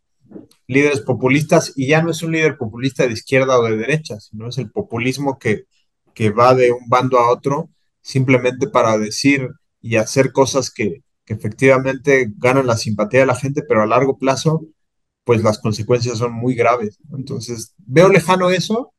líderes 0.66 1.02
populistas 1.02 1.74
y 1.76 1.88
ya 1.88 2.02
no 2.02 2.10
es 2.10 2.22
un 2.22 2.32
líder 2.32 2.56
populista 2.56 3.06
de 3.06 3.12
izquierda 3.12 3.58
o 3.58 3.64
de 3.64 3.76
derecha, 3.76 4.18
sino 4.18 4.48
es 4.48 4.56
el 4.56 4.70
populismo 4.70 5.38
que, 5.38 5.64
que 6.14 6.30
va 6.30 6.54
de 6.54 6.72
un 6.72 6.88
bando 6.88 7.18
a 7.18 7.30
otro 7.30 7.68
simplemente 8.00 8.66
para 8.66 8.96
decir 8.96 9.46
y 9.82 9.96
hacer 9.96 10.32
cosas 10.32 10.70
que, 10.70 11.02
que 11.26 11.34
efectivamente 11.34 12.32
ganan 12.38 12.66
la 12.66 12.78
simpatía 12.78 13.20
de 13.20 13.26
la 13.26 13.34
gente, 13.34 13.62
pero 13.62 13.82
a 13.82 13.86
largo 13.86 14.16
plazo, 14.16 14.66
pues 15.30 15.44
las 15.44 15.60
consecuencias 15.60 16.18
son 16.18 16.32
muy 16.32 16.56
graves. 16.56 16.98
Entonces, 17.16 17.72
veo 17.78 18.08
lejano 18.08 18.50
eso, 18.50 18.92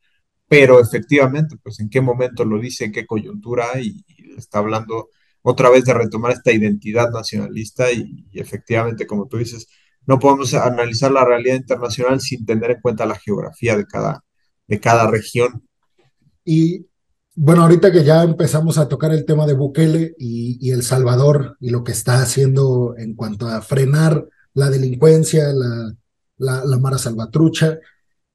pero 0.47 0.79
efectivamente, 0.79 1.57
pues 1.61 1.81
en 1.81 1.89
qué 1.89 1.99
momento 1.99 2.45
lo 2.45 2.57
dice, 2.57 2.85
en 2.85 2.93
qué 2.93 3.05
coyuntura, 3.05 3.65
y, 3.81 4.05
está 4.37 4.59
hablando 4.59 5.09
otra 5.41 5.69
vez 5.69 5.83
de 5.83 5.93
retomar 5.93 6.31
esta 6.31 6.53
identidad 6.53 7.09
nacionalista 7.11 7.91
y, 7.91 8.25
y 8.31 8.39
efectivamente, 8.39 9.05
como 9.05 9.27
tú 9.27 9.39
dices, 9.39 9.67
no 10.07 10.19
podemos 10.19 10.53
analizar 10.53 11.11
la 11.11 11.25
realidad 11.25 11.57
internacional 11.57 12.21
sin 12.21 12.45
tener 12.45 12.71
en 12.71 12.81
cuenta 12.81 13.05
la 13.05 13.19
geografía 13.19 13.75
de 13.75 13.85
cada, 13.85 14.23
de 14.67 14.79
cada 14.79 15.11
región. 15.11 15.67
Y 16.45 16.87
bueno, 17.35 17.63
ahorita 17.63 17.91
que 17.91 18.05
ya 18.05 18.23
empezamos 18.23 18.77
a 18.77 18.87
tocar 18.87 19.11
el 19.11 19.25
tema 19.25 19.45
de 19.45 19.53
Bukele 19.53 20.15
y, 20.17 20.65
y, 20.65 20.71
El 20.71 20.83
Salvador 20.83 21.57
y 21.59 21.71
lo 21.71 21.83
que 21.83 21.91
está 21.91 22.21
haciendo 22.21 22.95
en 22.97 23.15
cuanto 23.15 23.49
a 23.49 23.61
frenar 23.61 24.29
la 24.53 24.69
delincuencia, 24.69 25.51
la, 25.51 25.93
la, 26.41 26.65
la 26.65 26.77
Mara 26.77 26.97
Salvatrucha, 26.97 27.79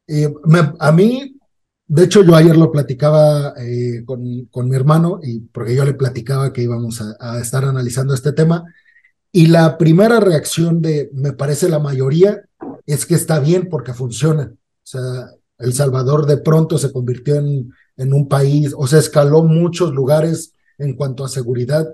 eh, 0.07 0.33
me, 0.45 0.73
a 0.79 0.93
mí 0.93 1.37
de 1.89 2.05
hecho, 2.05 2.25
yo 2.25 2.35
ayer 2.35 2.57
lo 2.57 2.73
platicaba 2.73 3.55
eh, 3.59 4.03
con, 4.05 4.47
con, 4.47 4.69
mi 4.69 4.75
hermano, 4.75 5.21
y 5.23 5.41
porque 5.41 5.75
yo 5.77 5.85
le 5.85 5.95
platicaba 5.95 6.53
que 6.53 6.63
íbamos 6.63 7.01
a, 7.01 7.17
a, 7.21 7.41
estar 7.41 7.65
analizando 7.65 8.13
este 8.13 8.33
tema, 8.33 8.65
y 9.31 9.47
la 9.47 9.79
primera 9.79 10.19
reacción 10.19 10.83
de, 10.83 11.11
me 11.13 11.33
parece 11.33 11.69
la 11.69 11.79
mayoría, 11.79 12.43
es 12.87 13.07
que 13.07 13.15
está 13.15 13.39
bien 13.39 13.69
porque 13.69 13.95
funciona. 13.95 14.53
O 14.53 14.57
sea, 14.83 15.31
El 15.59 15.75
Salvador 15.75 16.27
de 16.27 16.39
pronto 16.39 16.79
se 16.79 16.93
convirtió 16.93 17.37
en, 17.37 17.73
en 17.97 18.13
un 18.13 18.29
país, 18.29 18.75
o 18.77 18.87
sea, 18.87 18.99
escaló 18.99 19.45
muchos 19.45 19.93
lugares 19.93 20.55
en 20.79 20.95
cuanto 20.97 21.25
a 21.25 21.29
seguridad 21.29 21.87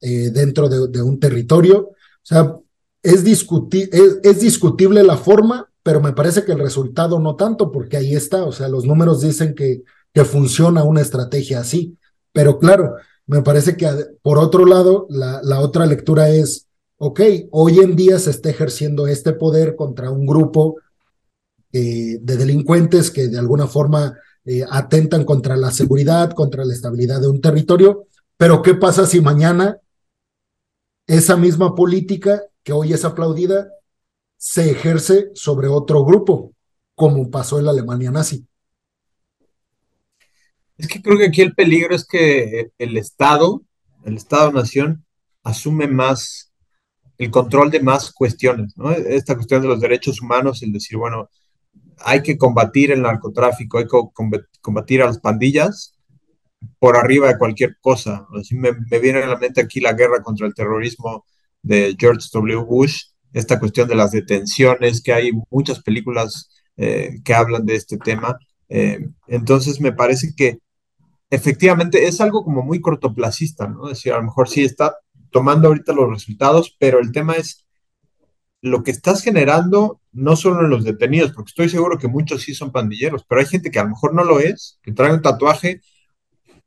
eh, 0.00 0.30
dentro 0.30 0.68
de, 0.68 0.88
de, 0.88 1.02
un 1.02 1.20
territorio. 1.20 1.80
O 1.88 1.94
sea, 2.22 2.56
es, 3.02 3.24
discuti 3.24 3.88
es, 3.92 4.18
es 4.22 4.40
discutible 4.40 5.02
la 5.02 5.16
forma, 5.16 5.70
pero 5.82 6.00
me 6.00 6.12
parece 6.12 6.44
que 6.44 6.52
el 6.52 6.58
resultado 6.58 7.18
no 7.18 7.36
tanto, 7.36 7.70
porque 7.72 7.96
ahí 7.96 8.14
está, 8.14 8.44
o 8.44 8.52
sea, 8.52 8.68
los 8.68 8.84
números 8.84 9.20
dicen 9.20 9.54
que, 9.54 9.82
que 10.12 10.24
funciona 10.24 10.84
una 10.84 11.00
estrategia 11.00 11.60
así, 11.60 11.96
pero 12.32 12.58
claro, 12.58 12.94
me 13.26 13.42
parece 13.42 13.76
que 13.76 13.88
por 14.22 14.38
otro 14.38 14.64
lado, 14.64 15.06
la, 15.10 15.40
la 15.42 15.60
otra 15.60 15.86
lectura 15.86 16.28
es, 16.30 16.66
ok, 16.96 17.20
hoy 17.50 17.78
en 17.80 17.94
día 17.94 18.18
se 18.18 18.30
está 18.30 18.50
ejerciendo 18.50 19.06
este 19.06 19.32
poder 19.32 19.76
contra 19.76 20.10
un 20.10 20.26
grupo 20.26 20.76
eh, 21.72 22.18
de 22.20 22.36
delincuentes 22.36 23.10
que 23.10 23.28
de 23.28 23.38
alguna 23.38 23.66
forma 23.66 24.16
eh, 24.46 24.64
atentan 24.70 25.24
contra 25.24 25.56
la 25.56 25.70
seguridad, 25.70 26.32
contra 26.32 26.64
la 26.64 26.72
estabilidad 26.72 27.20
de 27.20 27.28
un 27.28 27.42
territorio, 27.42 28.06
pero 28.38 28.62
¿qué 28.62 28.74
pasa 28.74 29.06
si 29.06 29.20
mañana 29.20 29.78
esa 31.06 31.36
misma 31.36 31.74
política 31.74 32.42
que 32.62 32.72
hoy 32.72 32.92
es 32.92 33.04
aplaudida 33.04 33.68
se 34.38 34.70
ejerce 34.70 35.30
sobre 35.34 35.68
otro 35.68 36.04
grupo, 36.04 36.54
como 36.94 37.30
pasó 37.30 37.58
en 37.58 37.66
la 37.66 37.72
Alemania 37.72 38.10
nazi. 38.10 38.46
Es 40.78 40.86
que 40.86 41.02
creo 41.02 41.18
que 41.18 41.26
aquí 41.26 41.42
el 41.42 41.54
peligro 41.54 41.94
es 41.94 42.06
que 42.06 42.70
el 42.78 42.96
Estado, 42.96 43.62
el 44.04 44.16
Estado-nación, 44.16 45.04
asume 45.42 45.88
más 45.88 46.52
el 47.18 47.32
control 47.32 47.70
de 47.72 47.80
más 47.80 48.12
cuestiones. 48.12 48.74
Esta 49.08 49.34
cuestión 49.34 49.60
de 49.62 49.68
los 49.68 49.80
derechos 49.80 50.22
humanos, 50.22 50.62
el 50.62 50.72
decir, 50.72 50.96
bueno, 50.96 51.28
hay 51.98 52.22
que 52.22 52.38
combatir 52.38 52.92
el 52.92 53.02
narcotráfico, 53.02 53.78
hay 53.78 53.86
que 53.86 53.98
combatir 54.60 55.02
a 55.02 55.06
las 55.06 55.18
pandillas 55.18 55.94
por 56.78 56.96
arriba 56.96 57.26
de 57.26 57.38
cualquier 57.38 57.76
cosa. 57.80 58.24
Me, 58.52 58.70
me 58.88 58.98
viene 59.00 59.20
a 59.20 59.26
la 59.26 59.36
mente 59.36 59.60
aquí 59.60 59.80
la 59.80 59.94
guerra 59.94 60.22
contra 60.22 60.46
el 60.46 60.54
terrorismo 60.54 61.24
de 61.62 61.96
George 61.98 62.26
W. 62.32 62.64
Bush, 62.64 63.04
esta 63.32 63.58
cuestión 63.58 63.88
de 63.88 63.94
las 63.94 64.12
detenciones, 64.12 65.02
que 65.02 65.12
hay 65.12 65.32
muchas 65.50 65.82
películas 65.82 66.50
eh, 66.76 67.20
que 67.24 67.34
hablan 67.34 67.66
de 67.66 67.74
este 67.74 67.98
tema. 67.98 68.38
Eh, 68.68 69.06
entonces 69.26 69.80
me 69.80 69.92
parece 69.92 70.34
que 70.36 70.58
efectivamente 71.30 72.06
es 72.06 72.20
algo 72.20 72.44
como 72.44 72.62
muy 72.62 72.80
cortoplacista, 72.80 73.68
¿no? 73.68 73.88
Es 73.88 73.98
decir, 73.98 74.12
a 74.12 74.18
lo 74.18 74.24
mejor 74.24 74.48
sí 74.48 74.64
está 74.64 74.96
tomando 75.30 75.68
ahorita 75.68 75.92
los 75.92 76.08
resultados, 76.08 76.76
pero 76.78 77.00
el 77.00 77.12
tema 77.12 77.34
es 77.34 77.66
lo 78.60 78.82
que 78.82 78.90
estás 78.90 79.22
generando 79.22 80.00
no 80.12 80.34
solo 80.36 80.64
en 80.64 80.70
los 80.70 80.84
detenidos, 80.84 81.32
porque 81.32 81.50
estoy 81.50 81.68
seguro 81.68 81.98
que 81.98 82.08
muchos 82.08 82.42
sí 82.42 82.54
son 82.54 82.72
pandilleros, 82.72 83.24
pero 83.28 83.40
hay 83.40 83.46
gente 83.46 83.70
que 83.70 83.78
a 83.78 83.84
lo 83.84 83.90
mejor 83.90 84.14
no 84.14 84.24
lo 84.24 84.40
es, 84.40 84.78
que 84.82 84.92
trae 84.92 85.12
un 85.12 85.22
tatuaje 85.22 85.80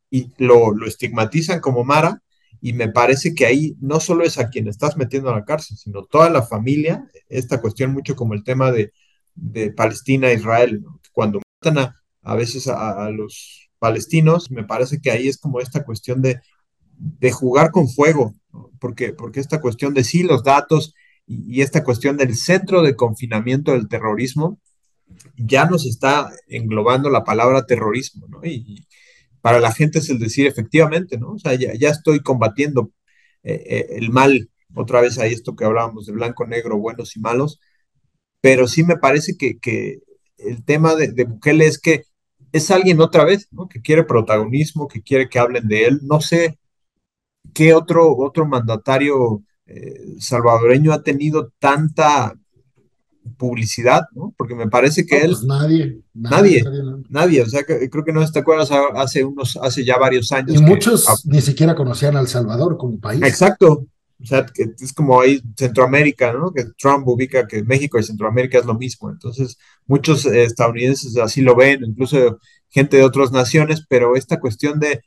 y 0.09 0.31
lo, 0.37 0.71
lo 0.71 0.87
estigmatizan 0.87 1.59
como 1.59 1.83
Mara, 1.83 2.21
y 2.61 2.73
me 2.73 2.89
parece 2.89 3.33
que 3.33 3.45
ahí 3.45 3.75
no 3.81 3.99
solo 3.99 4.23
es 4.23 4.37
a 4.37 4.49
quien 4.49 4.67
estás 4.67 4.95
metiendo 4.95 5.29
a 5.29 5.35
la 5.35 5.45
cárcel, 5.45 5.77
sino 5.77 6.05
toda 6.05 6.29
la 6.29 6.43
familia, 6.43 7.09
esta 7.27 7.59
cuestión 7.59 7.91
mucho 7.91 8.15
como 8.15 8.35
el 8.35 8.43
tema 8.43 8.71
de, 8.71 8.93
de 9.35 9.71
Palestina, 9.71 10.31
Israel, 10.31 10.81
¿no? 10.83 11.01
cuando 11.11 11.41
matan 11.61 11.79
a, 11.79 11.95
a 12.21 12.35
veces 12.35 12.67
a, 12.67 13.05
a, 13.05 13.09
los 13.09 13.69
palestinos, 13.79 14.51
me 14.51 14.63
parece 14.63 15.01
que 15.01 15.09
ahí 15.09 15.27
es 15.27 15.39
como 15.39 15.59
esta 15.59 15.83
cuestión 15.83 16.21
de, 16.21 16.39
de 16.95 17.31
jugar 17.31 17.71
con 17.71 17.89
fuego, 17.89 18.35
¿no? 18.53 18.71
porque, 18.79 19.13
porque 19.13 19.39
esta 19.39 19.59
cuestión 19.59 19.95
de 19.95 20.03
sí, 20.03 20.21
los 20.21 20.43
datos 20.43 20.93
y, 21.25 21.57
y 21.57 21.61
esta 21.61 21.83
cuestión 21.83 22.15
del 22.15 22.35
centro 22.35 22.83
de 22.83 22.95
confinamiento 22.95 23.71
del 23.71 23.87
terrorismo, 23.87 24.59
ya 25.35 25.65
nos 25.65 25.85
está 25.85 26.31
englobando 26.47 27.09
la 27.09 27.23
palabra 27.23 27.65
terrorismo, 27.65 28.27
¿no? 28.27 28.45
Y, 28.45 28.85
para 29.41 29.59
la 29.59 29.71
gente 29.71 29.99
es 29.99 30.09
el 30.09 30.19
decir 30.19 30.47
efectivamente, 30.47 31.17
¿no? 31.17 31.31
O 31.33 31.39
sea, 31.39 31.55
ya, 31.55 31.73
ya 31.75 31.89
estoy 31.89 32.21
combatiendo 32.21 32.91
eh, 33.43 33.63
eh, 33.65 33.87
el 33.97 34.11
mal, 34.11 34.49
otra 34.75 35.01
vez 35.01 35.17
ahí 35.19 35.33
esto 35.33 35.55
que 35.55 35.65
hablábamos 35.65 36.05
de 36.05 36.13
blanco, 36.13 36.45
negro, 36.47 36.77
buenos 36.77 37.15
y 37.17 37.19
malos, 37.19 37.59
pero 38.41 38.67
sí 38.67 38.83
me 38.83 38.97
parece 38.97 39.37
que, 39.37 39.59
que 39.59 39.99
el 40.37 40.63
tema 40.65 40.95
de, 40.95 41.11
de, 41.11 41.25
Bukele 41.25 41.67
es 41.67 41.79
que 41.79 42.03
es 42.51 42.71
alguien 42.71 43.01
otra 43.01 43.25
vez, 43.25 43.47
¿no? 43.51 43.67
Que 43.67 43.81
quiere 43.81 44.03
protagonismo, 44.03 44.87
que 44.87 45.01
quiere 45.01 45.29
que 45.29 45.39
hablen 45.39 45.67
de 45.67 45.85
él. 45.85 45.99
No 46.03 46.21
sé 46.21 46.59
qué 47.53 47.73
otro, 47.73 48.15
otro 48.17 48.45
mandatario 48.45 49.43
eh, 49.65 50.15
salvadoreño 50.19 50.91
ha 50.93 51.03
tenido 51.03 51.51
tanta 51.59 52.35
publicidad, 53.37 54.03
¿no? 54.13 54.33
Porque 54.37 54.55
me 54.55 54.67
parece 54.67 55.05
que 55.05 55.19
no, 55.19 55.25
él... 55.25 55.31
Pues 55.31 55.43
nadie, 55.43 56.01
nadie, 56.13 56.63
nadie, 56.63 56.83
nadie, 56.83 57.03
nadie, 57.09 57.41
o 57.41 57.45
sea, 57.47 57.63
que, 57.63 57.89
creo 57.89 58.03
que 58.03 58.13
no 58.13 58.29
te 58.29 58.39
acuerdas 58.39 58.69
hace 58.95 59.23
unos, 59.23 59.57
hace 59.61 59.85
ya 59.85 59.97
varios 59.97 60.31
años. 60.31 60.55
Y 60.55 60.59
que, 60.59 60.61
muchos 60.61 61.05
ni 61.25 61.41
siquiera 61.41 61.75
conocían 61.75 62.15
a 62.17 62.21
El 62.21 62.27
Salvador 62.27 62.77
como 62.77 62.99
país. 62.99 63.21
Exacto, 63.23 63.87
o 64.21 64.25
sea, 64.25 64.45
que 64.45 64.65
es 64.79 64.93
como 64.93 65.19
ahí 65.19 65.41
Centroamérica, 65.57 66.33
¿no? 66.33 66.51
Que 66.51 66.65
Trump 66.77 67.07
ubica 67.07 67.47
que 67.47 67.63
México 67.63 67.97
y 67.97 68.03
Centroamérica 68.03 68.59
es 68.59 68.65
lo 68.65 68.75
mismo, 68.75 69.09
entonces 69.09 69.57
muchos 69.87 70.25
eh, 70.25 70.43
estadounidenses 70.43 71.17
así 71.17 71.41
lo 71.41 71.55
ven, 71.55 71.83
incluso 71.83 72.39
gente 72.69 72.97
de 72.97 73.03
otras 73.03 73.31
naciones, 73.31 73.85
pero 73.87 74.15
esta 74.15 74.39
cuestión 74.39 74.79
de... 74.79 75.01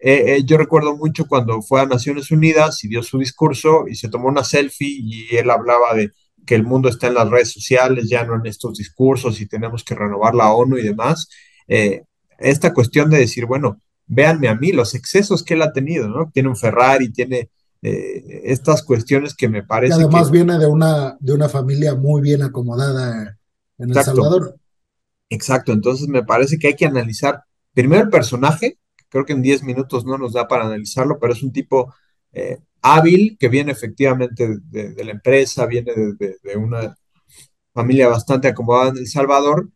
Eh, 0.00 0.36
eh, 0.36 0.44
yo 0.44 0.56
recuerdo 0.56 0.96
mucho 0.96 1.26
cuando 1.26 1.60
fue 1.60 1.80
a 1.80 1.86
Naciones 1.86 2.30
Unidas 2.30 2.84
y 2.84 2.88
dio 2.88 3.02
su 3.02 3.18
discurso 3.18 3.88
y 3.88 3.96
se 3.96 4.08
tomó 4.08 4.28
una 4.28 4.44
selfie 4.44 5.00
y 5.02 5.36
él 5.36 5.50
hablaba 5.50 5.92
de 5.94 6.12
que 6.48 6.54
el 6.54 6.64
mundo 6.64 6.88
está 6.88 7.08
en 7.08 7.14
las 7.14 7.28
redes 7.28 7.52
sociales, 7.52 8.08
ya 8.08 8.24
no 8.24 8.34
en 8.34 8.46
estos 8.46 8.78
discursos 8.78 9.38
y 9.38 9.46
tenemos 9.46 9.84
que 9.84 9.94
renovar 9.94 10.34
la 10.34 10.50
ONU 10.50 10.78
y 10.78 10.82
demás. 10.82 11.28
Eh, 11.66 12.04
esta 12.38 12.72
cuestión 12.72 13.10
de 13.10 13.18
decir, 13.18 13.44
bueno, 13.44 13.82
véanme 14.06 14.48
a 14.48 14.54
mí, 14.54 14.72
los 14.72 14.94
excesos 14.94 15.42
que 15.42 15.52
él 15.52 15.60
ha 15.60 15.74
tenido, 15.74 16.08
¿no? 16.08 16.30
Tiene 16.32 16.48
un 16.48 16.56
Ferrari, 16.56 17.12
tiene 17.12 17.50
eh, 17.82 18.40
estas 18.44 18.82
cuestiones 18.82 19.34
que 19.34 19.50
me 19.50 19.62
parece. 19.62 20.00
Y 20.00 20.02
además 20.04 20.28
que... 20.28 20.38
viene 20.38 20.58
de 20.58 20.64
una, 20.64 21.18
de 21.20 21.34
una 21.34 21.50
familia 21.50 21.94
muy 21.94 22.22
bien 22.22 22.40
acomodada 22.40 23.36
en 23.76 23.90
Exacto. 23.90 24.12
El 24.12 24.16
Salvador. 24.16 24.56
Exacto, 25.28 25.72
entonces 25.72 26.08
me 26.08 26.24
parece 26.24 26.58
que 26.58 26.68
hay 26.68 26.76
que 26.76 26.86
analizar 26.86 27.42
primero 27.74 28.04
el 28.04 28.08
personaje, 28.08 28.78
creo 29.10 29.26
que 29.26 29.34
en 29.34 29.42
10 29.42 29.64
minutos 29.64 30.06
no 30.06 30.16
nos 30.16 30.32
da 30.32 30.48
para 30.48 30.64
analizarlo, 30.64 31.18
pero 31.20 31.34
es 31.34 31.42
un 31.42 31.52
tipo 31.52 31.92
eh, 32.32 32.58
hábil, 32.82 33.36
que 33.38 33.48
viene 33.48 33.72
efectivamente 33.72 34.48
de, 34.70 35.04
la 35.04 35.12
empresa, 35.12 35.66
viene 35.66 35.92
de, 35.94 36.56
una 36.56 36.94
familia 37.72 38.08
bastante 38.08 38.48
acomodada 38.48 38.90
en 38.90 38.98
El 38.98 39.08
Salvador, 39.08 39.70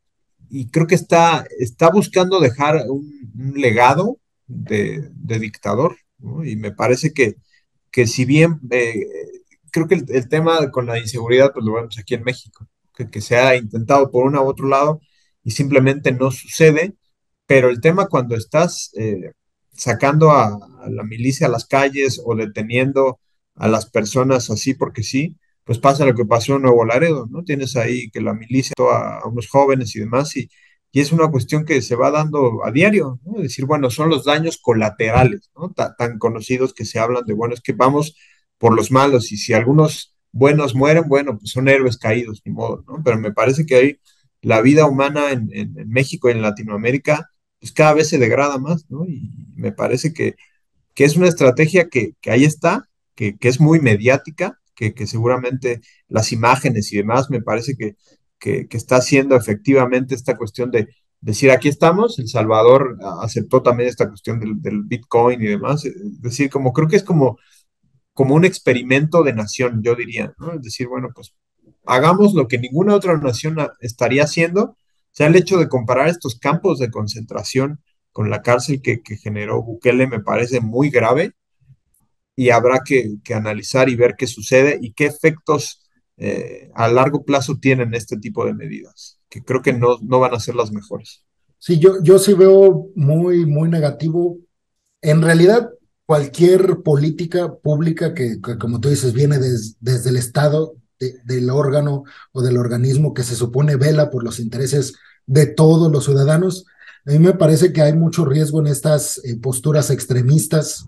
y 0.51 0.69
creo 0.71 0.87
que 0.87 0.95
está, 0.95 1.47
está 1.59 1.91
buscando 1.91 2.41
dejar 2.41 2.85
un, 2.89 3.33
un 3.39 3.61
legado 3.61 4.19
de, 4.47 5.11
dictador, 5.41 5.97
y 6.45 6.57
me 6.57 6.73
parece 6.73 7.13
que, 7.13 7.37
que 7.91 8.07
si 8.07 8.25
bien 8.25 8.61
eh, 8.71 9.07
creo 9.73 9.89
que 9.89 9.95
el, 9.95 10.29
tema 10.29 10.71
con 10.71 10.87
la 10.87 10.99
inseguridad, 10.99 11.53
pues 11.53 11.65
lo 11.65 11.75
vemos 11.75 11.99
aquí 11.99 12.15
en 12.15 12.23
México, 12.23 12.69
que, 12.95 13.21
se 13.21 13.37
ha 13.37 13.57
intentado 13.57 14.11
por 14.11 14.27
uno 14.27 14.43
u 14.43 14.47
otro 14.47 14.69
lado 14.69 15.01
y 15.43 15.51
simplemente 15.53 16.13
no 16.13 16.31
sucede, 16.31 16.95
pero 17.47 17.71
el 17.71 17.81
tema 17.81 18.07
cuando 18.07 18.37
estás 18.37 18.93
eh, 18.97 19.33
sacando 19.73 20.31
a, 20.31 20.59
la 20.89 21.05
milicia 21.05 21.47
a 21.47 21.51
las 21.51 21.67
calles 21.67 22.21
o 22.25 22.35
deteniendo 22.35 23.21
a 23.55 23.69
las 23.69 23.87
personas 23.87 24.51
así 24.51 24.75
porque 24.75 25.03
sí, 25.03 25.37
pues 25.65 25.79
pasa 25.79 26.05
lo 26.05 26.15
que 26.15 26.25
pasó 26.25 26.57
en 26.57 26.63
Nuevo 26.63 26.85
Laredo, 26.85 27.29
¿no? 27.31 27.45
Tienes 27.45 27.77
ahí 27.77 28.11
que 28.11 28.21
la 28.21 28.35
milicia 28.35 28.75
a, 28.79 29.19
a 29.21 29.27
unos 29.29 29.49
jóvenes 29.49 29.95
y 29.95 30.01
demás 30.01 30.37
y, 30.37 30.51
y, 30.91 31.01
es 31.01 31.13
una 31.13 31.31
cuestión 31.31 31.65
que 31.65 31.81
se 31.83 31.95
va 31.95 32.11
dando 32.11 32.65
a 32.65 32.73
diario, 32.73 33.21
¿no? 33.25 33.37
Es 33.37 33.45
decir, 33.45 33.67
bueno, 33.67 33.91
son 33.91 34.11
los 34.11 34.25
daños 34.25 34.59
colaterales, 34.59 35.51
¿no? 35.57 35.73
Tan 35.73 36.19
conocidos 36.19 36.75
que 36.75 36.85
se 36.85 36.99
hablan 36.99 37.25
de, 37.25 37.35
bueno, 37.35 37.55
es 37.55 37.61
que 37.61 37.73
vamos 37.73 38.17
por 38.59 38.75
los 38.75 38.91
malos 38.91 39.33
y 39.33 39.37
si 39.37 39.53
algunos 39.53 40.17
buenos 40.33 40.75
mueren, 40.75 41.05
bueno, 41.09 41.39
pues 41.39 41.51
son 41.51 41.69
héroes 41.69 41.99
caídos, 41.99 42.43
ni 42.45 42.53
modo, 42.53 42.85
¿no? 42.89 43.03
Pero 43.05 43.19
me 43.19 43.33
parece 43.33 43.67
que 43.67 43.77
hay 43.77 44.01
la 44.41 44.61
vida 44.61 44.87
humana 44.87 45.31
en, 45.31 45.49
en, 45.53 45.79
en 45.79 45.89
México 45.91 46.29
y 46.29 46.33
en 46.33 46.43
Latinoamérica 46.43 47.32
pues 47.63 47.71
cada 47.71 47.95
vez 47.95 48.09
se 48.09 48.19
degrada 48.19 48.59
más, 48.59 48.91
¿no? 48.91 49.07
Y 49.07 49.31
me 49.55 49.71
parece 49.71 50.13
que, 50.13 50.35
que 50.95 51.05
es 51.05 51.17
una 51.17 51.29
estrategia 51.29 51.89
que, 51.89 52.15
que 52.21 52.33
ahí 52.33 52.43
está, 52.43 52.89
que, 53.15 53.37
que, 53.39 53.49
es 53.49 53.61
muy 53.61 53.79
mediática, 53.81 54.59
que, 54.75 54.95
que, 54.95 55.07
seguramente 55.07 55.81
las 56.09 56.33
imágenes 56.33 56.93
y 56.93 56.97
demás 56.97 57.31
me 57.31 57.41
parece 57.41 57.77
que, 57.77 57.95
que, 58.41 58.67
está 58.73 58.97
haciendo 58.97 59.37
efectivamente 59.37 60.17
esta 60.17 60.37
cuestión 60.37 60.73
de 60.73 60.89
decir 61.21 61.53
aquí 61.53 61.69
estamos, 61.69 62.19
El 62.19 62.27
Salvador 62.27 62.99
aceptó 63.21 63.63
también 63.63 63.89
esta 63.89 64.09
cuestión 64.09 64.41
del, 64.41 64.61
del 64.61 64.83
Bitcoin 64.83 65.41
y 65.41 65.47
demás, 65.47 65.85
es 65.85 66.21
decir, 66.21 66.51
como 66.51 66.73
creo 66.73 66.89
que 66.89 66.97
es 66.97 67.05
como, 67.05 67.39
como 68.13 68.35
un 68.35 68.45
experimento 68.45 69.23
de 69.23 69.35
nación, 69.35 69.83
yo 69.85 69.95
diría, 69.95 70.35
¿no? 70.39 70.55
Es 70.55 70.63
decir, 70.63 70.89
bueno, 70.89 71.11
pues 71.15 71.33
hagamos 71.87 72.35
lo 72.35 72.49
que 72.49 72.59
ninguna 72.59 72.97
otra 72.97 73.17
nación 73.19 73.57
estaría 73.79 74.25
haciendo, 74.25 74.77
sea, 75.13 75.27
el 75.27 75.37
hecho 75.37 75.59
de 75.59 75.69
comparar 75.69 76.09
estos 76.09 76.39
campos 76.39 76.79
de 76.79 76.91
concentración 76.91 77.81
con 78.13 78.31
la 78.31 78.43
cárcel 78.43 78.83
que, 78.83 79.01
generó 79.17 79.63
Bukele 79.63 80.07
me 80.07 80.21
parece 80.21 80.61
muy 80.61 80.91
grave 80.91 81.33
y 82.37 82.51
habrá 82.51 82.81
que, 82.85 83.19
analizar 83.35 83.89
y 83.89 83.97
ver 83.97 84.15
qué 84.17 84.27
sucede 84.27 84.79
y 84.81 84.93
qué 84.93 85.07
efectos 85.07 85.89
eh, 86.17 86.71
a 86.75 86.89
largo 86.89 87.25
plazo 87.25 87.59
tienen 87.59 87.95
este 87.95 88.17
tipo 88.17 88.45
de 88.45 88.55
medidas, 88.55 89.19
que 89.29 89.43
creo 89.43 89.63
que 89.63 89.73
no, 89.73 89.99
no 90.03 90.21
van 90.21 90.35
a 90.35 90.41
ser 90.41 90.55
las 90.55 90.73
mejores. 90.73 91.25
Sí, 91.59 91.79
yo, 91.79 92.03
yo 92.03 92.19
sí 92.19 92.35
veo 92.35 92.89
muy, 92.97 93.47
muy 93.47 93.69
negativo. 93.69 94.39
En 95.01 95.23
realidad, 95.23 95.71
cualquier 96.07 96.83
política 96.83 97.55
pública 97.55 98.15
que, 98.15 98.41
como 98.41 98.81
tú 98.81 98.89
dices, 98.89 99.13
viene 99.13 99.39
desde 99.39 100.11
el 100.11 100.17
Estado, 100.17 100.75
del 101.25 101.51
órgano 101.51 102.05
o 102.33 102.43
del 102.43 102.57
organismo 102.57 103.15
que 103.15 103.23
se 103.23 103.35
supone 103.35 103.77
vela 103.77 104.11
por 104.11 104.25
los 104.25 104.41
intereses 104.41 104.95
de 105.27 105.47
todos 105.47 105.91
los 105.91 106.05
ciudadanos, 106.05 106.67
a 107.07 107.11
mí 107.11 107.19
me 107.19 107.35
parece 107.35 107.73
que 107.73 107.83
hay 107.83 107.95
mucho 107.95 108.25
riesgo 108.25 108.61
en 108.61 108.69
estas 108.69 109.19
eh, 109.25 109.37
posturas 109.37 109.91
extremistas, 109.91 110.87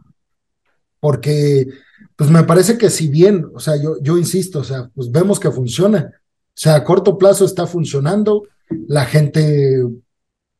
porque 1.01 1.69
pues 2.17 2.31
me 2.31 2.45
parece 2.45 2.79
que 2.79 2.91
si 2.91 3.09
bien, 3.09 3.47
o 3.53 3.61
sea, 3.61 3.77
yo, 3.77 3.97
yo 4.01 4.17
insisto, 4.17 4.61
o 4.61 4.65
sea, 4.65 4.91
pues 4.95 5.11
vemos 5.11 5.41
que 5.41 5.51
funciona, 5.51 6.13
o 6.13 6.57
sea, 6.57 6.77
a 6.77 6.85
corto 6.85 7.19
plazo 7.19 7.45
está 7.45 7.67
funcionando, 7.67 8.45
la 8.87 9.05
gente 9.05 9.83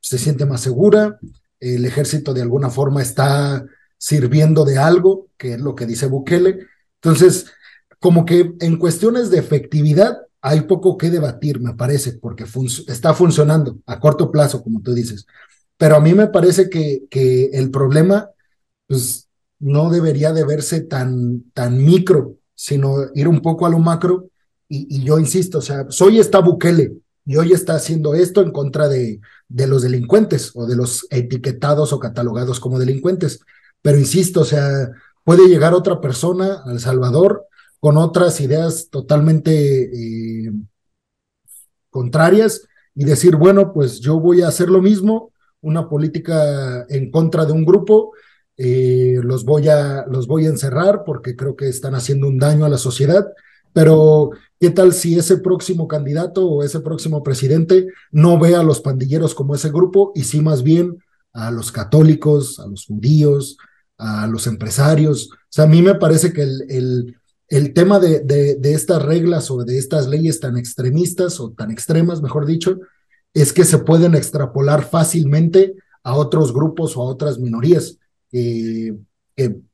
se 0.01 0.19
siente 0.19 0.45
más 0.45 0.61
segura, 0.61 1.19
el 1.61 1.85
ejército 1.85 2.35
de 2.35 2.43
alguna 2.43 2.69
forma 2.69 3.01
está 3.01 3.65
sirviendo 3.97 4.65
de 4.65 4.77
algo, 4.77 5.29
que 5.39 5.55
es 5.55 5.61
lo 5.61 5.75
que 5.75 5.87
dice 5.87 6.07
Bukele. 6.07 6.67
Entonces, 6.97 7.47
como 8.05 8.27
que 8.27 8.53
en 8.61 8.77
cuestiones 8.77 9.31
de 9.31 9.39
efectividad 9.39 10.19
hay 10.43 10.61
poco 10.61 10.99
que 10.99 11.09
debatir, 11.09 11.59
me 11.59 11.73
parece, 11.73 12.13
porque 12.13 12.45
está 12.87 13.15
funcionando 13.15 13.79
a 13.87 13.99
corto 13.99 14.31
plazo, 14.31 14.63
como 14.63 14.83
tú 14.83 14.93
dices. 14.93 15.27
Pero 15.79 15.97
a 15.97 16.01
mí 16.01 16.13
me 16.13 16.27
parece 16.27 16.69
que, 16.69 17.05
que 17.09 17.47
el 17.55 17.71
problema 17.71 18.29
pues, 18.87 19.31
no 19.59 19.89
debería 19.89 20.35
de 20.35 20.45
verse 20.45 20.83
tan, 20.83 21.45
tan 21.55 21.83
micro, 21.83 22.37
sino 22.55 22.95
ir 23.15 23.27
un 23.27 23.41
poco 23.41 23.65
a 23.65 23.71
lo 23.71 23.79
macro. 23.79 24.29
Y, 24.69 24.99
y 24.99 25.03
yo 25.03 25.19
insisto, 25.19 25.57
o 25.57 25.63
sea, 25.63 25.87
soy 25.89 26.19
esta 26.19 26.41
Bukele, 26.41 26.99
y 27.25 27.37
hoy 27.37 27.55
está 27.55 27.77
haciendo 27.77 28.13
esto 28.13 28.43
en 28.43 28.51
contra 28.51 28.87
de, 28.87 29.23
de 29.49 29.67
los 29.67 29.81
delincuentes 29.81 30.51
o 30.55 30.67
de 30.67 30.77
los 30.77 31.07
etiquetados 31.09 31.95
o 31.95 31.99
catalogados 31.99 32.61
como 32.61 32.79
delincuentes. 32.79 33.41
Pero 33.81 33.99
insisto, 33.99 34.43
o 34.43 34.45
sea, 34.45 34.91
puede 35.25 35.49
llegar 35.49 35.73
otra 35.73 36.03
persona 36.03 36.61
al 36.67 36.81
Salvador 36.81 37.47
con 37.85 37.99
otras 37.99 38.41
ideas 38.41 38.89
totalmente 38.91 39.83
eh, 39.83 40.51
contrarias 41.91 42.67
y 42.95 43.05
decir, 43.05 43.37
bueno, 43.37 43.75
pues 43.75 44.01
yo 44.01 44.19
voy 44.19 44.41
a 44.41 44.49
hacer 44.49 44.71
lo 44.71 44.81
mismo, 44.81 45.33
una 45.61 45.87
política 45.87 46.87
en 46.89 47.11
contra 47.11 47.45
de 47.45 47.53
un 47.53 47.67
grupo, 47.67 48.13
eh, 48.57 49.19
los, 49.23 49.45
voy 49.45 49.69
a, 49.69 50.07
los 50.09 50.27
voy 50.27 50.47
a 50.47 50.49
encerrar 50.49 51.03
porque 51.05 51.37
creo 51.37 51.57
que 51.57 51.69
están 51.69 51.95
haciendo 51.95 52.27
un 52.27 52.39
daño 52.39 52.65
a 52.65 52.71
la 52.71 52.79
sociedad 52.79 53.27
pero, 53.75 54.31
¿qué 54.61 54.71
tal 54.71 54.95
si 54.95 55.19
ese 55.19 55.39
próximo 55.39 55.89
candidato 55.89 56.47
o 56.47 56.63
ese 56.63 56.79
próximo 56.81 57.25
presidente 57.25 57.89
no 58.13 58.39
ve 58.39 58.55
a 58.55 58.63
los 58.63 58.81
pandilleros 58.81 59.35
como 59.35 59.57
ese 59.57 59.69
grupo 59.71 60.13
y 60.15 60.23
sí 60.23 60.41
más 60.41 60.63
bien 60.63 61.03
a 61.33 61.51
los 61.51 61.73
católicos, 61.73 62.61
a 62.61 62.69
los 62.69 62.87
judíos, 62.87 63.59
a 63.99 64.29
los 64.29 64.47
empresarios? 64.47 65.29
O 65.33 65.37
sea, 65.51 65.65
a 65.65 65.67
mí 65.67 65.83
me 65.83 65.97
parece 65.97 66.33
que 66.33 66.43
el, 66.43 66.63
el, 66.71 67.17
el 67.49 67.75
tema 67.75 67.99
de, 67.99 68.21
de, 68.21 68.73
estas 68.73 69.03
reglas 69.03 69.51
o 69.51 69.65
de 69.65 69.79
estas 69.79 70.09
leyes 70.09 70.41
tan 70.41 70.57
extremistas 70.57 71.41
o 71.41 71.53
tan 71.53 71.71
extremas, 71.71 72.23
mejor 72.23 72.47
dicho, 72.47 72.79
es 73.35 73.53
que 73.53 73.65
se 73.65 73.79
pueden 73.79 74.15
extrapolar 74.15 74.89
fácilmente 74.89 75.75
a 76.03 76.15
otros 76.15 76.53
grupos 76.53 76.97
o 76.97 77.03
a 77.03 77.07
otras 77.07 77.39
minorías. 77.39 77.99
Eh, 78.33 78.93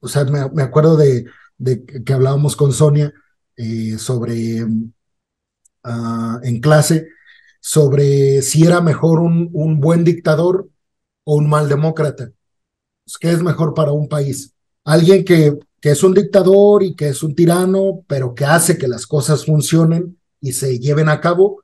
o 0.00 0.08
sea, 0.08 0.24
me, 0.24 0.48
me 0.50 0.62
acuerdo 0.62 0.96
de, 0.96 1.26
de, 1.58 1.84
que 1.84 2.12
hablábamos 2.12 2.56
con 2.56 2.72
Sonia 2.72 3.12
eh, 3.56 3.98
sobre, 3.98 4.64
uh, 4.64 6.40
en 6.42 6.60
clase, 6.60 7.08
sobre 7.60 8.40
si 8.42 8.64
era 8.64 8.80
mejor 8.80 9.20
un, 9.20 9.50
un, 9.52 9.80
buen 9.80 10.02
dictador 10.02 10.70
o 11.24 11.36
un 11.36 11.48
mal 11.48 11.68
demócrata. 11.68 12.32
Pues, 13.04 13.18
¿Qué 13.18 13.30
es 13.30 13.42
mejor 13.42 13.74
para 13.74 13.92
un 13.92 14.08
país? 14.08 14.54
Alguien 14.84 15.24
que, 15.24 15.58
que 15.80 15.90
es 15.90 16.02
un 16.02 16.14
dictador 16.14 16.82
y 16.82 16.94
que 16.94 17.08
es 17.08 17.22
un 17.22 17.34
tirano, 17.34 18.02
pero 18.06 18.34
que 18.34 18.44
hace 18.44 18.78
que 18.78 18.88
las 18.88 19.06
cosas 19.06 19.46
funcionen 19.46 20.18
y 20.40 20.52
se 20.52 20.78
lleven 20.78 21.08
a 21.08 21.20
cabo, 21.20 21.62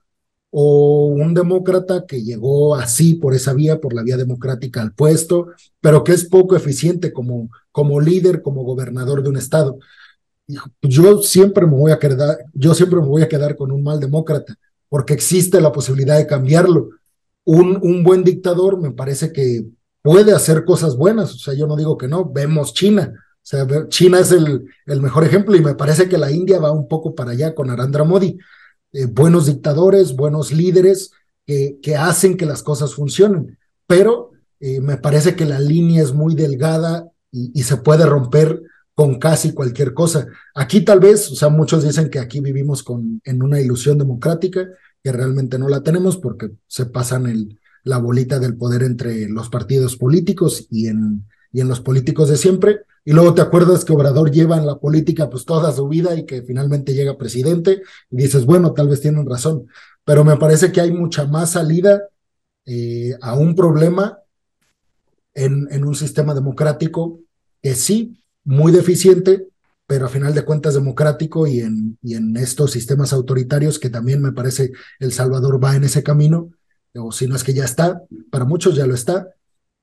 o 0.51 1.07
un 1.07 1.35
demócrata 1.35 2.07
que 2.07 2.23
llegó 2.23 2.77
así 2.77 3.14
por 3.14 3.35
esa 3.35 3.53
vía, 3.53 3.81
por 3.81 3.93
la 3.93 4.03
vía 4.03 4.17
democrática 4.17 4.81
al 4.81 4.93
puesto, 4.93 5.49
pero 5.81 6.03
que 6.03 6.12
es 6.12 6.25
poco 6.25 6.57
eficiente 6.57 7.12
como, 7.12 7.51
como 7.73 8.01
líder, 8.01 8.43
como 8.43 8.64
gobernador 8.64 9.23
de 9.23 9.29
un 9.29 9.37
estado 9.37 9.79
yo 10.83 11.23
siempre 11.23 11.67
me 11.67 11.77
voy 11.77 11.93
a 11.93 11.99
quedar, 11.99 12.39
yo 12.55 12.75
siempre 12.75 13.01
me 13.01 13.07
voy 13.07 13.23
a 13.23 13.29
quedar 13.29 13.57
con 13.57 13.73
un 13.73 13.83
mal 13.83 13.99
demócrata, 13.99 14.57
porque 14.89 15.14
existe 15.14 15.61
la 15.61 15.73
posibilidad 15.73 16.17
de 16.17 16.27
cambiarlo. 16.27 16.91
Un, 17.45 17.79
un 17.83 18.03
buen 18.03 18.25
dictador 18.25 18.81
me 18.81 18.91
parece 18.91 19.33
que 19.33 19.67
puede 20.03 20.33
hacer 20.33 20.64
cosas 20.64 20.97
buenas, 20.97 21.35
o 21.35 21.39
sea, 21.39 21.55
yo 21.55 21.67
no 21.67 21.77
digo 21.77 21.97
que 21.97 22.09
no, 22.09 22.25
vemos 22.25 22.75
China, 22.75 23.12
China 23.88 24.20
es 24.20 24.32
el, 24.32 24.66
mejor 25.01 25.24
ejemplo 25.24 25.55
y 25.55 25.61
me 25.61 25.74
parece 25.74 26.09
que 26.09 26.18
la 26.18 26.32
India 26.32 26.59
va 26.59 26.72
un 26.72 26.88
poco 26.88 27.14
para 27.14 27.30
allá 27.30 27.55
con 27.55 27.70
Arandra 27.70 28.05
Modi. 28.05 28.38
Eh, 28.92 29.07
buenos 29.07 29.47
dictadores, 29.47 30.16
buenos 30.16 30.53
líderes 30.53 31.12
que, 31.47 31.97
hacen 31.97 32.36
que 32.36 32.44
las 32.44 32.64
cosas 32.64 32.94
funcionen, 32.94 33.57
pero 33.86 34.32
eh, 34.59 34.80
me 34.80 34.97
parece 34.97 35.36
que 35.36 35.44
la 35.44 35.61
línea 35.61 36.03
es 36.03 36.12
muy 36.12 36.34
delgada 36.34 37.09
y, 37.30 37.62
se 37.62 37.76
puede 37.76 38.05
romper 38.05 38.62
con 38.94 39.18
casi 39.20 39.53
cualquier 39.53 39.94
cosa. 39.94 40.26
Aquí 40.55 40.80
tal 40.80 40.99
vez, 40.99 41.30
o 41.30 41.36
sea, 41.36 41.49
muchos 41.49 41.84
dicen 41.84 42.11
que 42.11 42.18
aquí 42.18 42.40
vivimos 42.40 42.82
con, 42.82 43.20
en 43.24 43.42
una 43.42 43.61
ilusión 43.61 43.99
democrática, 43.99 44.66
que 45.05 45.12
realmente 45.12 45.59
no 45.59 45.68
la 45.68 45.82
tenemos 45.82 46.16
porque 46.16 46.51
se 46.66 46.86
pasan 46.86 47.59
la 47.84 47.99
bolita 47.99 48.40
del 48.40 48.57
poder 48.57 48.82
entre 48.82 49.28
los 49.28 49.51
partidos 49.51 49.97
políticos 49.97 50.66
y 50.70 50.88
en, 50.88 51.26
y 51.57 51.62
en 51.62 51.68
los 51.68 51.80
políticos 51.80 52.28
de 52.28 52.36
siempre. 52.36 52.82
Y 53.02 53.12
luego 53.12 53.32
te 53.32 53.40
acuerdas 53.40 53.82
que 53.82 53.94
Obrador 53.94 54.30
lleva 54.30 54.59
en 54.59 54.66
la 54.66 54.78
política 54.78 55.30
pues 55.30 55.46
toda 55.46 55.72
su 55.72 55.88
vida 55.88 56.14
y 56.14 56.26
que 56.26 56.42
finalmente 56.42 56.92
llega 56.92 57.16
presidente 57.16 57.80
y 58.11 58.16
dices, 58.18 58.44
bueno, 58.44 58.74
tal 58.74 58.88
vez 58.88 59.00
tienen 59.00 59.24
razón, 59.24 59.66
pero 60.04 60.22
me 60.22 60.36
parece 60.36 60.70
que 60.70 60.82
hay 60.82 60.92
mucha 60.92 61.24
más 61.24 61.52
salida 61.52 62.02
eh, 62.66 63.16
a 63.22 63.36
un 63.36 63.54
problema 63.54 64.18
en, 65.32 65.66
en 65.70 65.84
un 65.86 65.94
sistema 65.94 66.34
democrático 66.34 67.20
que 67.62 67.74
sí 67.74 68.22
muy 68.44 68.70
deficiente, 68.70 69.48
pero 69.86 70.04
a 70.04 70.11
final 70.11 70.34
de 70.34 70.44
cuentas 70.44 70.74
democrático 70.74 71.46
y 71.46 71.61
en, 71.61 71.96
y 72.02 72.16
en 72.16 72.36
estos 72.36 72.72
sistemas 72.72 73.14
autoritarios 73.14 73.78
que 73.78 73.88
también 73.88 74.20
me 74.20 74.32
parece 74.32 74.72
El 74.98 75.11
Salvador 75.11 75.64
va 75.64 75.74
en 75.74 75.84
ese 75.84 76.02
camino, 76.02 76.50
o 76.94 77.12
si 77.12 77.26
no 77.26 77.34
es 77.34 77.42
que 77.42 77.54
ya 77.54 77.64
está, 77.64 78.02
para 78.30 78.44
muchos 78.44 78.76
ya 78.76 78.86
lo 78.86 78.92
está. 78.92 79.30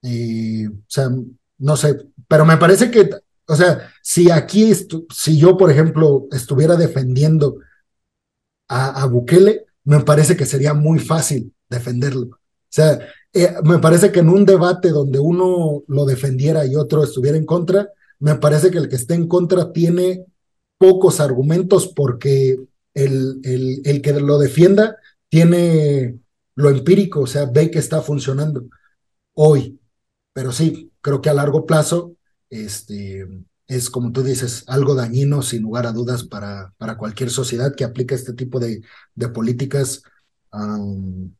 Eh, 0.04 0.68
o 0.68 0.86
sea, 0.88 1.10
no 1.58 1.78
sé, 1.78 1.98
pero 2.28 2.46
me 2.46 2.58
parece 2.58 2.92
que, 2.92 3.10
o 3.48 3.56
sea, 3.56 3.92
si 4.02 4.32
aquí, 4.32 4.72
si 5.14 5.38
yo, 5.38 5.58
por 5.58 5.72
ejemplo, 5.72 6.28
estuviera 6.32 6.76
defendiendo 6.76 7.58
a, 8.68 9.02
a 9.02 9.06
Bukele, 9.06 9.66
me 9.86 10.00
parece 10.02 10.36
que 10.38 10.46
sería 10.46 10.74
muy 10.74 11.00
fácil 11.00 11.54
defenderlo. 11.70 12.28
O 12.28 12.40
sea, 12.70 13.00
eh, 13.34 13.54
me 13.64 13.80
parece 13.80 14.12
que 14.12 14.20
en 14.20 14.30
un 14.30 14.46
debate 14.46 14.90
donde 14.90 15.20
uno 15.20 15.84
lo 15.88 16.06
defendiera 16.06 16.66
y 16.66 16.76
otro 16.76 17.04
estuviera 17.04 17.38
en 17.38 17.46
contra, 17.46 17.90
me 18.20 18.36
parece 18.36 18.72
que 18.72 18.78
el 18.78 18.90
que 18.90 18.96
esté 18.96 19.16
en 19.16 19.28
contra 19.28 19.72
tiene 19.74 20.26
pocos 20.78 21.20
argumentos 21.20 21.88
porque 21.88 22.58
el, 22.94 23.40
el, 23.44 23.82
el 23.86 24.02
que 24.02 24.14
lo 24.14 24.38
defienda 24.38 24.98
tiene 25.30 26.20
lo 26.56 26.70
empírico, 26.70 27.22
o 27.22 27.28
sea, 27.28 27.46
ve 27.46 27.72
que 27.72 27.80
está 27.80 28.02
funcionando 28.02 28.66
hoy. 29.34 29.80
Pero 30.34 30.52
sí, 30.52 30.92
creo 31.04 31.22
que 31.22 31.30
a 31.30 31.34
largo 31.36 31.68
plazo 31.68 32.16
este, 32.50 33.28
es, 33.68 33.90
como 33.90 34.12
tú 34.12 34.24
dices, 34.24 34.64
algo 34.68 34.96
dañino, 34.96 35.42
sin 35.44 35.64
lugar 35.64 35.86
a 35.86 35.92
dudas, 35.92 36.24
para, 36.24 36.74
para 36.78 36.98
cualquier 36.98 37.30
sociedad 37.30 37.76
que 37.76 37.84
aplique 37.84 38.16
este 38.16 38.34
tipo 38.34 38.60
de, 38.60 38.82
de 39.16 39.30
políticas 39.30 40.04
um, 40.52 41.32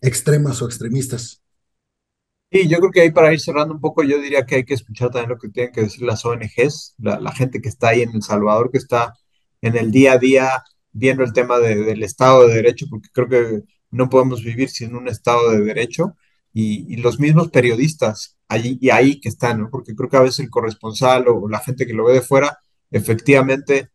extremas 0.00 0.62
o 0.62 0.66
extremistas. 0.66 1.42
Y 2.50 2.68
yo 2.68 2.78
creo 2.78 2.90
que 2.90 3.00
ahí 3.02 3.10
para 3.10 3.32
ir 3.32 3.40
cerrando 3.40 3.74
un 3.74 3.80
poco, 3.80 4.02
yo 4.02 4.20
diría 4.20 4.46
que 4.46 4.56
hay 4.56 4.64
que 4.64 4.74
escuchar 4.74 5.10
también 5.10 5.30
lo 5.30 5.38
que 5.38 5.50
tienen 5.50 5.72
que 5.72 5.82
decir 5.82 6.02
las 6.02 6.24
ONGs, 6.24 6.94
la, 6.98 7.32
gente 7.32 7.60
que 7.60 7.68
está 7.68 7.88
ahí 7.88 8.02
en 8.02 8.10
El 8.14 8.22
Salvador, 8.22 8.70
que 8.70 8.78
está 8.78 9.14
en 9.60 9.76
el 9.76 9.90
día 9.90 10.12
a 10.14 10.18
día 10.18 10.62
viendo 10.92 11.24
el 11.24 11.32
tema 11.34 11.58
del 11.58 12.02
Estado 12.02 12.48
de 12.48 12.54
Derecho, 12.54 12.86
porque 12.88 13.08
creo 13.12 13.28
que 13.28 13.62
no 13.90 14.08
podemos 14.08 14.42
vivir 14.42 14.70
sin 14.70 14.94
un 14.96 15.08
Estado 15.08 15.50
de 15.52 15.60
Derecho, 15.60 16.16
y, 16.60 16.96
los 16.96 17.20
mismos 17.20 17.50
periodistas 17.50 18.36
allí 18.48 18.78
y 18.80 18.90
ahí 18.90 19.20
que 19.20 19.28
están, 19.28 19.60
¿no? 19.60 19.70
porque 19.70 19.94
creo 19.94 20.08
que 20.08 20.16
a 20.16 20.22
veces 20.22 20.40
el 20.40 20.50
corresponsal 20.50 21.28
o, 21.28 21.48
la 21.48 21.60
gente 21.60 21.86
que 21.86 21.92
lo 21.92 22.04
ve 22.04 22.14
de 22.14 22.20
fuera, 22.20 22.58
efectivamente 22.90 23.90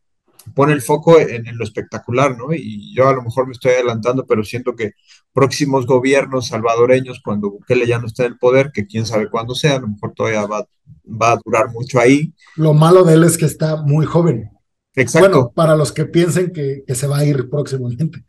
pone 0.55 0.74
el 0.74 0.82
foco 0.82 1.20
en, 1.20 1.45
lo 1.57 1.64
espectacular, 1.64 2.38
¿no? 2.38 2.53
Y 2.53 2.93
yo 2.93 3.07
a 3.07 3.14
lo 3.14 3.24
mejor 3.24 3.47
me 3.47 3.53
estoy 3.53 3.72
adelantando, 3.72 4.26
pero 4.26 4.43
siento 4.43 4.76
que 4.76 4.91
próximos 5.32 5.86
gobiernos 5.86 6.47
salvadoreños, 6.47 7.22
cuando 7.24 7.49
Bukele 7.49 7.88
ya 7.88 7.97
no 7.97 8.07
está 8.07 8.26
en 8.26 8.34
el 8.34 8.38
poder, 8.38 8.72
que 8.74 8.86
quién 8.86 9.05
sabe 9.05 9.30
cuándo 9.30 9.55
sea, 9.55 9.78
a 9.78 9.80
lo 9.80 9.88
mejor 9.88 10.14
todavía 10.14 10.45
va, 10.45 10.68
va 11.05 11.32
a 11.32 11.39
durar 11.43 11.72
mucho 11.72 11.97
ahí. 11.97 12.34
Lo 12.57 12.74
malo 12.74 13.05
de 13.05 13.14
él 13.14 13.24
es 13.24 13.38
que 13.38 13.45
está 13.45 13.82
muy 13.82 14.05
joven. 14.05 14.51
Exacto. 14.95 15.30
Bueno, 15.30 15.51
para 15.55 15.78
los 15.78 15.93
que 15.93 16.05
piensen 16.05 16.51
que, 16.51 16.84
que 16.86 16.95
se 16.95 17.07
va 17.07 17.20
a 17.20 17.26
ir 17.26 17.49
próximamente. 17.49 18.26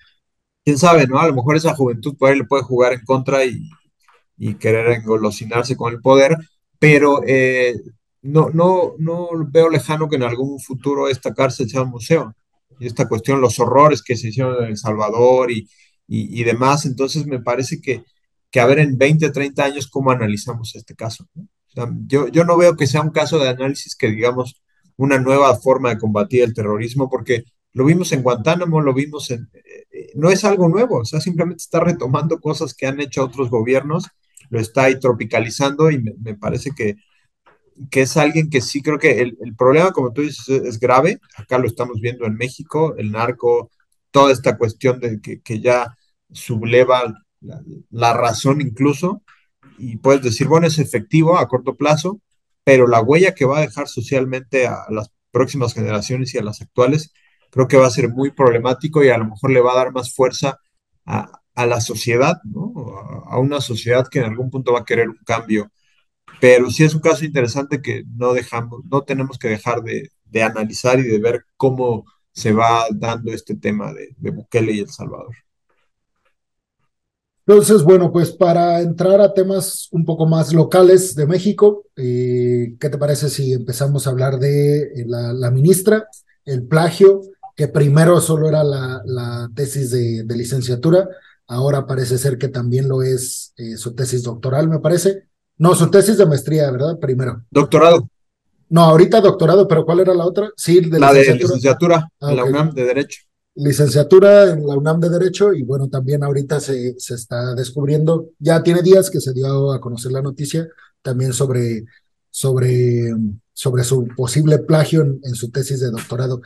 Quién 0.65 0.79
sabe, 0.79 1.09
¿no? 1.09 1.19
A 1.19 1.27
lo 1.27 1.35
mejor 1.35 1.57
esa 1.57 1.75
juventud 1.75 2.17
por 2.17 2.31
ahí 2.31 2.39
le 2.39 2.45
puede 2.45 2.63
jugar 2.63 2.93
en 2.93 3.05
contra 3.05 3.45
y, 3.45 3.69
y 4.37 4.55
querer 4.55 4.89
engolosinarse 4.89 5.77
con 5.77 5.93
el 5.93 6.01
poder, 6.01 6.37
pero 6.79 7.21
eh, 7.27 7.75
no, 8.23 8.51
no, 8.51 8.95
no 8.99 9.29
veo 9.51 9.69
lejano 9.69 10.09
que 10.09 10.17
en 10.17 10.23
algún 10.23 10.59
futuro 10.61 11.09
esta 11.09 11.35
cárcel 11.35 11.69
sea 11.69 11.83
un 11.83 11.91
museo. 11.91 12.35
Y 12.81 12.87
esta 12.87 13.09
cuestión, 13.09 13.41
los 13.41 13.61
horrores 13.61 14.03
que 14.03 14.17
se 14.17 14.29
hicieron 14.29 14.63
en 14.65 14.71
El 14.71 14.77
Salvador 14.77 15.51
y, 15.51 15.69
y, 16.09 16.43
demás, 16.45 16.87
entonces 16.87 17.27
me 17.27 17.41
parece 17.41 17.81
que, 17.81 18.03
que 18.51 18.61
a 18.61 18.67
ver 18.67 18.81
en 18.81 18.99
20, 18.99 19.31
30 19.31 19.65
años 19.65 19.87
cómo 19.89 20.11
analizamos 20.11 20.75
este 20.75 20.95
caso. 20.95 21.27
yo, 22.07 22.29
yo 22.29 22.45
no 22.45 22.57
veo 22.57 22.77
que 22.77 22.87
sea 22.87 23.03
un 23.03 23.11
caso 23.11 23.39
de 23.39 23.49
análisis 23.49 23.97
que 23.97 24.09
digamos 24.11 24.63
una 24.97 25.19
nueva 25.19 25.55
forma 25.57 25.91
de 25.91 25.99
combatir 25.99 26.43
el 26.43 26.55
terrorismo, 26.55 27.09
porque 27.11 27.45
lo 27.73 27.85
vimos 27.85 28.13
en 28.13 28.23
Guantánamo, 28.23 28.81
lo 28.81 28.95
vimos 28.95 29.31
en... 29.31 29.51
Eh, 29.53 29.87
eh, 29.91 30.11
no 30.15 30.31
es 30.31 30.45
algo 30.45 30.69
nuevo, 30.69 30.99
o 30.99 31.05
sea, 31.05 31.21
simplemente 31.21 31.63
está 31.63 31.81
retomando 31.81 32.41
cosas 32.41 32.75
que 32.75 32.87
han 32.87 33.01
hecho 33.01 33.25
otros 33.25 33.51
gobiernos, 33.51 34.09
lo 34.55 34.61
está 34.61 34.85
ahí 34.85 35.01
tropicalizando 35.01 35.91
y 35.91 36.01
me 36.01 36.35
parece 36.37 36.71
que 36.71 36.97
que 37.91 38.03
es 38.03 38.17
alguien 38.17 38.51
que 38.51 38.61
sí 38.61 38.83
creo 38.83 38.99
que 38.99 39.21
el, 39.21 39.57
problema, 39.57 39.93
como 39.93 40.13
tú 40.13 40.23
dices, 40.23 40.49
es, 40.49 40.79
grave. 40.79 41.19
Acá 41.37 41.59
lo 41.59 41.67
estamos 41.67 42.01
viendo 42.01 42.27
en 42.27 42.37
México, 42.37 42.95
el 42.97 43.13
narco, 43.13 43.71
toda 44.11 44.33
esta 44.33 44.57
cuestión 44.57 45.01
de 45.01 45.21
que, 45.21 45.61
ya 45.61 45.97
subleva 46.33 47.15
la, 47.91 48.13
razón 48.15 48.61
incluso. 48.61 49.23
Y 49.79 49.97
puedes 49.97 50.23
decir, 50.23 50.47
bueno, 50.49 50.67
es 50.67 50.79
efectivo 50.79 51.39
a 51.39 51.49
corto 51.49 51.75
plazo, 51.75 52.21
pero 52.65 52.87
la 52.87 53.03
huella 53.03 53.35
que 53.35 53.45
va 53.45 53.59
a 53.59 53.63
dejar 53.63 53.89
socialmente 53.89 54.67
a, 54.67 54.85
las 54.91 55.11
próximas 55.31 55.75
generaciones 55.75 56.33
y 56.35 56.39
a 56.39 56.45
las 56.45 56.63
actuales, 56.63 57.13
creo 57.51 57.67
que 57.67 57.77
va 57.77 57.89
a 57.89 57.91
ser 57.91 58.09
muy 58.09 58.31
problemático 58.31 59.03
y 59.03 59.09
a 59.09 59.19
lo 59.19 59.27
mejor 59.27 59.51
le 59.51 59.61
va 59.61 59.73
a 59.73 59.77
dar 59.77 59.93
más 59.93 60.15
fuerza 60.15 60.59
a, 61.07 61.41
a 61.55 61.67
la 61.67 61.81
sociedad, 61.81 62.41
¿no? 62.45 62.73
A 63.27 63.39
una 63.39 63.61
sociedad 63.61 64.09
que 64.09 64.21
en 64.21 64.27
algún 64.27 64.51
punto 64.51 64.73
va 64.73 64.81
a 64.81 64.85
querer 64.85 65.09
un 65.09 65.19
cambio 65.25 65.71
pero 66.41 66.71
sí 66.71 66.85
es 66.85 66.95
un 66.95 67.01
caso 67.01 67.25
interesante 67.25 67.81
que 67.81 68.05
no 68.17 68.35
dejamos, 68.35 68.83
no 68.91 69.03
tenemos 69.03 69.39
que 69.39 69.49
dejar 69.49 69.83
de, 69.83 70.11
analizar 70.43 70.99
y 70.99 71.05
de 71.05 71.19
ver 71.19 71.45
cómo 71.57 72.05
se 72.33 72.53
va 72.53 72.87
dando 72.91 73.33
este 73.33 73.55
tema 73.55 73.93
de, 73.95 74.31
Bukele 74.31 74.73
y 74.73 74.81
El 74.81 74.91
Salvador. 74.91 75.35
Entonces, 77.47 77.83
bueno, 77.83 78.11
pues 78.11 78.33
para 78.33 78.81
entrar 78.81 79.21
a 79.21 79.33
temas 79.33 79.89
un 79.93 80.05
poco 80.05 80.27
más 80.27 80.53
locales 80.53 81.15
de 81.15 81.27
México, 81.27 81.85
eh, 81.95 82.75
¿qué 82.81 82.89
te 82.89 82.99
parece 82.99 83.29
si 83.29 83.53
empezamos 83.53 84.07
a 84.07 84.11
hablar 84.11 84.39
de 84.39 84.83
eh, 84.83 85.05
la, 85.07 85.51
ministra, 85.51 86.09
el 86.45 86.67
plagio, 86.67 87.21
que 87.55 87.69
primero 87.69 88.21
solo 88.21 88.49
era 88.49 88.65
la, 88.65 89.49
tesis 89.55 89.91
de, 89.91 90.25
licenciatura, 90.37 91.09
ahora 91.47 91.87
parece 91.87 92.19
ser 92.19 92.39
que 92.39 92.49
también 92.49 92.89
lo 92.89 93.03
es 93.03 93.53
eh, 93.57 93.77
su 93.77 93.95
tesis 93.95 94.23
doctoral, 94.23 94.69
me 94.69 94.79
parece. 94.79 95.29
No, 95.57 95.75
su 95.75 95.91
tesis 95.91 96.19
de 96.19 96.27
maestría, 96.27 96.71
¿verdad? 96.71 96.99
Primero. 96.99 97.45
Doctorado. 97.51 98.09
No, 98.69 98.83
ahorita 98.83 99.21
doctorado, 99.21 99.69
pero 99.69 99.85
¿cuál 99.85 100.01
era 100.01 100.15
la 100.15 100.25
otra? 100.25 100.51
Sí, 100.57 100.81
de 100.81 100.99
la 100.99 101.13
de 101.13 101.35
licenciatura 101.35 102.09
en 102.21 102.29
ah, 102.29 102.35
la 102.35 102.45
UNAM 102.45 102.75
de 102.75 102.85
Derecho. 102.85 103.21
Licenciatura 103.55 104.51
en 104.51 104.67
la 104.67 104.75
UNAM 104.75 105.01
de 105.01 105.11
Derecho 105.11 105.53
y 105.53 105.63
bueno, 105.63 105.89
también 105.89 106.25
ahorita 106.25 106.59
se, 106.59 106.99
se 106.99 107.15
está 107.15 107.55
descubriendo, 107.55 108.31
ya 108.39 108.63
tiene 108.63 108.83
días 108.83 109.11
que 109.11 109.21
se 109.21 109.33
dio 109.33 109.73
a 109.73 109.81
conocer 109.81 110.11
la 110.11 110.23
noticia 110.23 110.67
también 111.03 111.33
sobre, 111.33 111.85
sobre, 112.31 113.15
sobre 113.53 113.85
su 113.85 114.09
posible 114.17 114.59
plagio 114.59 115.03
en, 115.03 115.35
su 115.35 115.51
tesis 115.51 115.79
de 115.79 115.91
doctorado. 115.91 116.41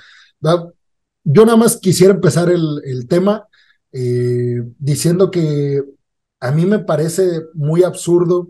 Yo 1.24 1.44
nada 1.46 1.56
más 1.56 1.76
quisiera 1.76 2.12
empezar 2.12 2.50
el, 2.50 2.82
el 2.84 3.06
tema 3.06 3.46
eh, 3.92 4.62
diciendo 4.78 5.30
que 5.30 5.82
a 6.40 6.52
mí 6.52 6.66
me 6.66 6.78
parece 6.78 7.42
muy 7.54 7.82
absurdo 7.82 8.48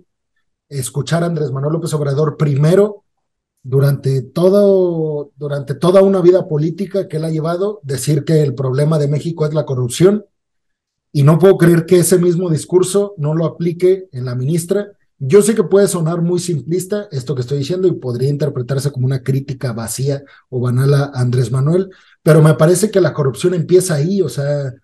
escuchar 0.68 1.22
a 1.22 1.26
Andrés 1.26 1.50
Manuel 1.50 1.74
López 1.74 1.94
Obrador 1.94 2.36
primero 2.36 3.04
durante 3.62 4.22
todo, 4.22 5.32
durante 5.36 5.74
toda 5.74 6.02
una 6.02 6.20
vida 6.20 6.48
política 6.48 7.08
que 7.08 7.18
él 7.18 7.24
ha 7.24 7.30
llevado, 7.30 7.80
decir 7.82 8.24
que 8.24 8.42
el 8.42 8.54
problema 8.54 8.98
de 8.98 9.08
México 9.08 9.46
es 9.46 9.54
la 9.54 9.66
corrupción. 9.66 10.24
Y 11.12 11.22
no 11.22 11.38
puedo 11.38 11.56
creer 11.56 11.86
que 11.86 11.98
ese 11.98 12.18
mismo 12.18 12.50
discurso 12.50 13.14
no 13.16 13.34
lo 13.34 13.46
aplique 13.46 14.08
en 14.12 14.24
la 14.26 14.34
ministra. 14.34 14.92
Yo 15.18 15.42
sé 15.42 15.54
que 15.54 15.64
puede 15.64 15.88
sonar 15.88 16.22
muy 16.22 16.38
simplista 16.38 17.08
esto 17.10 17.34
que 17.34 17.40
estoy 17.40 17.58
diciendo 17.58 17.88
y 17.88 17.92
podría 17.92 18.28
interpretarse 18.28 18.92
como 18.92 19.06
una 19.06 19.22
crítica 19.22 19.72
vacía 19.72 20.22
o 20.48 20.60
banal 20.60 20.94
a 20.94 21.10
Andrés 21.14 21.50
Manuel, 21.50 21.90
pero 22.22 22.40
me 22.40 22.54
parece 22.54 22.90
que 22.90 23.00
la 23.00 23.14
corrupción 23.14 23.54
empieza 23.54 23.94
ahí, 23.94 24.22
o 24.22 24.28
sea, 24.28 24.74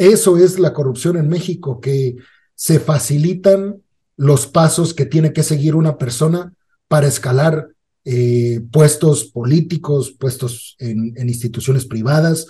eso 0.00 0.38
es 0.38 0.58
la 0.58 0.72
corrupción 0.72 1.18
en 1.18 1.28
México, 1.28 1.78
que 1.78 2.16
se 2.54 2.80
facilitan 2.80 3.82
los 4.16 4.46
pasos 4.46 4.94
que 4.94 5.04
tiene 5.04 5.34
que 5.34 5.42
seguir 5.42 5.74
una 5.74 5.98
persona 5.98 6.54
para 6.88 7.06
escalar 7.06 7.68
eh, 8.06 8.62
puestos 8.72 9.24
políticos, 9.26 10.16
puestos 10.18 10.74
en, 10.78 11.14
instituciones 11.28 11.84
privadas 11.84 12.46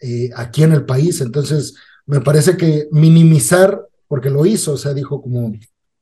eh, 0.00 0.30
aquí 0.36 0.62
en 0.62 0.72
el 0.72 0.84
país. 0.84 1.20
Entonces, 1.20 1.74
me 2.06 2.20
parece 2.20 2.56
que 2.56 2.86
minimizar, 2.92 3.84
porque 4.06 4.30
lo 4.30 4.46
hizo, 4.46 4.74
o 4.74 4.78
sea, 4.78 4.94
dijo 4.94 5.20
como, 5.20 5.52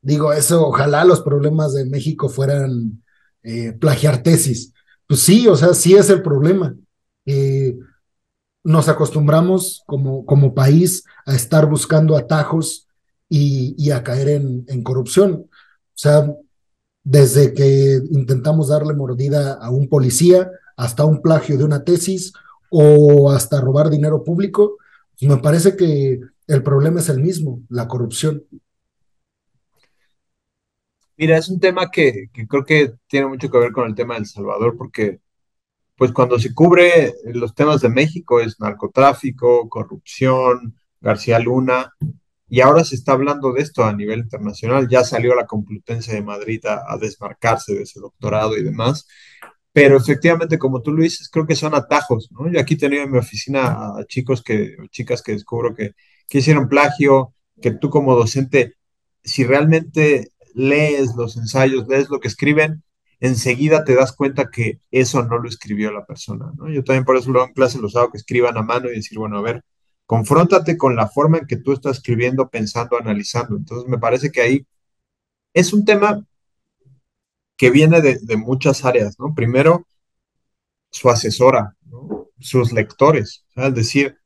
digo, 0.03 0.35
eso, 0.35 0.67
ojalá 0.67 1.07
los 1.07 1.23
problemas 1.23 1.73
de 1.73 1.87
México 1.87 2.29
fueran 2.29 3.03
eh, 3.43 3.73
plagiar 3.73 4.23
tesis. 4.23 4.75
Pues 5.07 5.21
sí, 5.21 5.49
o 5.49 5.57
sea, 5.57 5.73
sí 5.73 5.95
es 5.95 6.11
el 6.11 6.21
problema. 6.21 6.77
Nos 8.63 8.89
acostumbramos 8.89 9.83
como, 9.87 10.25
como 10.27 10.55
país 10.55 11.05
a 11.27 11.35
estar 11.35 11.67
buscando 11.67 12.17
atajos 12.17 12.87
y, 13.29 13.91
a 13.91 14.03
caer 14.03 14.29
en, 14.29 14.65
en 14.69 14.83
corrupción. 14.83 15.33
O 15.33 15.49
sea, 15.95 16.27
desde 17.03 17.55
que 17.55 18.01
intentamos 18.11 18.69
darle 18.69 18.95
mordida 18.95 19.55
a 19.55 19.71
un 19.71 19.89
policía 19.89 20.51
hasta 20.77 21.05
un 21.05 21.23
plagio 21.23 21.57
de 21.57 21.65
una 21.65 21.85
tesis 21.85 22.33
o 22.71 23.31
hasta 23.31 23.61
robar 23.61 23.91
dinero 23.91 24.25
público, 24.25 24.77
me 25.21 25.37
parece 25.39 25.77
que 25.77 26.21
el 26.47 26.63
problema 26.63 27.01
es 27.01 27.09
el 27.09 27.21
mismo, 27.21 27.63
la 27.69 27.87
corrupción. 27.87 28.45
Mira, 31.17 31.37
es 31.37 31.49
un 31.49 31.61
tema 31.61 31.91
que, 31.91 32.31
que, 32.33 32.47
creo 32.47 32.65
que 32.65 32.95
tiene 33.07 33.27
mucho 33.27 33.51
que 33.51 33.59
ver 33.59 33.73
con 33.73 33.87
el 33.87 33.95
tema 33.95 34.15
del 34.15 34.27
Salvador, 34.27 34.77
porque 34.79 35.21
pues 36.01 36.13
cuando 36.13 36.39
se 36.39 36.55
cubre 36.55 37.13
los 37.27 37.55
temas 37.55 37.83
de 37.83 37.91
México 37.91 38.41
es 38.41 38.59
narcotráfico, 38.59 39.69
corrupción, 39.69 40.81
García 40.99 41.39
Luna, 41.39 41.93
y 42.49 42.63
ahora 42.63 42.85
se 42.85 42.95
está 42.95 43.13
hablando 43.13 43.53
de 43.53 43.61
esto 43.61 43.85
a 43.85 43.93
nivel 43.93 44.21
internacional. 44.21 44.89
Ya 44.89 45.05
salió 45.05 45.35
la 45.35 45.45
Complutense 45.45 46.15
de 46.15 46.23
Madrid 46.23 46.65
a, 46.65 46.97
desmarcarse 46.97 47.75
de 47.75 47.83
ese 47.83 48.01
doctorado 48.01 48.57
y 48.57 48.63
demás. 48.63 49.07
Pero 49.75 49.99
efectivamente, 49.99 50.59
como 50.59 50.81
tú 50.81 50.93
lo 50.93 51.03
dices, 51.03 51.29
creo 51.29 51.47
que 51.47 51.55
son 51.55 51.75
atajos. 51.75 52.31
Yo 52.51 52.59
aquí 52.59 52.75
he 52.75 52.79
tenido 52.79 53.03
en 53.03 53.11
mi 53.11 53.19
oficina 53.19 53.99
a 53.99 54.07
chicos 54.09 54.43
que, 54.43 54.77
chicas 54.91 55.21
que 55.21 55.33
descubro 55.33 55.75
que, 55.75 55.93
que 56.27 56.39
hicieron 56.39 56.71
plagio, 56.71 57.35
que 57.61 57.73
tú 57.73 57.91
como 57.91 58.17
docente, 58.17 58.77
si 59.23 59.45
realmente 59.45 60.33
lees 60.55 61.15
los 61.15 61.37
ensayos, 61.37 61.87
lees 61.89 62.09
lo 62.09 62.21
que 62.21 62.29
escriben, 62.29 62.85
enseguida 63.21 63.85
te 63.85 63.95
das 63.95 64.13
cuenta 64.13 64.51
que 64.51 64.81
eso 64.91 65.23
no 65.23 65.39
lo 65.39 65.49
escribió 65.49 65.93
la 65.93 66.07
persona, 66.07 66.51
¿no? 66.57 66.69
Yo 66.71 66.83
también 66.83 67.05
por 67.05 67.17
eso 67.17 67.31
luego 67.31 67.47
en 67.47 67.55
clase 67.55 67.79
los 67.79 67.95
hago 67.95 68.11
que 68.11 68.19
escriban 68.19 68.57
a 68.57 68.63
mano 68.63 68.91
y 68.91 68.97
decir, 68.97 69.19
bueno, 69.19 69.39
a 69.39 69.43
ver, 69.43 69.63
confróntate 70.07 70.77
con 70.77 70.97
la 70.97 71.09
forma 71.09 71.39
en 71.39 71.47
que 71.47 71.59
tú 71.59 71.73
estás 71.73 71.99
escribiendo, 71.99 72.49
pensando, 72.49 72.99
analizando. 72.99 73.57
Entonces, 73.57 73.89
me 73.89 73.99
parece 73.99 74.33
que 74.33 74.41
ahí 74.41 74.67
es 75.55 75.73
un 75.73 75.85
tema 75.85 76.25
que 77.57 77.71
viene 77.71 78.01
de, 78.01 78.37
muchas 78.39 78.85
áreas, 78.85 79.19
¿no? 79.19 79.35
Primero, 79.35 79.87
su 80.91 81.11
asesora, 81.11 81.77
sus 82.39 82.73
lectores, 82.73 83.45
es 83.55 83.75
decir, 83.75 84.17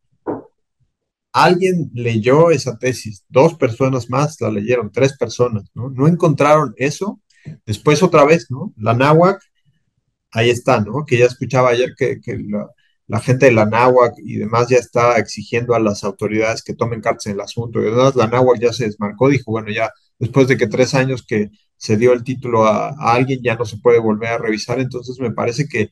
alguien 1.32 1.90
leyó 1.94 2.50
esa 2.50 2.78
tesis, 2.78 3.24
dos 3.28 3.54
personas 3.54 4.08
más 4.08 4.40
la 4.40 4.50
leyeron, 4.50 4.92
tres 4.92 5.16
personas. 5.18 5.64
No 5.74 6.06
encontraron 6.06 6.74
eso. 6.76 7.20
Después 7.66 8.02
otra 8.02 8.24
vez, 8.24 8.50
¿no? 8.50 8.72
La 8.76 8.94
náhuac, 8.94 9.40
ahí 10.32 10.50
está, 10.50 10.80
¿no? 10.80 11.04
Que 11.06 11.18
ya 11.18 11.26
escuchaba 11.26 11.70
ayer 11.70 11.94
que, 11.96 12.20
que 12.20 12.38
la, 13.06 13.20
gente 13.20 13.46
de 13.46 13.52
la 13.52 13.66
náhuac 13.66 14.14
y 14.18 14.36
demás 14.36 14.68
ya 14.68 14.78
está 14.78 15.16
exigiendo 15.18 15.74
a 15.74 15.80
las 15.80 16.04
autoridades 16.04 16.62
que 16.62 16.74
tomen 16.74 17.00
cartas 17.00 17.26
en 17.26 17.32
el 17.32 17.40
asunto. 17.40 17.82
Y 17.82 17.86
además 17.86 18.16
la 18.16 18.26
náhuac 18.26 18.60
ya 18.60 18.72
se 18.72 18.84
desmarcó, 18.86 19.28
dijo, 19.28 19.50
bueno, 19.52 19.70
ya 19.70 19.90
después 20.18 20.48
de 20.48 20.56
que 20.56 20.66
tres 20.66 20.94
años 20.94 21.24
que 21.26 21.50
se 21.76 21.96
dio 21.96 22.12
el 22.12 22.24
título 22.24 22.64
a, 22.64 22.90
alguien, 22.98 23.40
ya 23.42 23.56
no 23.56 23.64
se 23.64 23.78
puede 23.78 23.98
volver 23.98 24.30
a 24.30 24.38
revisar. 24.38 24.80
Entonces 24.80 25.18
me 25.20 25.30
parece 25.30 25.68
que 25.68 25.90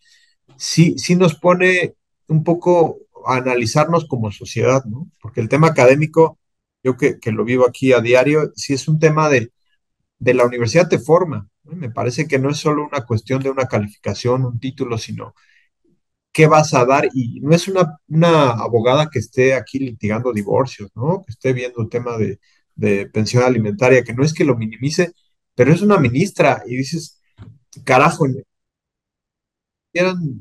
sí, 0.56 0.96
sí 0.98 1.16
nos 1.16 1.34
pone 1.34 1.94
un 2.28 2.44
poco 2.44 2.98
analizarnos 3.26 4.06
como 4.06 4.32
sociedad, 4.32 4.84
¿no? 4.86 5.08
Porque 5.20 5.40
el 5.40 5.48
tema 5.48 5.68
académico, 5.68 6.38
yo 6.82 6.96
que, 6.96 7.18
que 7.20 7.32
lo 7.32 7.44
vivo 7.44 7.66
aquí 7.66 7.92
a 7.92 8.00
diario, 8.00 8.52
sí 8.56 8.74
es 8.74 8.88
un 8.88 8.98
tema 8.98 9.28
de, 9.28 9.52
de 10.22 10.34
la 10.34 10.46
universidad 10.46 10.88
te 10.88 10.98
forma. 11.00 11.48
Me 11.64 11.90
parece 11.90 12.28
que 12.28 12.38
no 12.38 12.50
es 12.50 12.58
solo 12.58 12.86
una 12.86 13.04
cuestión 13.04 13.42
de 13.42 13.50
una 13.50 13.66
calificación, 13.66 14.44
un 14.44 14.60
título, 14.60 14.96
sino 14.98 15.34
qué 16.32 16.46
vas 16.46 16.74
a 16.74 16.84
dar. 16.86 17.08
Y 17.12 17.40
no 17.40 17.54
es 17.54 17.68
una, 17.68 18.50
abogada 18.52 19.10
que 19.10 19.18
esté 19.18 19.54
aquí 19.54 19.78
litigando 19.80 20.32
divorcios, 20.32 20.90
¿no? 20.94 21.22
Que 21.26 21.32
esté 21.32 21.52
viendo 21.52 21.82
el 21.82 21.88
tema 21.88 22.16
de, 22.18 22.38
pensión 23.12 23.42
alimentaria, 23.44 24.04
que 24.04 24.14
no 24.14 24.24
es 24.24 24.32
que 24.34 24.44
lo 24.44 24.56
minimice, 24.56 25.12
pero 25.54 25.72
es 25.72 25.82
una 25.82 25.98
ministra 25.98 26.62
y 26.66 26.76
dices, 26.76 27.20
carajo, 27.84 28.26
eran 29.92 30.40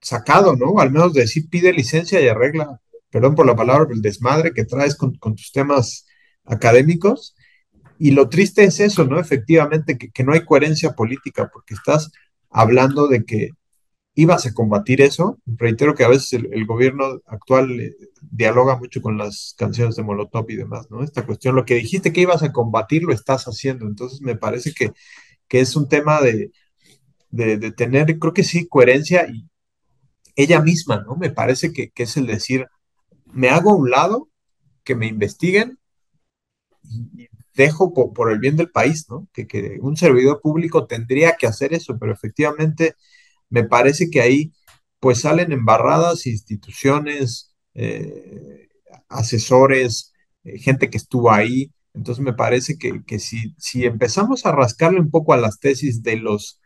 sacado, 0.00 0.56
¿no? 0.56 0.78
Al 0.80 0.90
menos 0.92 1.12
decir 1.14 1.48
pide 1.50 1.72
licencia 1.72 2.20
y 2.20 2.28
arregla, 2.28 2.80
perdón 3.10 3.34
por 3.34 3.46
la 3.46 3.56
palabra, 3.56 3.88
el 3.92 4.02
desmadre 4.02 4.52
que 4.54 4.64
traes 4.64 4.96
con 4.96 5.18
tus 5.18 5.52
temas 5.52 6.06
académicos. 6.44 7.34
Y 8.04 8.10
lo 8.10 8.28
triste 8.28 8.64
es 8.64 8.80
eso, 8.80 9.04
¿no? 9.04 9.20
Efectivamente, 9.20 9.96
que, 9.96 10.24
no 10.24 10.32
hay 10.32 10.44
coherencia 10.44 10.92
política, 10.94 11.48
porque 11.52 11.74
estás 11.74 12.10
hablando 12.50 13.06
de 13.06 13.24
que 13.24 13.50
ibas 14.16 14.44
a 14.44 14.52
combatir 14.52 15.00
eso. 15.00 15.38
Reitero 15.46 15.94
que 15.94 16.02
a 16.02 16.08
veces 16.08 16.32
el, 16.32 16.66
gobierno 16.66 17.20
actual 17.26 17.80
eh, 17.80 17.94
dialoga 18.20 18.76
mucho 18.76 19.00
con 19.02 19.18
las 19.18 19.54
canciones 19.56 19.94
de 19.94 20.02
Molotov 20.02 20.50
y 20.50 20.56
demás, 20.56 20.90
¿no? 20.90 21.04
Esta 21.04 21.24
cuestión, 21.24 21.54
lo 21.54 21.64
que 21.64 21.76
dijiste 21.76 22.12
que 22.12 22.22
ibas 22.22 22.42
a 22.42 22.50
combatir, 22.50 23.04
lo 23.04 23.12
estás 23.12 23.44
haciendo. 23.44 23.86
Entonces, 23.86 24.20
me 24.20 24.34
parece 24.34 24.72
que, 24.74 24.90
que 25.46 25.60
es 25.60 25.76
un 25.76 25.88
tema 25.88 26.20
de, 26.20 26.50
de, 27.30 27.56
de, 27.56 27.70
tener, 27.70 28.18
creo 28.18 28.32
que 28.32 28.42
sí, 28.42 28.66
coherencia 28.66 29.28
y 29.28 29.48
ella 30.34 30.60
misma, 30.60 31.04
¿no? 31.06 31.14
Me 31.14 31.30
parece 31.30 31.72
que, 31.72 31.90
que 31.90 32.02
es 32.02 32.16
el 32.16 32.26
decir, 32.26 32.66
me 33.26 33.50
hago 33.50 33.70
a 33.70 33.76
un 33.76 33.90
lado, 33.90 34.28
que 34.82 34.96
me 34.96 35.06
investiguen 35.06 35.78
y, 36.82 37.28
dejo 37.54 37.92
por, 37.92 38.12
por, 38.12 38.32
el 38.32 38.38
bien 38.38 38.56
del 38.56 38.70
país, 38.70 39.06
¿no? 39.08 39.28
Que, 39.32 39.46
que, 39.46 39.78
un 39.80 39.96
servidor 39.96 40.40
público 40.40 40.86
tendría 40.86 41.36
que 41.36 41.46
hacer 41.46 41.74
eso, 41.74 41.98
pero 41.98 42.12
efectivamente 42.12 42.94
me 43.50 43.64
parece 43.64 44.10
que 44.10 44.20
ahí 44.20 44.52
pues 45.02 45.22
salen 45.22 45.50
embarradas 45.50 46.26
instituciones, 46.26 47.52
eh, 47.74 48.68
asesores, 49.08 50.12
eh, 50.44 50.58
gente 50.58 50.90
que 50.90 50.96
estuvo 50.96 51.32
ahí. 51.32 51.72
Entonces 51.92 52.24
me 52.24 52.32
parece 52.32 52.78
que, 52.78 53.02
que 53.04 53.18
si, 53.18 53.54
si, 53.58 53.84
empezamos 53.84 54.46
a 54.46 54.52
rascarle 54.52 55.00
un 55.00 55.10
poco 55.10 55.32
a 55.32 55.38
las 55.38 55.58
tesis 55.58 56.04
de 56.04 56.16
los 56.18 56.60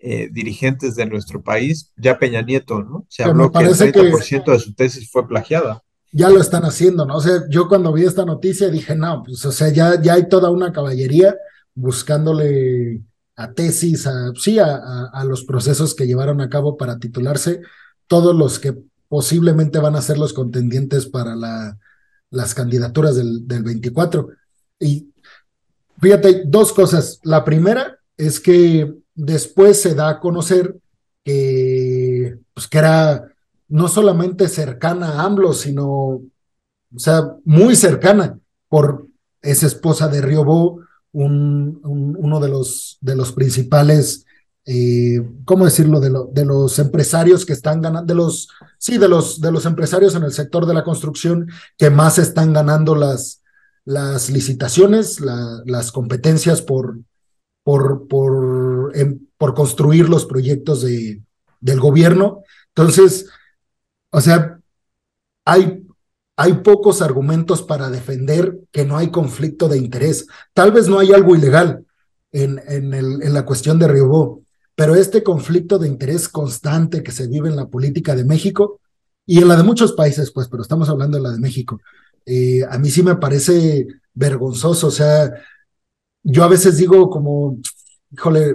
eh, 0.00 0.28
dirigentes 0.30 0.96
de 0.96 1.06
nuestro 1.06 1.42
país, 1.42 1.92
ya 1.96 2.18
Peña 2.18 2.42
Nieto, 2.42 2.82
¿no? 2.82 3.06
Se 3.08 3.22
habló 3.22 3.50
que 3.50 3.60
el 3.60 3.64
parece 3.64 3.92
30% 3.92 4.52
de 4.52 4.58
su 4.58 4.74
tesis 4.74 5.10
fue 5.10 5.26
plagiada. 5.26 5.82
Ya 6.12 6.30
lo 6.30 6.40
están 6.40 6.64
haciendo, 6.64 7.04
¿no? 7.04 7.16
O 7.16 7.20
sea, 7.20 7.44
yo 7.48 7.68
cuando 7.68 7.92
vi 7.92 8.04
esta 8.04 8.24
noticia 8.24 8.68
dije, 8.68 8.94
no, 8.96 9.22
pues, 9.24 9.44
o 9.44 9.52
sea, 9.52 9.68
ya, 9.68 10.00
ya 10.00 10.14
hay 10.14 10.28
toda 10.28 10.50
una 10.50 10.72
caballería 10.72 11.36
buscándole 11.74 13.02
a 13.36 13.52
tesis, 13.52 14.06
a, 14.06 14.32
sí, 14.34 14.58
a, 14.58 15.24
los 15.24 15.44
procesos 15.44 15.94
que 15.94 16.06
llevaron 16.06 16.40
a 16.40 16.48
cabo 16.48 16.76
para 16.76 16.98
titularse, 16.98 17.60
todos 18.06 18.34
los 18.34 18.58
que 18.58 18.76
posiblemente 19.08 19.78
van 19.78 19.94
a 19.96 20.02
ser 20.02 20.18
los 20.18 20.32
contendientes 20.32 21.06
para 21.06 21.36
la, 21.36 21.78
las 22.30 22.54
candidaturas 22.54 23.14
del, 23.14 23.46
del 23.46 23.62
24. 23.62 24.28
Y 24.80 25.12
fíjate, 26.00 26.42
dos 26.46 26.72
cosas. 26.72 27.20
La 27.22 27.44
primera 27.44 27.98
es 28.16 28.40
que 28.40 28.92
después 29.14 29.80
se 29.80 29.94
da 29.94 30.08
a 30.08 30.20
conocer 30.20 30.76
que, 31.24 32.38
pues, 32.54 32.66
que 32.66 32.78
era 32.78 33.32
no 33.68 33.88
solamente 33.88 34.48
cercana 34.48 35.12
a 35.12 35.24
AMLO, 35.24 35.52
sino, 35.52 35.86
o 35.86 36.98
sea, 36.98 37.34
muy 37.44 37.76
cercana 37.76 38.38
por 38.68 39.06
esa 39.42 39.66
esposa 39.66 40.08
de 40.08 40.20
Riobó, 40.20 40.80
un, 41.12 41.80
un, 41.84 42.16
uno 42.18 42.40
de 42.40 42.48
los, 42.48 42.98
de 43.00 43.16
los 43.16 43.32
principales, 43.32 44.24
eh, 44.66 45.22
¿cómo 45.44 45.64
decirlo?, 45.64 46.00
de, 46.00 46.10
lo, 46.10 46.24
de, 46.26 46.44
los 46.44 46.78
empresarios 46.78 47.46
que 47.46 47.52
están 47.52 47.80
ganando, 47.80 48.06
de 48.06 48.14
los, 48.14 48.48
sí, 48.78 48.98
de 48.98 49.08
los, 49.08 49.40
de 49.40 49.52
los 49.52 49.64
empresarios 49.66 50.14
en 50.14 50.24
el 50.24 50.32
sector 50.32 50.66
de 50.66 50.74
la 50.74 50.84
construcción 50.84 51.48
que 51.76 51.90
más 51.90 52.18
están 52.18 52.52
ganando 52.52 52.94
las, 52.94 53.42
las 53.84 54.30
licitaciones, 54.30 55.20
la, 55.20 55.62
las 55.64 55.92
competencias 55.92 56.60
por, 56.60 56.98
por, 57.64 58.06
por, 58.08 58.92
en, 58.94 59.28
por 59.38 59.54
construir 59.54 60.08
los 60.08 60.26
proyectos 60.26 60.82
de, 60.82 61.22
del 61.60 61.80
gobierno. 61.80 62.42
Entonces, 62.74 63.26
o 64.10 64.20
sea, 64.20 64.58
hay, 65.44 65.86
hay 66.36 66.54
pocos 66.54 67.02
argumentos 67.02 67.62
para 67.62 67.90
defender 67.90 68.58
que 68.70 68.84
no 68.84 68.96
hay 68.96 69.10
conflicto 69.10 69.68
de 69.68 69.78
interés. 69.78 70.26
Tal 70.54 70.72
vez 70.72 70.88
no 70.88 70.98
hay 70.98 71.12
algo 71.12 71.34
ilegal 71.34 71.84
en, 72.32 72.60
en, 72.66 72.94
el, 72.94 73.22
en 73.22 73.34
la 73.34 73.44
cuestión 73.44 73.78
de 73.78 73.88
Riobó, 73.88 74.42
pero 74.74 74.94
este 74.94 75.22
conflicto 75.22 75.78
de 75.78 75.88
interés 75.88 76.28
constante 76.28 77.02
que 77.02 77.12
se 77.12 77.26
vive 77.26 77.48
en 77.48 77.56
la 77.56 77.68
política 77.68 78.14
de 78.14 78.24
México 78.24 78.80
y 79.26 79.38
en 79.38 79.48
la 79.48 79.56
de 79.56 79.62
muchos 79.62 79.92
países, 79.92 80.30
pues, 80.30 80.48
pero 80.48 80.62
estamos 80.62 80.88
hablando 80.88 81.18
de 81.18 81.22
la 81.22 81.30
de 81.30 81.40
México, 81.40 81.80
eh, 82.24 82.62
a 82.68 82.78
mí 82.78 82.90
sí 82.90 83.02
me 83.02 83.16
parece 83.16 83.86
vergonzoso. 84.14 84.88
O 84.88 84.90
sea, 84.90 85.32
yo 86.22 86.44
a 86.44 86.48
veces 86.48 86.76
digo 86.76 87.10
como, 87.10 87.58
híjole, 88.12 88.54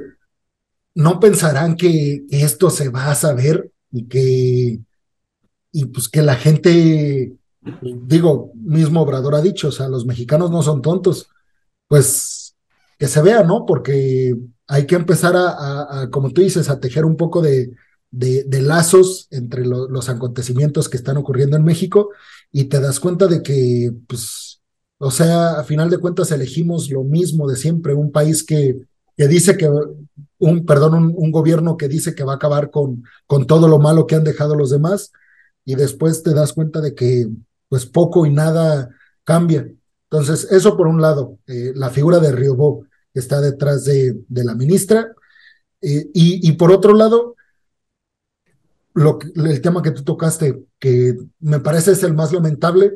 no 0.95 1.19
pensarán 1.19 1.75
que, 1.75 2.23
esto 2.29 2.69
se 2.69 2.89
va 2.89 3.11
a 3.11 3.15
saber 3.15 3.71
y 3.91 4.07
que 4.07 4.79
y 5.73 5.85
pues 5.85 6.07
que 6.07 6.21
la 6.21 6.35
gente, 6.35 7.33
digo, 7.81 8.51
mismo 8.55 9.01
Obrador 9.01 9.33
ha 9.33 9.41
dicho, 9.41 9.69
o 9.69 9.71
sea, 9.71 9.89
los 9.89 10.05
mexicanos 10.05 10.51
no 10.51 10.61
son 10.61 10.83
tontos, 10.83 11.29
pues 11.87 12.55
que 12.99 13.07
se 13.07 13.21
vea, 13.23 13.43
¿no? 13.43 13.65
Porque 13.65 14.37
hay 14.67 14.85
que 14.85 14.95
empezar 14.95 15.33
a, 15.35 16.07
como 16.11 16.31
tú 16.31 16.41
dices, 16.41 16.69
a 16.69 16.79
tejer 16.79 17.05
un 17.05 17.17
poco 17.17 17.41
de, 17.41 17.71
de, 18.11 18.61
lazos 18.61 19.27
entre 19.31 19.65
lo, 19.65 19.89
los 19.89 20.09
acontecimientos 20.09 20.87
que 20.87 20.97
están 20.97 21.17
ocurriendo 21.17 21.57
en 21.57 21.65
México 21.65 22.11
y 22.51 22.65
te 22.65 22.79
das 22.79 22.99
cuenta 22.99 23.25
de 23.25 23.41
que, 23.41 23.91
pues, 24.07 24.61
o 24.99 25.09
sea, 25.09 25.59
a 25.59 25.63
final 25.63 25.89
de 25.89 25.97
cuentas 25.97 26.31
elegimos 26.31 26.91
lo 26.91 27.03
mismo 27.03 27.49
de 27.49 27.55
siempre, 27.55 27.95
un 27.95 28.11
país 28.11 28.43
que, 28.43 28.77
que 29.17 29.27
dice 29.27 29.57
que, 29.57 29.67
un, 30.37 30.65
perdón, 30.67 30.93
un, 30.93 31.13
un, 31.17 31.31
gobierno 31.31 31.77
que 31.77 31.87
dice 31.87 32.13
que 32.13 32.23
va 32.23 32.33
a 32.33 32.35
acabar 32.35 32.69
con, 32.69 33.03
con 33.25 33.47
todo 33.47 33.67
lo 33.67 33.79
malo 33.79 34.05
que 34.05 34.15
han 34.15 34.23
dejado 34.23 34.53
los 34.55 34.69
demás 34.69 35.11
y 35.65 35.75
después 35.75 36.23
te 36.23 36.33
das 36.33 36.53
cuenta 36.53 36.81
de 36.81 36.93
que 36.95 37.27
pues 37.69 37.85
poco 37.85 38.25
y 38.25 38.29
nada 38.29 38.89
cambia. 39.23 39.67
Entonces, 40.09 40.51
eso 40.51 40.77
por 40.77 40.87
un 40.87 41.01
lado, 41.01 41.39
eh, 41.47 41.71
la 41.75 41.89
figura 41.89 42.19
de 42.19 42.31
Riobó 42.31 42.85
está 43.13 43.41
detrás 43.41 43.83
de, 43.85 44.15
de 44.27 44.43
la 44.43 44.53
ministra, 44.53 45.13
eh, 45.81 46.09
y, 46.13 46.47
y, 46.47 46.51
por 46.53 46.71
otro 46.71 46.93
lado, 46.93 47.35
lo 48.93 49.19
el 49.35 49.61
tema 49.61 49.81
que 49.81 49.91
tú 49.91 50.03
tocaste, 50.03 50.63
que 50.79 51.17
me 51.39 51.59
parece 51.59 51.91
es 51.91 52.03
el 52.03 52.13
más 52.13 52.31
lamentable, 52.31 52.93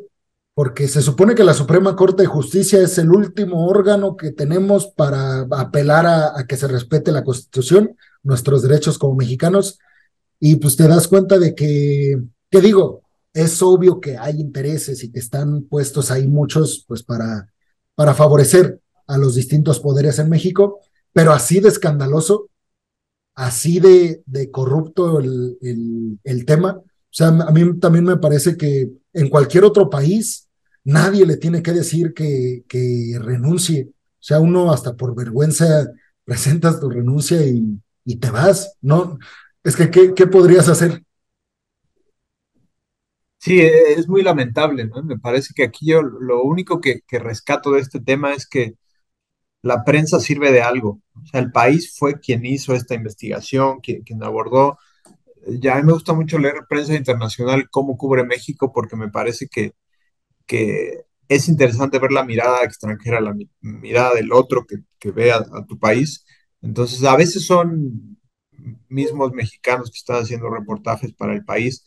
porque 0.54 0.88
se 0.88 1.02
supone 1.02 1.36
que 1.36 1.44
la 1.44 1.54
Suprema 1.54 1.96
Corte 1.96 2.24
de 2.24 2.28
Justicia 2.28 2.80
es 2.80 2.98
el 2.98 3.12
último 3.12 3.68
órgano 3.68 4.16
que 4.16 4.32
tenemos 4.32 4.88
para 4.88 5.42
apelar 5.52 6.06
a 6.06 6.46
que 6.48 6.56
se 6.56 6.68
respete 6.68 7.12
la 7.12 7.24
Constitución, 7.24 7.96
nuestros 8.24 8.62
derechos 8.62 8.98
como 8.98 9.16
mexicanos, 9.16 9.80
y 10.40 10.58
pues 10.58 10.76
te 10.76 10.88
das 10.88 11.08
cuenta 11.08 11.40
de 11.40 11.56
que 11.56 12.22
que 12.50 12.62
digo, 12.62 13.04
es 13.34 13.62
obvio 13.62 14.00
que 14.00 14.18
hay 14.18 14.40
intereses 14.40 15.04
y 15.04 15.12
que 15.12 15.20
están 15.20 15.64
puestos 15.64 16.12
ahí 16.12 16.28
muchos, 16.28 16.86
pues 16.88 17.04
para, 17.04 17.52
para 17.96 18.14
favorecer 18.14 18.80
a 19.08 19.18
los 19.18 19.36
distintos 19.36 19.80
poderes 19.80 20.20
en 20.20 20.30
México, 20.30 20.80
pero 21.14 21.32
así 21.32 21.60
de 21.60 21.70
escandaloso, 21.70 22.50
así 23.36 23.80
de, 23.80 24.24
de 24.26 24.52
corrupto 24.52 25.20
el, 25.20 25.58
el, 26.24 26.46
tema. 26.46 26.78
O 26.78 26.84
sea, 27.12 27.28
a 27.28 27.52
mí 27.52 27.80
también 27.80 28.06
me 28.06 28.18
parece 28.18 28.58
que 28.58 28.90
en 29.14 29.30
cualquier 29.30 29.64
otro 29.64 29.90
país 29.90 30.48
nadie 30.84 31.26
le 31.26 31.38
tiene 31.38 31.62
que 31.62 31.74
decir 31.74 32.14
que, 32.14 32.64
que 32.68 33.18
renuncie. 33.22 33.90
O 33.92 34.24
sea, 34.28 34.40
uno 34.40 34.72
hasta 34.72 34.96
por 34.96 35.16
vergüenza 35.16 35.88
presentas 36.24 36.80
tu 36.80 36.90
renuncia 36.90 37.46
y, 37.46 37.80
y 38.04 38.16
te 38.18 38.32
vas, 38.32 38.76
¿no? 38.82 39.18
Es 39.64 39.76
que, 39.76 39.92
¿qué, 39.92 40.14
qué 40.14 40.28
podrías 40.28 40.68
hacer? 40.68 41.04
Sí, 43.40 43.60
e, 43.62 43.94
es 43.94 44.08
muy 44.08 44.24
lamentable. 44.24 44.90
Me 45.04 45.18
parece 45.20 45.54
que 45.54 45.64
aquí 45.64 45.88
yo 45.88 46.02
lo 46.02 46.44
único 46.44 46.82
que, 46.82 47.02
rescato 47.12 47.72
de 47.72 47.82
este 47.82 48.00
tema 48.00 48.34
es 48.34 48.48
que 48.48 48.76
la 49.64 49.84
prensa 49.86 50.20
sirve 50.20 50.52
de 50.52 50.62
algo. 50.62 51.02
O 51.16 51.26
sea, 51.28 51.42
el 51.42 51.52
país 51.52 51.96
fue 51.98 52.20
quien 52.20 52.46
hizo 52.46 52.74
esta 52.76 52.96
investigación, 52.96 53.80
quien, 53.82 54.24
abordó. 54.24 54.80
Ya 55.48 55.76
a 55.76 55.80
mí 55.80 55.86
me 55.86 55.94
gusta 55.94 56.14
mucho 56.14 56.40
leer 56.40 56.66
prensa 56.70 56.96
internacional, 56.96 57.70
cómo 57.72 57.98
cubre 57.98 58.24
México, 58.26 58.72
porque 58.74 58.96
me 58.96 59.10
parece 59.10 59.48
que, 59.50 59.74
es 61.30 61.50
interesante 61.50 62.00
ver 62.00 62.12
la 62.12 62.24
mirada 62.24 62.64
extranjera, 62.64 63.20
la 63.22 63.36
mirada 63.62 64.16
del 64.16 64.32
otro 64.34 64.66
que, 64.66 65.12
ve 65.12 65.32
a 65.32 65.44
tu 65.68 65.80
país. 65.80 66.26
Entonces, 66.62 67.04
a 67.04 67.16
veces 67.18 67.46
son 67.46 68.18
mismos 68.90 69.32
mexicanos 69.34 69.92
que 69.92 69.98
están 69.98 70.24
haciendo 70.24 70.50
reportajes 70.50 71.14
para 71.14 71.34
el 71.34 71.46
país 71.46 71.84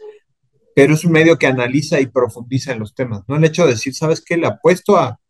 pero 0.81 0.95
es 0.95 1.05
un 1.05 1.13
medio 1.13 1.39
que 1.39 1.47
analiza 1.47 2.01
y 2.01 2.07
profundiza 2.07 2.73
en 2.73 2.79
los 2.79 2.95
temas, 2.95 3.23
¿no? 3.29 3.37
El 3.37 3.45
hecho 3.45 3.67
de 3.67 3.73
decir, 3.73 3.95
¿sabes 3.95 4.23
qué? 4.25 4.39
Le 4.39 4.47
apuesto 4.47 4.97
a, 4.97 5.21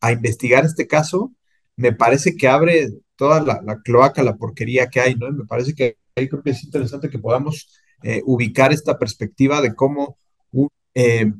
a 0.00 0.10
investigar 0.10 0.64
este 0.64 0.88
caso, 0.88 1.32
me 1.76 1.92
parece 1.92 2.34
que 2.34 2.48
abre 2.48 2.90
toda 3.14 3.40
la, 3.40 3.80
cloaca, 3.84 4.24
la 4.24 4.34
porquería 4.34 4.88
que 4.88 5.00
hay, 5.00 5.14
¿no? 5.14 5.30
me 5.30 5.44
parece 5.44 5.72
que 5.76 5.98
ahí 6.16 6.28
creo 6.28 6.42
que 6.42 6.50
es 6.50 6.64
interesante 6.64 7.10
que 7.10 7.20
podamos 7.20 7.80
eh, 8.02 8.22
ubicar 8.26 8.72
esta 8.72 8.98
perspectiva 8.98 9.60
de 9.60 9.72
cómo 9.72 10.18
un, 10.50 10.68
eh, 10.94 11.32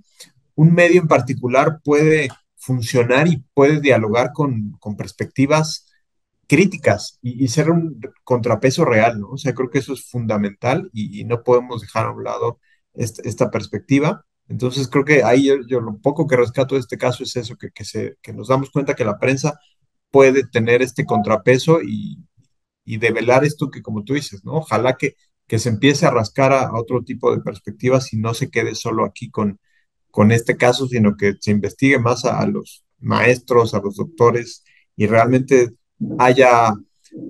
un, 0.55 0.72
medio 0.72 1.01
en 1.01 1.09
particular 1.09 1.80
puede 1.82 2.28
funcionar 2.55 3.26
y 3.26 3.43
puede 3.55 3.80
dialogar 3.80 4.32
con, 4.32 4.76
con 4.78 4.97
perspectivas 4.97 5.93
críticas 6.47 7.18
y, 7.22 7.49
ser 7.49 7.70
un 7.70 8.01
contrapeso 8.22 8.84
real, 8.84 9.18
¿no? 9.18 9.30
O 9.30 9.38
sea, 9.38 9.55
creo 9.55 9.70
que 9.70 9.78
eso 9.78 9.95
es 9.95 10.05
fundamental 10.09 10.90
y, 10.93 11.24
no 11.24 11.43
podemos 11.43 11.80
dejar 11.80 12.07
a 12.07 12.12
un 12.12 12.22
lado 12.22 12.61
esta, 12.95 13.51
perspectiva. 13.51 14.24
Entonces, 14.49 14.88
creo 14.88 15.05
que 15.05 15.22
ahí 15.24 15.47
yo, 15.68 15.80
lo 15.80 15.99
poco 15.99 16.26
que 16.26 16.36
rescato 16.36 16.74
de 16.74 16.80
este 16.80 16.99
caso 16.99 17.22
es 17.24 17.36
eso, 17.36 17.57
que, 17.57 17.70
que, 17.70 17.84
se, 17.84 18.16
que 18.22 18.32
nos 18.32 18.49
damos 18.49 18.70
cuenta 18.70 18.95
que 18.95 19.05
la 19.05 19.18
prensa 19.18 19.59
puede 20.11 20.47
tener 20.47 20.82
este 20.82 21.07
contrapeso 21.07 21.80
y, 21.82 22.18
y 22.84 22.99
develar 22.99 23.45
esto 23.45 23.70
que, 23.70 23.82
como 23.82 24.05
tú 24.05 24.14
dices, 24.14 24.45
¿no? 24.45 24.55
Ojalá 24.55 24.97
que, 24.97 25.16
que 25.47 25.59
se 25.59 25.68
empiece 25.68 26.07
a 26.07 26.11
rascar 26.11 26.53
a, 26.53 26.72
otro 26.74 27.03
tipo 27.05 27.34
de 27.34 27.43
perspectivas 27.43 28.12
y 28.12 28.18
no 28.18 28.34
se 28.34 28.51
quede 28.51 28.74
solo 28.74 29.05
aquí 29.05 29.30
con, 29.30 29.61
con 30.11 30.32
este 30.32 30.57
caso, 30.57 30.86
sino 30.88 31.16
que 31.16 31.34
se 31.40 31.51
investigue 31.53 31.99
más 31.99 32.24
a, 32.24 32.40
a 32.40 32.47
los 32.47 32.84
maestros, 33.01 33.74
a 33.74 33.80
los 33.80 33.97
doctores 33.97 34.64
y 34.97 35.07
realmente 35.07 35.70
haya 36.18 36.72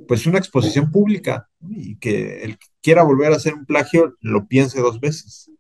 pues 0.07 0.27
una 0.27 0.39
exposición 0.39 0.91
pública 0.91 1.49
y 1.69 1.97
que 1.97 2.43
el 2.43 2.59
que 2.59 2.67
quiera 2.81 3.03
volver 3.03 3.33
a 3.33 3.37
hacer 3.37 3.55
un 3.55 3.67
plagio 3.67 4.17
lo 4.21 4.47
piense 4.47 4.81
dos 4.81 5.01
veces. 5.01 5.51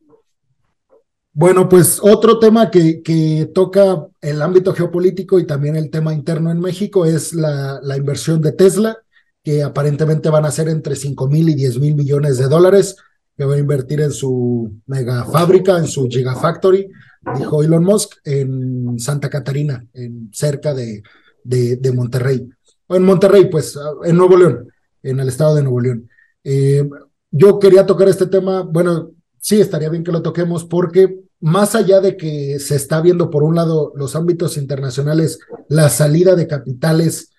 Bueno, 1.34 1.68
pues 1.68 1.98
otro 2.02 2.38
tema 2.38 2.70
que, 2.70 3.50
toca 3.54 4.06
el 4.20 4.42
ámbito 4.42 4.74
geopolítico 4.74 5.38
y 5.38 5.46
también 5.46 5.76
el 5.76 5.90
tema 5.90 6.12
interno 6.12 6.50
en 6.50 6.60
México 6.60 7.06
es 7.06 7.32
la, 7.32 7.80
inversión 7.96 8.42
de 8.42 8.52
Tesla, 8.52 8.98
que 9.42 9.62
aparentemente 9.62 10.28
van 10.28 10.44
a 10.44 10.50
ser 10.50 10.68
entre 10.68 10.94
5 10.94 11.28
mil 11.28 11.48
y 11.48 11.54
10 11.54 11.78
mil 11.78 11.94
millones 11.94 12.36
de 12.36 12.48
dólares, 12.48 12.96
que 13.34 13.46
va 13.46 13.54
a 13.54 13.58
invertir 13.58 14.02
en 14.02 14.12
su 14.12 14.70
mega 14.86 15.24
fábrica, 15.24 15.78
en 15.78 15.86
su 15.86 16.06
Gigafactory, 16.06 16.90
dijo 17.38 17.62
Elon 17.62 17.82
Musk, 17.82 18.18
en 18.24 18.98
Santa 18.98 19.30
Catarina, 19.30 19.86
en 19.94 20.28
cerca 20.32 20.74
de, 20.74 21.02
de 21.44 21.92
Monterrey 21.92 22.46
en 22.92 23.04
Monterrey, 23.04 23.48
pues, 23.50 23.78
en 24.04 24.16
Nuevo 24.16 24.36
León, 24.36 24.68
en 25.02 25.20
el 25.20 25.28
estado 25.28 25.54
de 25.54 25.62
Nuevo 25.62 25.80
León. 25.80 26.08
Eh, 26.44 26.88
yo 27.30 27.58
quería 27.58 27.86
tocar 27.86 28.08
este 28.08 28.26
tema, 28.26 28.62
bueno, 28.62 29.12
sí, 29.38 29.60
estaría 29.60 29.88
bien 29.88 30.04
que 30.04 30.12
lo 30.12 30.22
toquemos 30.22 30.64
porque 30.64 31.20
más 31.40 31.74
allá 31.74 32.00
de 32.00 32.16
que 32.16 32.58
se 32.60 32.76
está 32.76 33.00
viendo 33.00 33.28
por 33.30 33.42
un 33.42 33.56
lado 33.56 33.92
los 33.96 34.14
ámbitos 34.14 34.56
internacionales, 34.56 35.40
la 35.68 35.88
salida 35.88 36.36
de 36.36 36.46
capitales 36.46 37.32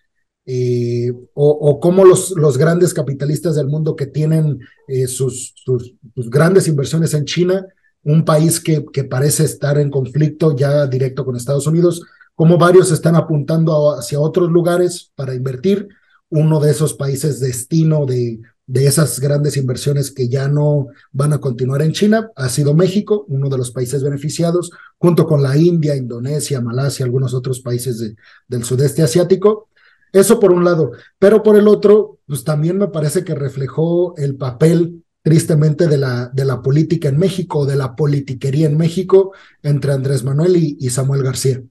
eh, 0.45 1.13
o, 1.33 1.79
cómo 1.79 2.03
los, 2.03 2.31
los, 2.31 2.57
grandes 2.57 2.93
capitalistas 2.93 3.55
del 3.55 3.67
mundo 3.67 3.95
que 3.95 4.07
tienen 4.07 4.59
eh, 4.89 5.07
sus, 5.07 5.53
sus, 5.55 5.95
grandes 6.29 6.67
inversiones 6.67 7.13
en 7.13 7.23
China, 7.23 7.65
un 8.03 8.25
país 8.25 8.59
que, 8.59 8.83
que 8.91 9.05
parece 9.05 9.45
estar 9.45 9.77
en 9.77 9.89
conflicto 9.89 10.53
ya 10.53 10.85
directo 10.87 11.23
con 11.23 11.37
Estados 11.37 11.65
Unidos, 11.65 12.01
como 12.35 12.57
varios 12.57 12.91
están 12.91 13.15
apuntando 13.15 13.95
hacia 13.95 14.19
otros 14.19 14.51
lugares 14.51 15.11
para 15.15 15.35
invertir. 15.35 15.87
Uno 16.29 16.59
de 16.59 16.71
esos 16.71 16.93
países 16.93 17.39
destino 17.39 18.05
de, 18.05 18.41
de 18.65 18.87
esas 18.87 19.19
grandes 19.19 19.57
inversiones 19.57 20.11
que 20.11 20.29
ya 20.29 20.47
no 20.47 20.87
van 21.11 21.33
a 21.33 21.39
continuar 21.39 21.81
en 21.81 21.91
China 21.91 22.31
ha 22.35 22.49
sido 22.49 22.73
México, 22.73 23.25
uno 23.27 23.49
de 23.49 23.57
los 23.57 23.71
países 23.71 24.03
beneficiados, 24.03 24.71
junto 24.97 25.27
con 25.27 25.43
la 25.43 25.57
India, 25.57 25.95
Indonesia, 25.95 26.61
Malasia, 26.61 27.05
algunos 27.05 27.33
otros 27.33 27.59
países 27.59 27.99
de, 27.99 28.15
del 28.47 28.63
sudeste 28.63 29.03
asiático. 29.03 29.69
Eso 30.11 30.39
por 30.39 30.51
un 30.51 30.63
lado, 30.63 30.91
pero 31.19 31.43
por 31.43 31.57
el 31.57 31.67
otro, 31.67 32.19
pues 32.27 32.43
también 32.43 32.77
me 32.77 32.87
parece 32.87 33.23
que 33.23 33.35
reflejó 33.35 34.15
el 34.17 34.35
papel 34.35 35.03
tristemente 35.23 35.87
de 35.87 35.97
la, 35.97 36.29
de 36.33 36.45
la 36.45 36.61
política 36.61 37.09
en 37.09 37.17
México, 37.17 37.65
de 37.65 37.75
la 37.75 37.95
politiquería 37.95 38.67
en 38.67 38.77
México 38.77 39.33
entre 39.61 39.93
Andrés 39.93 40.23
Manuel 40.23 40.55
y 40.57 40.89
Samuel 40.89 41.23
García. 41.23 41.63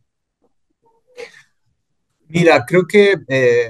Mira, 2.35 2.65
creo 2.67 2.87
que 2.87 3.15
eh, 3.29 3.69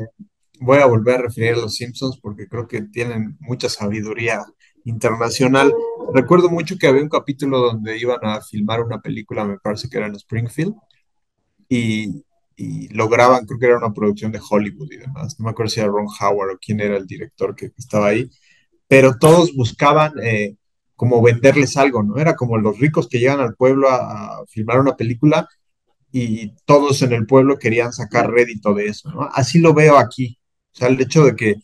voy 0.61 0.79
a 0.79 0.87
volver 0.87 1.17
a 1.17 1.23
referir 1.23 1.55
a 1.55 1.57
los 1.57 1.75
Simpsons 1.75 2.21
porque 2.23 2.47
creo 2.47 2.69
que 2.69 2.83
tienen 2.83 3.37
mucha 3.41 3.69
sabiduría 3.69 4.41
internacional. 4.85 5.75
Recuerdo 6.15 6.49
mucho 6.49 6.77
que 6.79 6.87
había 6.87 7.03
un 7.03 7.09
capítulo 7.09 7.59
donde 7.59 7.99
iban 7.99 8.21
a 8.23 8.41
filmar 8.41 8.81
una 8.81 9.01
película, 9.01 9.45
me 9.45 9.59
parece 9.59 9.89
que 9.89 9.99
era 9.99 10.07
en 10.07 10.15
Springfield, 10.15 10.75
y, 11.69 12.23
lograban, 12.91 13.47
creo 13.47 13.59
que 13.59 13.67
era 13.67 13.79
una 13.79 13.93
producción 13.93 14.31
de 14.31 14.41
Hollywood 14.49 14.93
y 14.93 14.99
demás. 14.99 15.41
No 15.41 15.47
me 15.47 15.51
acuerdo 15.51 15.71
si 15.71 15.81
era 15.81 15.89
Ron 15.89 16.07
Howard 16.21 16.55
o 16.55 16.59
quién 16.65 16.79
era 16.81 16.97
el 16.97 17.07
director 17.07 17.57
que, 17.57 17.73
estaba 17.77 18.09
ahí, 18.09 18.31
pero 18.87 19.19
todos 19.19 19.57
buscaban 19.57 20.13
eh, 20.23 20.55
como 20.95 21.21
venderles 21.21 21.77
algo, 21.77 22.05
¿no? 22.05 22.17
Era 22.19 22.37
como 22.37 22.59
los 22.59 22.79
ricos 22.79 23.09
que 23.09 23.19
llegan 23.19 23.41
al 23.41 23.57
pueblo 23.57 23.89
a 23.91 24.45
filmar 24.49 24.79
una 24.79 24.97
película 24.97 25.49
y 26.13 26.55
todos 26.67 27.03
en 27.03 27.13
el 27.13 27.27
pueblo 27.27 27.59
querían 27.59 27.93
sacar 27.93 28.31
rédito 28.31 28.75
de 28.75 28.87
eso, 28.87 29.11
¿no? 29.11 29.29
Así 29.33 29.59
lo 29.59 29.75
veo 29.75 29.97
aquí. 29.99 30.39
O 30.75 30.77
sea, 30.77 30.89
el 30.89 31.01
hecho 31.01 31.25
de 31.25 31.35
que 31.35 31.57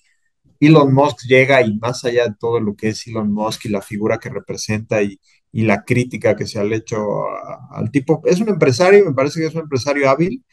Elon 0.61 0.93
Musk 0.93 1.27
llega 1.29 1.63
y 1.63 1.77
más 1.79 2.05
allá 2.05 2.25
de 2.25 2.35
todo 2.39 2.61
lo 2.61 2.75
que 2.75 2.89
es 2.89 3.07
Elon 3.07 3.33
Musk 3.33 3.67
y 3.67 3.69
la 3.71 3.83
figura 3.83 4.19
que 4.19 4.31
representa 4.31 5.03
y, 5.03 5.19
la 5.53 5.83
crítica 5.85 6.37
que 6.37 6.47
se 6.47 6.61
ha 6.61 6.65
hecho 6.65 6.99
al 7.71 7.91
tipo, 7.91 8.23
es 8.27 8.41
un 8.41 8.49
empresario, 8.51 9.05
me 9.05 9.15
parece 9.15 9.41
que 9.41 9.47
es 9.47 9.55
un 9.55 9.63
empresario 9.63 10.09
hábil, 10.09 10.45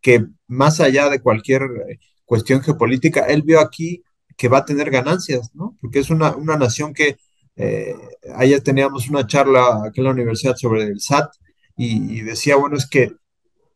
que 0.00 0.24
más 0.48 0.80
allá 0.80 1.08
de 1.10 1.20
cualquier 1.20 1.62
eh, 1.62 1.98
cuestión 2.24 2.62
geopolítica, 2.62 3.26
él 3.26 3.42
vio 3.42 3.60
aquí 3.60 4.02
que 4.36 4.48
va 4.48 4.58
a 4.58 4.64
tener 4.64 4.90
ganancias, 4.90 5.50
¿no? 5.54 5.76
Porque 5.80 6.00
es 6.00 6.10
una, 6.10 6.34
nación 6.58 6.92
que, 6.94 7.18
eh, 7.56 7.94
ayer 8.36 8.60
teníamos 8.62 9.08
una 9.10 9.26
charla 9.26 9.82
aquí 9.86 10.00
en 10.00 10.04
la 10.04 10.12
universidad 10.12 10.56
sobre 10.56 10.84
el 10.84 11.00
SAT 11.00 11.30
y 11.76 12.22
decía, 12.22 12.56
bueno, 12.56 12.76
es 12.76 12.88
que 12.88 13.12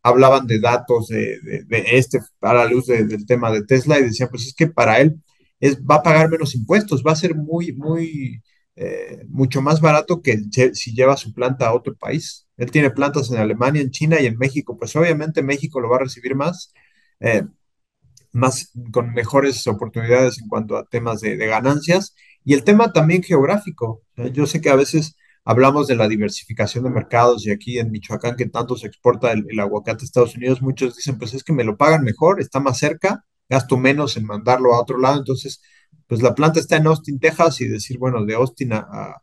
hablaban 0.02 0.46
de 0.46 0.60
datos 0.60 1.08
de, 1.08 1.38
este, 1.68 2.18
a 2.40 2.54
la 2.54 2.66
luz 2.66 2.86
del 2.86 3.26
tema 3.26 3.50
de 3.50 3.64
Tesla, 3.64 3.98
y 3.98 4.04
decían, 4.04 4.28
pues 4.30 4.46
es 4.46 4.54
que 4.54 4.66
para 4.66 5.00
él 5.00 5.20
es, 5.60 5.78
va 5.80 5.96
a 5.96 6.02
pagar 6.02 6.28
menos 6.28 6.54
impuestos, 6.54 7.02
va 7.06 7.12
a 7.12 7.16
ser 7.16 7.34
muy, 7.36 7.72
muy, 7.72 8.42
eh, 8.76 9.24
mucho 9.28 9.62
más 9.62 9.80
barato 9.80 10.20
que 10.22 10.40
si 10.74 10.94
lleva 10.94 11.16
su 11.16 11.32
planta 11.32 11.68
a 11.68 11.74
otro 11.74 11.94
país. 11.94 12.48
Él 12.56 12.70
tiene 12.70 12.90
plantas 12.90 13.30
en 13.30 13.38
Alemania, 13.38 13.82
en 13.82 13.90
China 13.90 14.20
y 14.20 14.26
en 14.26 14.38
México, 14.38 14.76
pues 14.76 14.94
obviamente 14.96 15.42
México 15.42 15.80
lo 15.80 15.88
va 15.88 15.96
a 15.96 16.00
recibir 16.00 16.34
más, 16.34 16.72
eh, 17.20 17.44
más 18.32 18.72
con 18.92 19.12
mejores 19.12 19.66
oportunidades 19.66 20.40
en 20.40 20.48
cuanto 20.48 20.76
a 20.76 20.86
temas 20.86 21.20
de, 21.20 21.36
de 21.36 21.46
ganancias. 21.46 22.14
Y 22.44 22.54
el 22.54 22.64
tema 22.64 22.92
también 22.92 23.22
geográfico. 23.22 24.02
Yo 24.32 24.46
sé 24.46 24.60
que 24.60 24.70
a 24.70 24.76
veces 24.76 25.16
hablamos 25.44 25.86
de 25.86 25.96
la 25.96 26.08
diversificación 26.08 26.84
de 26.84 26.90
mercados 26.90 27.46
y 27.46 27.50
aquí 27.50 27.78
en 27.78 27.90
Michoacán 27.90 28.36
que 28.36 28.46
tanto 28.46 28.76
se 28.76 28.86
exporta 28.86 29.32
el, 29.32 29.46
aguacate 29.58 30.02
a 30.02 30.04
Estados 30.04 30.36
Unidos, 30.36 30.62
muchos 30.62 30.96
dicen, 30.96 31.18
pues 31.18 31.34
es 31.34 31.44
que 31.44 31.52
me 31.52 31.64
lo 31.64 31.76
pagan 31.76 32.04
mejor, 32.04 32.40
está 32.40 32.60
más 32.60 32.78
cerca, 32.78 33.24
gasto 33.48 33.76
menos 33.76 34.16
en 34.16 34.24
mandarlo 34.24 34.74
a 34.74 34.80
otro 34.80 34.98
lado, 34.98 35.18
entonces, 35.18 35.60
pues 36.06 36.22
la 36.22 36.34
planta 36.34 36.60
está 36.60 36.76
en 36.76 36.86
Austin, 36.86 37.18
Texas 37.18 37.60
y 37.60 37.68
decir, 37.68 37.98
bueno, 37.98 38.24
de 38.24 38.34
Austin 38.34 38.72
a, 38.72 39.16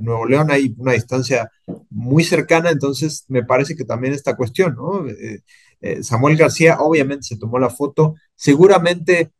Nuevo 0.00 0.26
León 0.26 0.50
hay 0.50 0.74
una 0.78 0.92
distancia 0.92 1.50
muy 1.90 2.22
cercana, 2.24 2.70
entonces 2.70 3.24
me 3.28 3.44
parece 3.44 3.74
que 3.76 3.84
también 3.84 4.14
esta 4.14 4.36
cuestión, 4.36 4.76
¿no? 4.76 5.06
Eh, 5.08 5.42
eh, 5.80 6.02
Samuel 6.04 6.36
García 6.36 6.78
obviamente 6.80 7.24
se 7.24 7.36
tomó 7.36 7.58
la 7.58 7.68
foto, 7.68 8.14
seguramente 8.36 9.32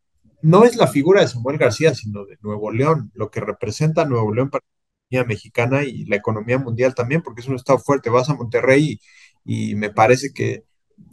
no 0.42 0.64
es 0.64 0.76
la 0.76 0.88
figura 0.88 1.20
de 1.20 1.28
Samuel 1.28 1.58
García, 1.58 1.94
sino 1.94 2.24
de 2.24 2.36
Nuevo 2.42 2.70
León, 2.72 3.10
lo 3.14 3.30
que 3.30 3.40
representa 3.40 4.04
Nuevo 4.04 4.34
León 4.34 4.50
para 4.50 4.64
mexicana 5.10 5.84
y 5.84 6.04
la 6.06 6.16
economía 6.16 6.58
mundial 6.58 6.94
también, 6.94 7.22
porque 7.22 7.40
es 7.40 7.48
un 7.48 7.56
estado 7.56 7.78
fuerte. 7.78 8.10
Vas 8.10 8.28
a 8.28 8.34
Monterrey 8.34 9.00
y, 9.44 9.74
me 9.76 9.90
parece 9.90 10.32
que 10.32 10.64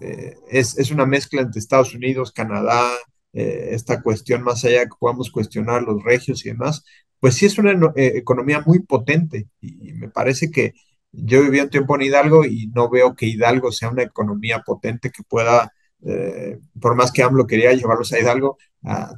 eh, 0.01 0.35
es, 0.49 0.91
una 0.91 1.05
mezcla 1.05 1.41
entre 1.41 1.59
Estados 1.59 1.93
Unidos, 1.93 2.31
Canadá, 2.31 2.89
eh, 3.33 3.69
esta 3.71 4.01
cuestión 4.01 4.43
más 4.43 4.63
allá 4.65 4.83
que 4.85 4.95
podamos 4.99 5.31
cuestionar 5.31 5.83
los 5.83 6.03
regios 6.03 6.45
y 6.45 6.49
demás, 6.49 6.83
pues 7.19 7.35
sí 7.35 7.45
es 7.45 7.57
una 7.57 7.71
eh, 7.95 8.13
economía 8.15 8.61
muy 8.65 8.79
potente 8.79 9.47
y, 9.61 9.93
me 9.93 10.09
parece 10.09 10.51
que 10.51 10.73
yo 11.11 11.41
viví 11.43 11.59
un 11.59 11.69
tiempo 11.69 11.95
en 11.95 12.03
Hidalgo 12.03 12.45
y 12.45 12.67
no 12.73 12.89
veo 12.89 13.15
que 13.15 13.27
Hidalgo 13.27 13.71
sea 13.71 13.89
una 13.89 14.03
economía 14.03 14.61
potente 14.65 15.11
que 15.11 15.23
pueda 15.23 15.71
por 16.81 16.95
más 16.95 17.13
que 17.13 17.23
AMLO 17.23 17.47
quería 17.47 17.71
llevarlos 17.71 18.11
a 18.11 18.19
Hidalgo, 18.19 18.57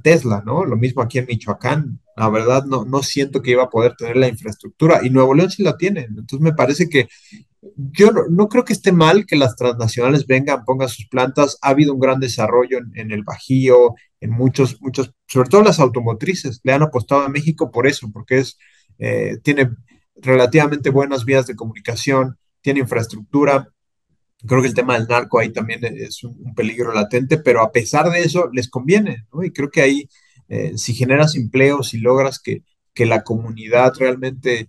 Tesla, 0.03 0.43
¿no? 0.45 0.63
Lo 0.63 0.75
mismo 0.75 1.01
aquí 1.01 1.17
en 1.17 1.25
Michoacán, 1.25 1.99
la 2.15 2.29
verdad 2.29 2.65
no, 2.65 2.85
no 2.85 3.01
siento 3.01 3.41
que 3.41 3.51
iba 3.51 3.63
a 3.63 3.69
poder 3.69 3.95
tener 3.95 4.15
la 4.15 4.27
infraestructura 4.27 5.01
y 5.03 5.09
Nuevo 5.09 5.33
León 5.33 5.49
sí 5.49 5.63
la 5.63 5.75
tiene. 5.75 6.01
Entonces 6.01 6.39
me 6.39 6.53
parece 6.53 6.87
que 6.87 7.07
yo 7.75 8.11
no, 8.11 8.47
creo 8.47 8.63
que 8.63 8.73
esté 8.73 8.91
mal 8.91 9.25
que 9.25 9.35
las 9.35 9.55
transnacionales 9.55 10.27
vengan, 10.27 10.63
pongan 10.65 10.89
sus 10.89 11.07
plantas. 11.07 11.57
Ha 11.61 11.69
habido 11.69 11.93
un 11.93 11.99
gran 11.99 12.19
desarrollo 12.19 12.79
en, 12.93 13.11
el 13.11 13.23
Bajío, 13.23 13.95
en 14.21 14.31
muchos, 14.31 14.81
muchos, 14.81 15.13
sobre 15.27 15.49
todo 15.49 15.63
las 15.63 15.79
automotrices, 15.79 16.61
le 16.63 16.73
han 16.73 16.83
apostado 16.83 17.21
a 17.21 17.29
México 17.29 17.71
por 17.71 17.87
eso, 17.87 18.09
porque 18.11 18.39
es, 18.39 18.57
eh, 18.99 19.37
tiene 19.43 19.71
relativamente 20.15 20.89
buenas 20.89 21.25
vías 21.25 21.47
de 21.47 21.55
comunicación, 21.55 22.37
tiene 22.61 22.81
infraestructura. 22.81 23.69
Creo 24.47 24.61
que 24.61 24.67
el 24.67 24.73
tema 24.73 24.97
del 24.97 25.07
narco 25.07 25.39
ahí 25.39 25.51
también 25.51 25.83
es 25.83 26.23
un, 26.23 26.53
peligro 26.55 26.93
latente, 26.93 27.37
pero 27.37 27.61
a 27.61 27.71
pesar 27.71 28.09
de 28.09 28.21
eso 28.21 28.49
les 28.51 28.69
conviene, 28.69 29.25
¿no? 29.33 29.43
Y 29.43 29.51
creo 29.51 29.69
que 29.69 29.81
ahí, 29.81 30.09
eh, 30.49 30.73
si 30.77 30.93
generas 30.93 31.35
empleos 31.35 31.93
y 31.93 31.99
logras 31.99 32.39
que, 32.39 32.63
que 32.93 33.05
la 33.05 33.23
comunidad 33.23 33.93
realmente 33.99 34.67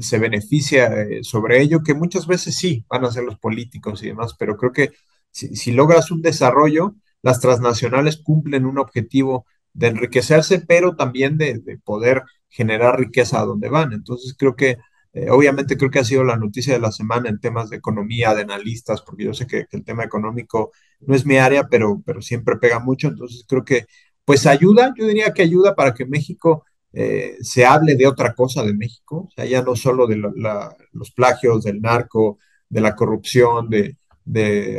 se 0.00 0.18
beneficia 0.18 1.02
eh, 1.02 1.22
sobre 1.22 1.60
ello, 1.60 1.82
que 1.82 1.94
muchas 1.94 2.26
veces 2.26 2.56
sí 2.56 2.84
van 2.88 3.04
a 3.04 3.12
ser 3.12 3.24
los 3.24 3.38
políticos 3.38 4.02
y 4.02 4.06
demás, 4.08 4.34
pero 4.38 4.56
creo 4.56 4.72
que 4.72 4.92
si, 5.30 5.72
logras 5.72 6.10
un 6.10 6.22
desarrollo, 6.22 6.94
las 7.22 7.40
transnacionales 7.40 8.16
cumplen 8.16 8.66
un 8.66 8.78
objetivo 8.78 9.46
de 9.72 9.88
enriquecerse, 9.88 10.60
pero 10.60 10.96
también 10.96 11.38
de, 11.38 11.60
poder 11.84 12.22
generar 12.48 12.98
riqueza 12.98 13.40
a 13.40 13.44
donde 13.44 13.68
van. 13.68 13.92
Entonces 13.92 14.34
creo 14.36 14.56
que, 14.56 14.78
eh, 15.12 15.28
obviamente 15.30 15.76
creo 15.76 15.90
que 15.90 15.98
ha 15.98 16.04
sido 16.04 16.22
la 16.24 16.36
noticia 16.36 16.74
de 16.74 16.80
la 16.80 16.92
semana 16.92 17.28
en 17.28 17.40
temas 17.40 17.70
de 17.70 17.76
economía, 17.76 18.34
de 18.34 18.42
analistas, 18.42 19.02
porque 19.02 19.24
yo 19.24 19.34
sé 19.34 19.46
que, 19.46 19.66
el 19.70 19.84
tema 19.84 20.04
económico 20.04 20.72
no 21.00 21.14
es 21.14 21.26
mi 21.26 21.36
área, 21.36 21.68
pero, 21.68 22.00
pero 22.04 22.22
siempre 22.22 22.56
pega 22.58 22.78
mucho. 22.78 23.08
Entonces 23.08 23.44
creo 23.48 23.64
que, 23.64 23.86
pues 24.24 24.46
ayuda, 24.46 24.94
yo 24.96 25.06
diría 25.06 25.32
que 25.32 25.42
ayuda 25.42 25.74
para 25.74 25.94
que 25.94 26.06
México 26.06 26.64
eh, 26.92 27.36
se 27.40 27.64
hable 27.64 27.94
de 27.96 28.06
otra 28.06 28.34
cosa 28.34 28.62
de 28.64 28.74
México, 28.74 29.28
o 29.28 29.30
sea, 29.34 29.44
ya 29.44 29.62
no 29.62 29.76
solo 29.76 30.06
de 30.06 30.16
los 30.16 31.10
plagios, 31.12 31.64
del 31.64 31.80
narco, 31.80 32.38
de 32.68 32.80
la 32.80 32.96
corrupción, 32.96 33.68
de, 33.70 33.96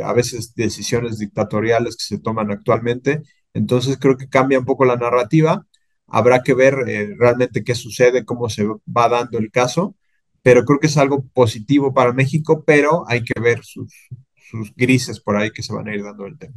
a 0.04 0.12
veces 0.14 0.54
decisiones 0.54 1.18
dictatoriales 1.18 1.96
que 1.96 2.04
se 2.04 2.18
toman 2.18 2.50
actualmente. 2.50 3.22
Entonces 3.54 3.98
creo 3.98 4.16
que 4.16 4.28
cambia 4.28 4.58
un 4.58 4.64
poco 4.64 4.84
la 4.84 4.96
narrativa. 4.96 5.66
Habrá 6.06 6.42
que 6.42 6.54
ver 6.54 6.74
eh, 6.88 7.14
realmente 7.18 7.64
qué 7.64 7.74
sucede, 7.74 8.24
cómo 8.24 8.48
se 8.48 8.66
va 8.66 9.08
dando 9.08 9.38
el 9.38 9.50
caso, 9.50 9.96
pero 10.42 10.64
creo 10.64 10.78
que 10.80 10.88
es 10.88 10.96
algo 10.96 11.24
positivo 11.32 11.94
para 11.94 12.12
México, 12.12 12.64
pero 12.66 13.04
hay 13.08 13.22
que 13.22 13.40
ver 13.40 13.64
sus, 13.64 13.92
sus 14.34 14.74
grises 14.74 15.20
por 15.20 15.36
ahí 15.36 15.50
que 15.50 15.62
se 15.62 15.72
van 15.72 15.88
a 15.88 15.94
ir 15.94 16.02
dando 16.02 16.26
el 16.26 16.38
tema. 16.38 16.54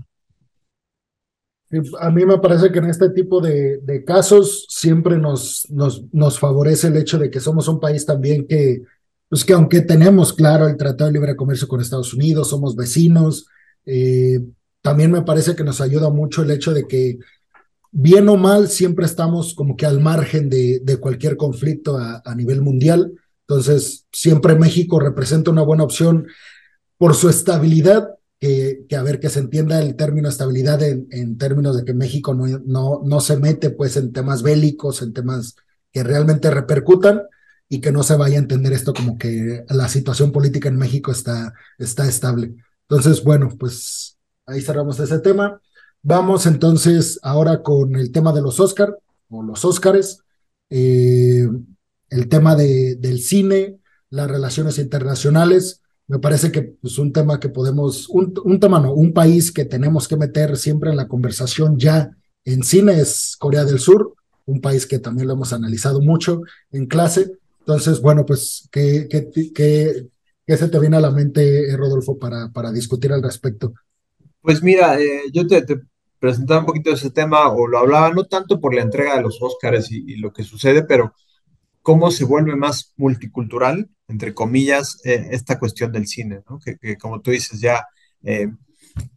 A 1.99 2.11
mí 2.11 2.25
me 2.25 2.38
parece 2.38 2.71
que 2.71 2.79
en 2.79 2.86
este 2.86 3.09
tipo 3.09 3.41
de, 3.41 3.79
de 3.79 4.03
casos 4.03 4.65
siempre 4.69 5.17
nos, 5.17 5.67
nos, 5.69 6.03
nos, 6.13 6.39
favorece 6.39 6.88
el 6.88 6.97
hecho 6.97 7.17
de 7.17 7.29
que 7.29 7.39
somos 7.39 7.67
un 7.67 7.79
país 7.79 8.05
también 8.05 8.47
que, 8.47 8.83
pues 9.27 9.43
que 9.43 9.53
aunque 9.53 9.81
tenemos 9.81 10.31
claro 10.31 10.67
el 10.67 10.77
Tratado 10.77 11.07
de 11.07 11.13
Libre 11.13 11.36
Comercio 11.36 11.67
con 11.67 11.81
Estados 11.81 12.13
Unidos, 12.13 12.49
somos 12.49 12.75
vecinos, 12.75 13.47
eh, 13.86 14.39
también 14.81 15.11
me 15.11 15.23
parece 15.23 15.55
que 15.55 15.63
nos 15.63 15.81
ayuda 15.81 16.09
mucho 16.11 16.43
el 16.43 16.51
hecho 16.51 16.71
de 16.71 16.88
que 16.88 17.17
bien 17.91 18.29
o 18.29 18.38
mal 18.38 18.67
siempre 18.67 19.05
estamos 19.05 19.55
como 19.55 19.75
que 19.75 19.88
al 19.88 19.99
margen 19.99 20.49
de, 20.49 20.81
de 20.83 20.97
cualquier 20.97 21.36
conflicto 21.36 21.97
a, 21.97 22.21
a 22.23 22.36
nivel 22.36 22.61
mundial. 22.61 23.11
Entonces, 23.47 24.05
siempre 24.11 24.55
México 24.55 24.99
representa 24.99 25.51
una 25.51 25.61
buena 25.61 25.83
opción 25.83 26.27
por 26.97 27.15
su 27.15 27.29
estabilidad 27.29 28.09
que, 28.39 28.85
a 28.95 29.01
ver, 29.01 29.19
que 29.19 29.29
se 29.29 29.39
entienda 29.39 29.81
el 29.81 29.95
término 29.95 30.29
estabilidad 30.29 30.81
en, 30.83 31.37
términos 31.37 31.77
de 31.77 31.85
que 31.85 31.93
México 31.93 32.33
no, 32.33 32.45
no, 32.65 33.01
no 33.03 33.19
se 33.19 33.37
mete 33.37 33.69
pues 33.71 33.97
en 33.97 34.11
temas 34.11 34.43
bélicos, 34.43 35.01
en 35.01 35.13
temas 35.13 35.55
que 35.91 36.03
realmente 36.03 36.51
repercutan 36.51 37.23
y 37.69 37.81
que 37.81 37.91
no 37.91 38.03
se 38.03 38.15
vaya 38.15 38.35
a 38.35 38.41
entender 38.41 38.73
esto 38.73 38.93
como 38.93 39.17
que 39.17 39.65
la 39.69 39.87
situación 39.87 40.31
política 40.31 40.69
en 40.69 40.77
México 40.77 41.11
está, 41.11 41.53
está 41.77 42.07
estable. 42.07 42.55
Entonces, 42.87 43.23
bueno, 43.23 43.49
pues 43.57 44.17
ahí 44.45 44.61
cerramos 44.61 44.99
ese 44.99 45.19
tema. 45.19 45.59
Vamos 46.03 46.45
entonces 46.45 47.19
ahora 47.23 47.63
con 47.63 47.95
el 47.95 48.11
tema 48.11 48.31
de 48.31 48.41
los 48.41 48.59
Oscar 48.59 48.95
o 49.29 49.41
los 49.41 49.65
Óscares, 49.65 50.19
eh, 50.69 51.47
el 52.16 52.30
tema 52.30 52.55
de, 52.55 52.95
del 52.95 53.20
cine, 53.20 53.80
las 54.09 54.30
relaciones 54.30 54.78
internacionales 54.80 55.82
me 56.07 56.20
parece 56.20 56.51
que 56.51 56.59
es 56.59 56.70
pues, 56.82 56.99
un 56.99 57.11
tema 57.11 57.39
que 57.39 57.49
podemos, 57.49 58.07
un, 58.09 58.34
un 58.43 58.59
tema 58.59 58.80
no, 58.80 58.93
un 58.93 59.13
país 59.13 59.51
que 59.51 59.66
tenemos 59.66 60.07
que 60.07 60.18
meter 60.18 60.55
siempre 60.57 60.91
en 60.91 60.97
la 60.97 61.07
conversación 61.07 61.78
ya 61.78 62.11
en 62.43 62.63
cine 62.63 62.99
es 62.99 63.36
Corea 63.39 63.66
del 63.66 63.80
Sur, 63.80 64.13
un 64.45 64.61
país 64.61 64.86
que 64.86 64.99
también 64.99 65.28
lo 65.28 65.34
hemos 65.34 65.51
analizado 65.51 65.99
mucho 66.01 66.41
en 66.72 66.86
clase. 66.86 67.32
Entonces, 67.59 67.99
bueno, 68.01 68.24
pues, 68.24 68.70
¿qué, 68.72 69.07
qué, 69.09 69.32
qué, 69.51 70.07
qué 70.45 70.57
se 70.57 70.70
te 70.70 70.80
viene 70.80 70.97
a 70.97 71.01
la 71.01 71.09
mente, 71.09 71.68
eh, 71.68 71.76
Rodolfo, 71.76 72.20
para, 72.20 72.51
para 72.51 72.72
discutir 72.72 73.11
al 73.11 73.24
respecto? 73.24 73.74
Pues 74.41 74.61
mira, 74.61 75.01
eh, 75.01 75.24
yo 75.34 75.47
te, 75.47 75.66
presentaba 76.20 76.59
un 76.59 76.68
poquito 76.68 76.91
ese 76.91 77.09
tema, 77.09 77.49
o 77.49 77.66
lo 77.66 77.80
hablaba 77.80 78.11
no 78.11 78.26
tanto 78.26 78.59
por 78.59 78.76
la 78.76 78.84
entrega 78.84 79.16
de 79.16 79.24
los 79.24 79.41
Óscares 79.41 79.91
y 79.91 80.18
lo 80.18 80.32
que 80.32 80.43
sucede, 80.43 80.84
pero 80.84 81.16
cómo 81.86 82.09
se 82.09 82.25
vuelve 82.25 82.55
más 82.55 82.93
multicultural, 82.97 83.88
entre 84.07 84.33
comillas, 84.33 84.99
eh, 85.05 85.27
esta 85.29 85.59
cuestión 85.59 85.91
del 85.91 86.07
cine, 86.07 86.41
¿no? 86.49 86.57
Que, 86.57 86.97
como 86.97 87.21
tú 87.21 87.29
dices 87.29 87.61
ya, 87.61 87.86
eh, 88.23 88.47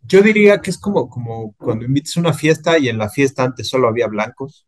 yo 0.02 0.20
diría 0.20 0.60
que 0.60 0.70
es 0.70 0.76
como, 0.76 1.08
como 1.08 1.54
cuando 1.54 1.86
invites 1.86 2.14
a 2.18 2.20
una 2.20 2.34
fiesta 2.34 2.78
y 2.78 2.90
en 2.90 2.98
la 2.98 3.08
fiesta 3.08 3.42
antes 3.42 3.68
solo 3.68 3.88
había 3.88 4.06
blancos, 4.06 4.66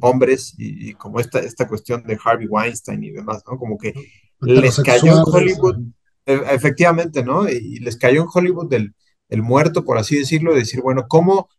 hombres, 0.00 0.54
y, 0.56 0.94
como 0.94 1.20
esta, 1.20 1.40
esta 1.40 1.68
cuestión 1.68 2.02
de 2.04 2.18
Harvey 2.24 2.46
Weinstein 2.46 3.04
y 3.04 3.10
demás, 3.10 3.42
¿no? 3.46 3.58
Como 3.58 3.76
que 3.76 3.92
les 4.40 4.80
cayó 4.80 5.12
en 5.18 5.22
Hollywood, 5.26 5.76
e, 6.24 6.40
efectivamente, 6.52 7.22
¿no? 7.22 7.46
Y, 7.50 7.80
les 7.80 7.98
cayó 7.98 8.22
en 8.22 8.28
Hollywood 8.32 8.70
del 8.70 8.94
el 9.28 9.42
muerto, 9.42 9.84
por 9.84 9.98
así 9.98 10.18
decirlo, 10.18 10.54
de 10.54 10.60
decir, 10.60 10.80
bueno, 10.80 11.04
¿cómo 11.06 11.50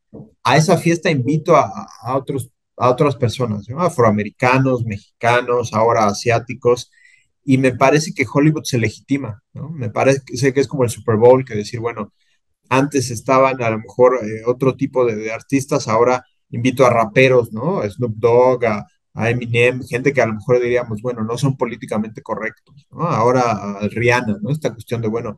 a 0.43 0.57
esa 0.57 0.75
fiesta 0.77 1.11
invito 1.11 1.55
a, 1.55 1.71
a 2.01 2.17
otros 2.17 2.49
a 2.77 2.89
otras 2.89 3.15
personas, 3.15 3.67
afroamericanos, 3.77 4.85
mexicanos, 4.85 5.73
ahora 5.73 6.05
asiáticos, 6.07 6.91
y 7.45 7.57
me 7.57 7.73
parece 7.75 8.13
que 8.13 8.25
Hollywood 8.31 8.63
se 8.63 8.77
legitima, 8.77 9.43
¿no? 9.53 9.69
Me 9.69 9.89
parece 9.89 10.53
que 10.53 10.59
es 10.59 10.67
como 10.67 10.83
el 10.83 10.89
Super 10.89 11.17
Bowl, 11.17 11.45
que 11.45 11.55
decir, 11.55 11.79
bueno, 11.79 12.13
antes 12.69 13.11
estaban 13.11 13.61
a 13.61 13.69
lo 13.69 13.79
mejor 13.79 14.19
eh, 14.23 14.43
otro 14.45 14.75
tipo 14.75 15.05
de, 15.05 15.31
artistas, 15.31 15.87
ahora 15.87 16.23
invito 16.49 16.85
a 16.85 16.89
raperos, 16.89 17.51
¿no? 17.51 17.81
A 17.81 17.89
Snoop 17.89 18.15
Dogg, 18.17 18.65
a, 18.65 19.29
Eminem, 19.29 19.83
gente 19.83 20.11
que 20.13 20.21
a 20.21 20.25
lo 20.25 20.33
mejor 20.35 20.59
diríamos, 20.59 21.01
bueno, 21.01 21.23
no 21.23 21.37
son 21.37 21.55
políticamente 21.57 22.21
correctos, 22.21 22.87
¿no? 22.91 23.03
Ahora 23.03 23.51
a 23.51 23.87
Rihanna, 23.87 24.37
¿no? 24.41 24.49
Esta 24.49 24.71
cuestión 24.73 25.01
de, 25.01 25.07
bueno, 25.07 25.37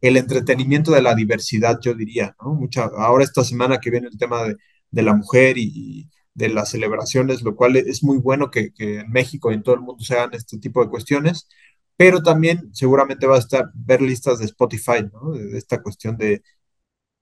el 0.00 0.16
entretenimiento 0.16 0.92
de 0.92 1.02
la 1.02 1.14
diversidad, 1.14 1.78
yo 1.80 1.94
diría, 1.94 2.34
¿no? 2.42 2.54
Mucha, 2.54 2.84
ahora 2.84 3.24
esta 3.24 3.44
semana 3.44 3.78
que 3.78 3.90
viene 3.90 4.08
el 4.08 4.18
tema 4.18 4.44
de, 4.44 4.56
de 4.90 5.02
la 5.02 5.14
mujer 5.14 5.58
y, 5.58 6.08
de 6.36 6.50
las 6.50 6.70
celebraciones, 6.70 7.42
lo 7.42 7.56
cual 7.56 7.76
es 7.76 8.04
muy 8.04 8.18
bueno 8.18 8.50
que, 8.50 8.72
en 8.78 9.10
México 9.10 9.50
y 9.50 9.54
en 9.54 9.62
todo 9.62 9.74
el 9.76 9.80
mundo 9.80 10.04
se 10.04 10.14
hagan 10.14 10.34
este 10.34 10.58
tipo 10.58 10.82
de 10.84 10.90
cuestiones, 10.90 11.48
pero 11.96 12.22
también 12.22 12.70
seguramente 12.74 13.26
va 13.26 13.36
a 13.36 13.38
estar 13.38 13.70
ver 13.74 14.02
listas 14.02 14.38
de 14.38 14.44
Spotify. 14.46 15.02
De, 15.34 15.58
esta 15.58 15.82
cuestión 15.82 16.16
de 16.18 16.42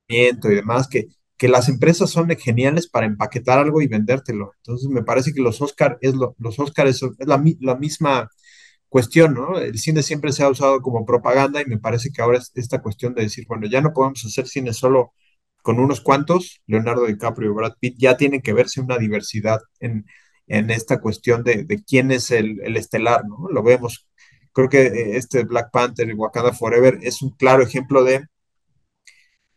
y 0.09 0.33
demás, 0.43 0.89
que, 0.89 1.09
que 1.37 1.49
las 1.49 1.69
empresas 1.69 2.11
son 2.11 2.29
geniales 2.37 2.89
para 2.89 3.07
empaquetar 3.07 3.59
algo 3.59 3.81
y 3.83 3.89
vendértelo. 3.89 4.53
Entonces 4.59 4.89
me 4.89 5.03
parece 5.05 5.33
que 5.33 5.41
los 5.43 5.61
Oscar 5.63 5.99
es 6.01 6.15
los 6.15 6.59
Oscars 6.59 7.03
es 7.03 7.27
la, 7.27 7.43
la, 7.61 7.77
misma 7.77 8.29
cuestión, 8.89 9.35
¿no? 9.35 9.59
El 9.59 9.79
cine 9.79 10.03
siempre 10.03 10.33
se 10.33 10.45
ha 10.45 10.51
usado 10.51 10.81
como 10.83 11.07
propaganda 11.07 11.61
y 11.63 11.67
me 11.67 11.79
parece 11.79 12.11
que 12.13 12.23
ahora 12.23 12.39
es 12.39 12.53
esta 12.55 12.83
cuestión 12.83 13.15
de 13.15 13.23
decir, 13.23 13.47
bueno, 13.49 13.67
ya 13.69 13.81
no 13.81 13.93
podemos 13.93 14.25
hacer 14.25 14.47
cine 14.49 14.73
solo 14.73 15.13
con 15.65 15.81
unos 15.81 16.03
cuantos, 16.03 16.61
Leonardo 16.67 17.07
DiCaprio 17.07 17.51
y 17.51 17.55
Brad 17.55 17.73
Pitt, 17.81 17.97
ya 17.99 18.19
tiene 18.19 18.43
que 18.43 18.53
verse 18.53 18.83
una 18.83 18.99
diversidad 18.99 19.61
en, 19.81 20.05
en 20.47 20.71
esta 20.71 21.01
cuestión 21.01 21.43
de, 21.43 21.65
de 21.65 21.83
quién 21.83 22.11
es 22.11 22.31
el, 22.31 22.61
el, 22.65 22.77
estelar, 22.77 23.25
¿no? 23.27 23.49
Lo 23.49 23.63
vemos. 23.63 24.07
Creo 24.53 24.69
que 24.69 24.83
eh, 24.83 25.17
este 25.17 25.45
Black 25.45 25.71
Panther 25.73 26.07
y 26.11 26.13
Wakanda 26.13 26.53
Forever 26.53 26.99
es 27.01 27.23
un 27.23 27.31
claro 27.31 27.63
ejemplo 27.63 28.05
de 28.05 28.27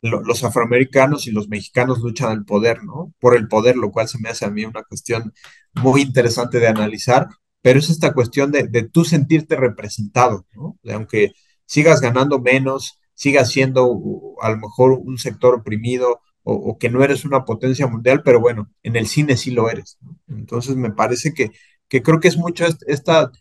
los 0.01 0.45
afroamericanos 0.45 1.27
y 1.27 1.31
los 1.31 1.49
mexicanos 1.49 1.99
luchan 1.99 2.31
al 2.31 2.45
poder, 2.45 2.85
¿no? 2.85 3.13
Por 3.19 3.35
el 3.35 3.49
poder, 3.49 3.75
lo 3.75 3.91
cual 3.91 4.07
se 4.07 4.17
me 4.19 4.29
hace 4.29 4.45
a 4.45 4.49
mí 4.49 4.63
una 4.63 4.83
cuestión 4.83 5.33
muy 5.73 6.03
interesante 6.03 6.61
de 6.61 6.69
analizar, 6.69 7.27
pero 7.61 7.79
es 7.79 7.89
esta 7.89 8.13
cuestión 8.13 8.49
de, 8.53 8.69
de 8.69 8.83
tú 8.87 9.03
sentirte 9.03 9.57
representado, 9.57 10.45
¿no? 10.55 10.79
De 10.83 10.93
aunque 10.93 11.33
sigas 11.65 11.99
ganando 11.99 12.39
menos, 12.39 12.97
sigas 13.17 13.49
siendo 13.51 13.99
a 14.41 14.51
lo 14.51 14.57
mejor 14.57 14.91
un 14.91 15.17
sector 15.17 15.55
oprimido 15.55 16.21
o, 16.43 16.77
que 16.77 16.89
no 16.89 17.03
eres 17.03 17.25
una 17.25 17.43
potencia 17.43 17.87
mundial, 17.87 18.21
pero 18.23 18.39
bueno, 18.39 18.71
en 18.83 18.95
el 18.95 19.07
cine 19.07 19.35
sí 19.35 19.51
lo 19.51 19.69
eres. 19.69 19.97
Entonces 20.29 20.77
me 20.77 20.91
parece 20.91 21.33
que, 21.33 21.51
que 21.89 22.01
creo 22.01 22.21
que 22.21 22.29
es 22.29 22.37
mucho 22.37 22.65
esta 22.87 23.31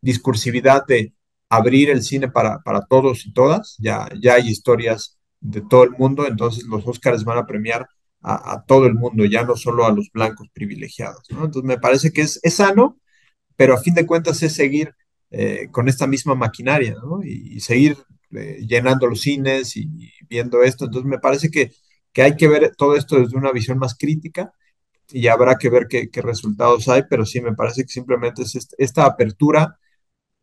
discursividad 0.00 0.86
de 0.86 1.14
abrir 1.48 1.90
el 1.90 2.02
cine 2.02 2.28
para, 2.28 2.60
para 2.60 2.82
todos 2.86 3.26
y 3.26 3.32
todas. 3.32 3.76
Ya, 3.80 4.08
ya 4.22 4.34
hay 4.34 4.48
historias 4.48 5.18
de 5.40 5.62
todo 5.62 5.82
el 5.84 5.90
mundo, 5.90 6.26
entonces 6.28 6.64
los 6.64 6.86
Óscares 6.86 7.24
van 7.24 7.38
a 7.38 7.46
premiar 7.46 7.88
a, 8.20 8.64
todo 8.66 8.86
el 8.86 8.94
mundo, 8.94 9.24
ya 9.24 9.44
no 9.44 9.56
solo 9.56 9.86
a 9.86 9.92
los 9.92 10.10
blancos 10.12 10.48
privilegiados. 10.52 11.22
Entonces 11.30 11.62
me 11.64 11.78
parece 11.78 12.12
que 12.12 12.22
es, 12.22 12.38
es 12.42 12.54
sano, 12.54 12.98
pero 13.56 13.74
a 13.74 13.80
fin 13.80 13.94
de 13.94 14.06
cuentas 14.06 14.42
es 14.42 14.54
seguir 14.54 14.94
eh, 15.30 15.68
con 15.70 15.88
esta 15.88 16.06
misma 16.06 16.34
maquinaria 16.34 16.94
¿no? 17.02 17.22
y, 17.22 17.60
seguir 17.60 17.96
eh, 18.32 18.58
llenando 18.66 19.06
los 19.06 19.20
cines 19.22 19.76
y, 19.76 20.12
viendo 20.28 20.62
esto. 20.62 20.86
Entonces 20.86 21.08
me 21.08 21.18
parece 21.18 21.50
que, 21.50 21.72
que, 22.12 22.22
hay 22.22 22.36
que 22.36 22.48
ver 22.48 22.74
todo 22.76 22.96
esto 22.96 23.16
desde 23.18 23.36
una 23.36 23.52
visión 23.52 23.78
más 23.78 23.96
crítica 23.96 24.52
y 25.10 25.28
habrá 25.28 25.56
que 25.58 25.70
ver 25.70 25.88
qué, 25.88 26.10
resultados 26.22 26.88
hay, 26.88 27.04
pero 27.08 27.24
sí 27.26 27.40
me 27.40 27.54
parece 27.54 27.82
que 27.82 27.88
simplemente 27.88 28.42
es 28.42 28.68
esta, 28.78 29.06
apertura 29.06 29.78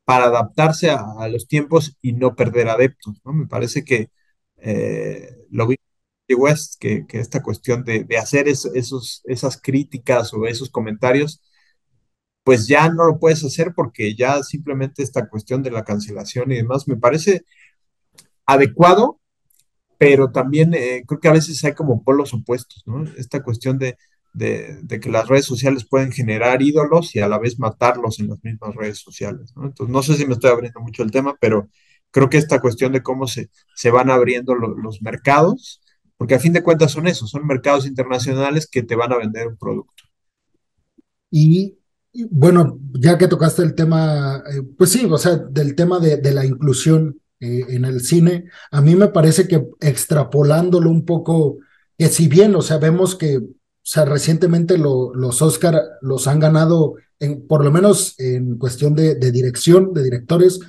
para 0.06 0.26
adaptarse 0.26 0.90
a, 0.92 1.28
los 1.30 1.48
tiempos 1.48 1.98
y 2.02 2.14
no 2.14 2.36
perder 2.36 2.70
adeptos, 2.70 3.16
¿no? 3.26 3.34
Me 3.34 3.48
parece 3.48 3.84
que 3.86 4.12
eh, 4.58 5.30
lo 5.52 5.68
vi 5.68 5.78
West, 6.36 6.76
que, 6.80 7.06
que 7.08 7.20
esta 7.20 7.44
cuestión 7.44 7.84
de, 7.84 8.08
hacer 8.20 8.48
esos, 8.48 9.22
esas 9.26 9.62
críticas 9.62 10.34
o 10.34 10.46
esos 10.48 10.70
comentarios, 10.72 11.42
pues 12.44 12.68
ya 12.68 12.90
no 12.90 13.06
lo 13.06 13.20
puedes 13.20 13.44
hacer 13.44 13.74
porque 13.76 14.16
ya 14.16 14.44
simplemente 14.44 15.04
esta 15.04 15.28
cuestión 15.30 15.64
de 15.64 15.72
la 15.72 15.84
cancelación 15.84 16.52
y 16.52 16.58
demás 16.58 16.88
me 16.88 16.98
parece 16.98 17.44
adecuado, 18.46 19.20
pero 19.98 20.32
también 20.32 20.74
eh, 20.74 21.04
creo 21.08 21.20
que 21.20 21.28
a 21.28 21.34
veces 21.34 21.64
hay 21.64 21.74
como 21.74 22.04
polos 22.04 22.34
opuestos, 22.34 22.84
¿no? 22.86 23.04
Esta 23.18 23.42
cuestión 23.44 23.78
de, 23.78 23.98
de, 24.36 25.00
que 25.00 25.10
las 25.10 25.28
redes 25.28 25.46
sociales 25.46 25.86
pueden 25.90 26.12
generar 26.12 26.62
ídolos 26.62 27.16
y 27.16 27.20
a 27.20 27.28
la 27.28 27.40
vez 27.40 27.58
matarlos 27.58 28.20
en 28.20 28.28
las 28.28 28.44
mismas 28.44 28.76
redes 28.76 29.00
sociales. 29.00 29.54
¿no? 29.56 29.66
Entonces, 29.66 29.94
no 29.94 30.04
sé 30.04 30.16
si 30.16 30.26
me 30.26 30.34
estoy 30.34 30.52
abriendo 30.52 30.82
mucho 30.82 31.04
el 31.04 31.12
tema, 31.12 31.36
pero 31.40 31.70
creo 32.12 32.30
que 32.30 32.38
esta 32.38 32.60
cuestión 32.60 32.92
de 32.92 33.02
cómo 33.02 33.28
se, 33.28 33.50
se 33.76 33.92
van 33.92 34.10
abriendo 34.10 34.56
los 34.56 35.02
mercados, 35.02 35.82
porque 36.18 36.36
a 36.36 36.40
fin 36.40 36.54
de 36.54 36.64
cuentas 36.64 36.92
son 36.92 37.08
eso, 37.08 37.28
son 37.28 37.46
mercados 37.46 37.86
internacionales 37.86 38.68
que 38.70 38.84
te 38.84 38.96
van 38.96 39.14
a 39.14 39.18
vender 39.18 39.48
un 39.48 39.58
producto. 39.58 40.04
Y, 41.32 41.78
bueno, 42.30 42.80
ya 42.94 43.18
que 43.18 43.28
tocaste 43.28 43.64
el 43.64 43.76
tema, 43.76 44.38
eh, 44.50 44.62
pues 44.78 44.92
sí, 44.92 45.06
o 45.10 45.18
sea, 45.18 45.36
del 45.36 45.76
tema 45.76 46.00
de, 46.00 46.18
de 46.18 46.32
la 46.32 46.46
inclusión 46.46 47.20
eh, 47.40 47.66
en 47.70 47.86
el 47.86 48.02
cine, 48.02 48.46
a 48.72 48.82
mí 48.82 48.96
me 48.96 49.08
parece 49.10 49.48
que 49.48 49.68
extrapolándolo 49.80 50.90
un 50.90 51.06
poco, 51.06 51.58
que 51.98 52.08
si 52.08 52.28
bien, 52.28 52.56
o 52.56 52.62
sea, 52.62 52.78
vemos 52.78 53.16
que 53.16 53.42
o 53.86 53.88
sea, 53.88 54.04
recientemente 54.04 54.80
los 54.80 55.42
Oscar 55.44 55.80
los 56.02 56.26
han 56.26 56.40
ganado, 56.40 56.96
en, 57.20 57.46
por 57.48 57.64
lo 57.64 57.72
menos 57.72 58.16
en 58.18 58.58
cuestión 58.58 58.96
de, 58.96 59.14
dirección, 59.32 59.94
de 59.94 60.02
directores, 60.02 60.60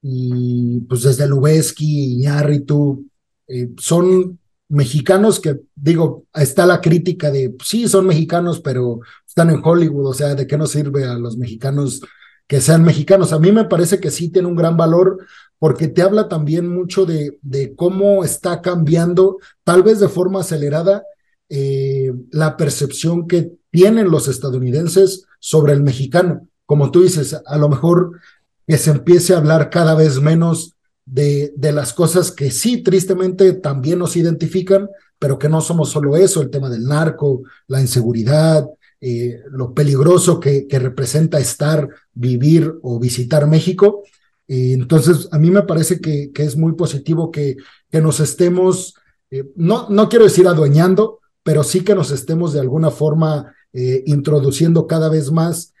y 0.00 0.78
pues 0.82 1.02
desde 1.02 1.26
Lubeski, 1.26 2.14
Iñárritu, 2.14 3.04
eh, 3.48 3.68
son 3.78 4.38
mexicanos 4.68 5.40
que, 5.40 5.60
digo, 5.74 6.26
está 6.32 6.64
la 6.64 6.80
crítica 6.80 7.32
de, 7.32 7.52
sí, 7.64 7.88
son 7.88 8.06
mexicanos, 8.06 8.60
pero 8.60 9.00
están 9.26 9.50
en 9.50 9.60
Hollywood, 9.62 10.10
o 10.10 10.14
sea, 10.14 10.36
¿de 10.36 10.46
qué 10.46 10.56
nos 10.56 10.70
sirve 10.70 11.04
a 11.04 11.14
los 11.14 11.36
mexicanos 11.36 12.00
que 12.46 12.60
sean 12.60 12.84
mexicanos? 12.84 13.32
A 13.32 13.40
mí 13.40 13.50
me 13.50 13.64
parece 13.64 13.98
que 13.98 14.12
sí 14.12 14.28
tiene 14.28 14.46
un 14.46 14.56
gran 14.56 14.76
valor 14.76 15.18
porque 15.62 15.86
te 15.86 16.02
habla 16.02 16.28
también 16.28 16.66
mucho 16.66 17.06
de, 17.06 17.38
de 17.40 17.76
cómo 17.76 18.24
está 18.24 18.60
cambiando, 18.60 19.38
tal 19.62 19.84
vez 19.84 20.00
de 20.00 20.08
forma 20.08 20.40
acelerada, 20.40 21.04
eh, 21.48 22.12
la 22.32 22.56
percepción 22.56 23.28
que 23.28 23.52
tienen 23.70 24.10
los 24.10 24.26
estadounidenses 24.26 25.24
sobre 25.38 25.72
el 25.74 25.84
mexicano. 25.84 26.48
Como 26.66 26.90
tú 26.90 27.04
dices, 27.04 27.40
a 27.46 27.58
lo 27.58 27.68
mejor 27.68 28.18
que 28.66 28.76
se 28.76 28.90
empiece 28.90 29.34
a 29.34 29.36
hablar 29.36 29.70
cada 29.70 29.94
vez 29.94 30.20
menos 30.20 30.74
de, 31.06 31.54
de 31.56 31.70
las 31.70 31.92
cosas 31.92 32.32
que 32.32 32.50
sí, 32.50 32.82
tristemente, 32.82 33.52
también 33.52 34.00
nos 34.00 34.16
identifican, 34.16 34.88
pero 35.16 35.38
que 35.38 35.48
no 35.48 35.60
somos 35.60 35.90
solo 35.90 36.16
eso, 36.16 36.42
el 36.42 36.50
tema 36.50 36.70
del 36.70 36.86
narco, 36.86 37.44
la 37.68 37.80
inseguridad, 37.80 38.66
eh, 39.00 39.40
lo 39.52 39.74
peligroso 39.74 40.40
que, 40.40 40.66
que, 40.66 40.80
representa 40.80 41.38
estar, 41.38 41.88
vivir 42.14 42.74
o 42.82 42.98
visitar 42.98 43.46
México. 43.46 44.02
Entonces, 44.48 45.28
a 45.32 45.38
mí 45.38 45.50
me 45.50 45.62
parece 45.62 46.00
que, 46.00 46.30
que 46.32 46.42
es 46.42 46.56
muy 46.56 46.72
positivo 46.72 47.30
que, 47.30 47.56
que 47.90 48.00
nos 48.00 48.20
estemos, 48.20 48.94
eh, 49.30 49.44
no, 49.56 49.88
no 49.88 50.08
quiero 50.08 50.24
decir 50.24 50.46
adueñando, 50.46 51.20
pero 51.42 51.62
sí 51.64 51.82
que 51.84 51.94
nos 51.94 52.10
estemos 52.10 52.52
de 52.52 52.60
alguna 52.60 52.90
forma 52.90 53.54
eh, 53.72 54.02
introduciendo 54.06 54.86
cada 54.86 55.08
vez 55.08 55.32
más, 55.32 55.72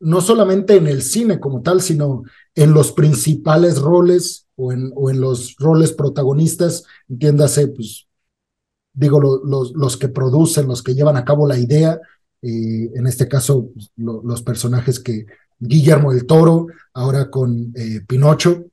no 0.00 0.20
solamente 0.20 0.76
en 0.76 0.86
el 0.86 1.02
cine 1.02 1.40
como 1.40 1.62
tal, 1.62 1.80
sino 1.80 2.22
en 2.54 2.72
los 2.72 2.92
principales 2.92 3.78
roles 3.80 4.46
o 4.56 4.72
en, 4.72 4.92
o 4.94 5.10
en 5.10 5.20
los 5.20 5.56
roles 5.58 5.92
protagonistas, 5.92 6.84
entiéndase, 7.08 7.68
pues, 7.68 8.06
digo, 8.92 9.20
los, 9.20 9.72
los 9.74 9.96
que 9.96 10.08
producen, 10.08 10.68
los 10.68 10.82
que 10.82 10.94
llevan 10.94 11.16
a 11.16 11.24
cabo 11.24 11.46
la 11.46 11.58
idea, 11.58 12.00
eh, 12.42 12.90
en 12.94 13.06
este 13.06 13.26
caso, 13.26 13.70
pues, 13.72 13.90
los 13.96 14.42
personajes 14.42 15.00
que 15.00 15.26
Guillermo 15.58 16.12
del 16.12 16.26
Toro, 16.26 16.66
ahora 16.94 17.30
con 17.30 17.72
eh, 17.74 18.00
Pinocho. 18.06 18.66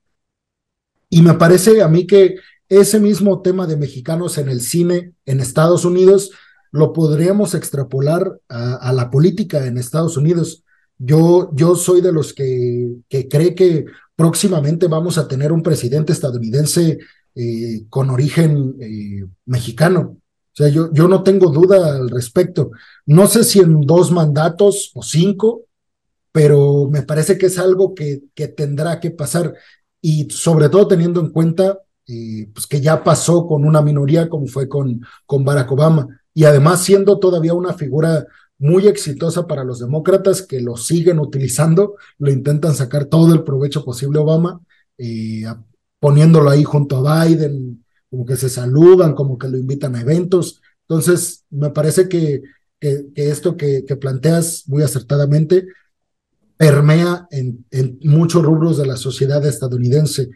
Y 1.09 1.21
me 1.21 1.35
parece 1.35 1.81
a 1.81 1.87
mí 1.87 2.05
que 2.07 2.35
ese 2.67 2.99
mismo 2.99 3.41
tema 3.41 3.67
de 3.67 3.77
mexicanos 3.77 4.37
en 4.37 4.49
el 4.49 4.61
cine 4.61 5.13
en 5.25 5.39
Estados 5.39 5.85
Unidos 5.85 6.31
lo 6.71 6.91
podríamos 6.91 7.53
extrapolar 7.53 8.39
a, 8.49 8.91
la 8.91 9.09
política 9.09 9.65
en 9.65 9.77
Estados 9.77 10.17
Unidos. 10.17 10.63
Yo, 10.97 11.49
yo 11.53 11.75
soy 11.75 12.01
de 12.01 12.11
los 12.11 12.33
que, 12.33 12.97
que 13.07 13.29
cree 13.29 13.55
que 13.55 13.85
próximamente 14.15 14.87
vamos 14.87 15.17
a 15.17 15.27
tener 15.27 15.53
un 15.53 15.63
presidente 15.63 16.11
estadounidense 16.11 16.99
eh, 17.33 17.85
con 17.89 18.09
origen 18.09 18.75
eh, 18.81 19.25
mexicano. 19.45 20.17
O 20.19 20.55
sea, 20.57 20.67
yo, 20.69 20.91
yo 20.91 21.07
no 21.07 21.23
tengo 21.23 21.49
duda 21.49 21.95
al 21.95 22.09
respecto. 22.09 22.71
No 23.05 23.27
sé 23.27 23.43
si 23.43 23.59
en 23.59 23.81
dos 23.81 24.11
mandatos 24.11 24.91
o 24.95 25.03
cinco, 25.03 25.63
pero 26.35 26.89
me 26.91 27.01
parece 27.01 27.37
que 27.37 27.45
es 27.45 27.57
algo 27.57 27.95
que, 27.95 28.23
que 28.33 28.49
tendrá 28.49 28.99
que 28.99 29.09
pasar. 29.09 29.53
Y 30.01 30.29
sobre 30.29 30.67
todo 30.67 30.85
teniendo 30.85 31.21
en 31.21 31.29
cuenta 31.29 31.79
pues 32.53 32.67
que 32.67 32.81
ya 32.81 33.05
pasó 33.05 33.47
con 33.47 33.63
una 33.63 33.81
minoría 33.81 34.27
como 34.27 34.45
fue 34.47 34.67
con, 34.67 34.99
con 35.25 35.45
Barack 35.45 35.71
Obama. 35.71 36.09
Y 36.33 36.43
además 36.43 36.83
siendo 36.83 37.19
todavía 37.19 37.53
una 37.53 37.73
figura 37.73 38.27
muy 38.57 38.85
exitosa 38.85 39.47
para 39.47 39.63
los 39.63 39.79
demócratas 39.79 40.41
que 40.41 40.59
lo 40.59 40.75
siguen 40.75 41.19
utilizando, 41.19 41.95
lo 42.17 42.29
intentan 42.29 42.75
sacar 42.75 43.05
todo 43.05 43.33
el 43.33 43.45
provecho 43.45 43.85
posible 43.85 44.19
a 44.19 44.23
Obama, 44.23 44.59
eh, 44.97 45.45
poniéndolo 46.01 46.49
ahí 46.49 46.65
junto 46.65 47.07
a 47.07 47.25
Biden, 47.25 47.85
como 48.09 48.25
que 48.25 48.35
se 48.35 48.49
saludan, 48.49 49.15
como 49.15 49.37
que 49.37 49.47
lo 49.47 49.57
invitan 49.57 49.95
a 49.95 50.01
eventos. 50.01 50.61
Entonces, 50.81 51.45
me 51.49 51.69
parece 51.69 52.09
que, 52.09 52.41
que, 52.77 53.05
esto 53.15 53.55
que, 53.55 53.83
planteas 54.01 54.65
muy 54.67 54.83
acertadamente 54.83 55.65
permea 56.57 57.27
en, 57.31 57.65
en 57.71 57.99
muchos 58.03 58.43
rubros 58.43 58.77
de 58.77 58.85
la 58.85 58.97
sociedad 58.97 59.45
estadounidense 59.45 60.29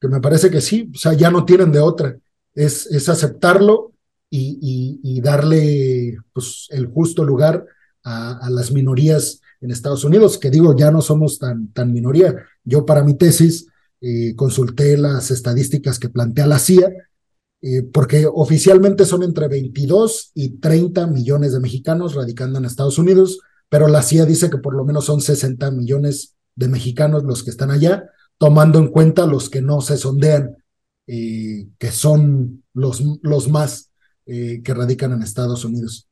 que 0.00 0.08
me 0.08 0.20
parece 0.20 0.50
que 0.50 0.60
sí, 0.60 0.90
o 0.94 0.98
sea, 0.98 1.14
ya 1.14 1.30
no 1.30 1.44
tienen 1.44 1.72
de 1.72 1.80
otra, 1.80 2.16
es, 2.54 2.86
es 2.86 3.08
aceptarlo 3.08 3.92
y, 4.28 5.00
y, 5.02 5.20
darle 5.20 6.18
pues, 6.32 6.66
el 6.70 6.86
justo 6.86 7.24
lugar 7.24 7.64
a, 8.02 8.48
las 8.50 8.72
minorías 8.72 9.40
en 9.60 9.70
Estados 9.70 10.04
Unidos, 10.04 10.36
que 10.36 10.50
digo, 10.50 10.76
ya 10.76 10.90
no 10.90 11.00
somos 11.00 11.38
tan, 11.38 11.72
tan 11.72 11.92
minoría. 11.92 12.36
Yo 12.64 12.84
para 12.84 13.02
mi 13.02 13.14
tesis 13.14 13.68
eh, 14.00 14.34
consulté 14.36 14.96
las 14.96 15.30
estadísticas 15.30 15.98
que 15.98 16.10
plantea 16.10 16.46
la 16.46 16.58
CIA, 16.58 16.92
eh, 17.62 17.82
porque 17.82 18.26
oficialmente 18.30 19.06
son 19.06 19.22
entre 19.22 19.48
22 19.48 20.32
y 20.34 20.58
30 20.58 21.06
millones 21.06 21.52
de 21.52 21.60
mexicanos 21.60 22.14
radicando 22.14 22.58
en 22.58 22.66
Estados 22.66 22.98
Unidos, 22.98 23.40
pero 23.68 23.88
la 23.88 24.02
CIA 24.02 24.26
dice 24.26 24.50
que 24.50 24.58
por 24.58 24.74
lo 24.74 24.84
menos 24.84 25.04
son 25.04 25.20
60 25.20 25.70
millones 25.70 26.36
de 26.54 26.68
mexicanos 26.68 27.24
los 27.24 27.42
que 27.42 27.50
están 27.50 27.70
allá, 27.70 28.04
tomando 28.38 28.78
en 28.78 28.88
cuenta 28.88 29.26
los 29.26 29.50
que 29.50 29.62
no 29.62 29.80
se 29.80 29.96
sondean, 29.96 30.56
eh, 31.06 31.68
que 31.78 31.90
son 31.90 32.64
los, 32.72 33.02
los 33.22 33.48
más 33.48 33.90
eh, 34.26 34.60
que 34.62 34.74
radican 34.74 35.12
en 35.12 35.22
Estados 35.22 35.64
Unidos. 35.64 36.08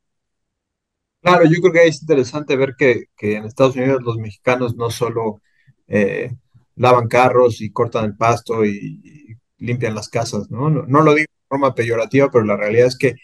Claro, 1.20 1.44
yo 1.46 1.60
creo 1.60 1.72
que 1.72 1.86
es 1.86 2.02
interesante 2.02 2.54
ver 2.56 2.74
que, 2.76 3.06
en 3.18 3.44
Estados 3.44 3.76
Unidos 3.76 4.02
los 4.02 4.18
mexicanos 4.18 4.76
no 4.76 4.90
solo 4.90 5.40
eh, 5.86 6.36
lavan 6.76 7.08
carros 7.08 7.60
y 7.62 7.70
cortan 7.70 8.04
el 8.04 8.16
pasto 8.16 8.64
y, 8.64 9.38
limpian 9.56 9.94
las 9.94 10.10
casas, 10.10 10.50
¿no? 10.50 10.68
¿no? 10.68 11.00
lo 11.00 11.14
digo 11.14 11.26
de 11.30 11.48
forma 11.48 11.74
peyorativa, 11.74 12.30
pero 12.30 12.44
la 12.44 12.56
realidad 12.56 12.88
es 12.88 12.98
que 12.98 13.14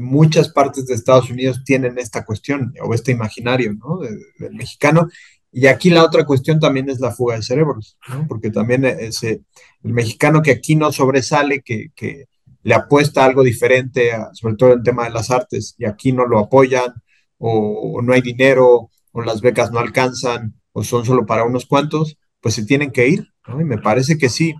muchas 0.00 0.48
partes 0.50 0.86
de 0.86 0.94
Estados 0.94 1.30
Unidos 1.30 1.62
tienen 1.64 1.98
esta 1.98 2.24
cuestión 2.24 2.74
o 2.82 2.94
este 2.94 3.12
imaginario, 3.12 3.74
¿no? 3.74 3.98
del 3.98 4.54
mexicano 4.54 5.08
y 5.50 5.66
aquí 5.66 5.90
la 5.90 6.04
otra 6.04 6.24
cuestión 6.24 6.60
también 6.60 6.90
es 6.90 7.00
la 7.00 7.12
fuga 7.12 7.36
de 7.36 7.42
cerebros, 7.42 7.96
¿no? 8.08 8.26
porque 8.28 8.50
también 8.50 8.84
ese, 8.84 9.42
el 9.82 9.92
mexicano 9.92 10.42
que 10.42 10.50
aquí 10.50 10.76
no 10.76 10.92
sobresale, 10.92 11.62
que, 11.62 11.88
que 11.94 12.26
le 12.62 12.74
apuesta 12.74 13.22
a 13.22 13.26
algo 13.26 13.42
diferente, 13.42 14.12
sobre 14.34 14.56
todo 14.56 14.72
en 14.72 14.78
el 14.78 14.84
tema 14.84 15.04
de 15.04 15.10
las 15.10 15.30
artes, 15.30 15.74
y 15.78 15.86
aquí 15.86 16.12
no 16.12 16.26
lo 16.26 16.38
apoyan, 16.38 16.92
o, 17.38 18.00
no 18.02 18.12
hay 18.12 18.20
dinero, 18.20 18.90
o 19.12 19.22
las 19.22 19.40
becas 19.40 19.70
no 19.70 19.78
alcanzan, 19.78 20.54
o 20.72 20.84
son 20.84 21.04
solo 21.04 21.24
para 21.24 21.44
unos 21.44 21.66
cuantos, 21.66 22.18
pues 22.40 22.54
se 22.54 22.66
tienen 22.66 22.90
que 22.90 23.08
ir, 23.08 23.26
¿no? 23.46 23.60
Y 23.60 23.64
me 23.64 23.78
parece 23.78 24.18
que 24.18 24.28
sí. 24.28 24.54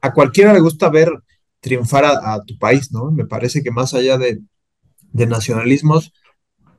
A 0.00 0.12
cualquiera 0.12 0.52
le 0.52 0.60
gusta 0.60 0.88
ver 0.90 1.10
triunfar 1.60 2.04
a, 2.04 2.42
tu 2.44 2.58
país, 2.58 2.92
¿no? 2.92 3.10
Me 3.10 3.24
parece 3.24 3.62
que 3.62 3.70
más 3.70 3.94
allá 3.94 4.18
de, 4.18 4.40
de 5.12 5.26
nacionalismos, 5.26 6.12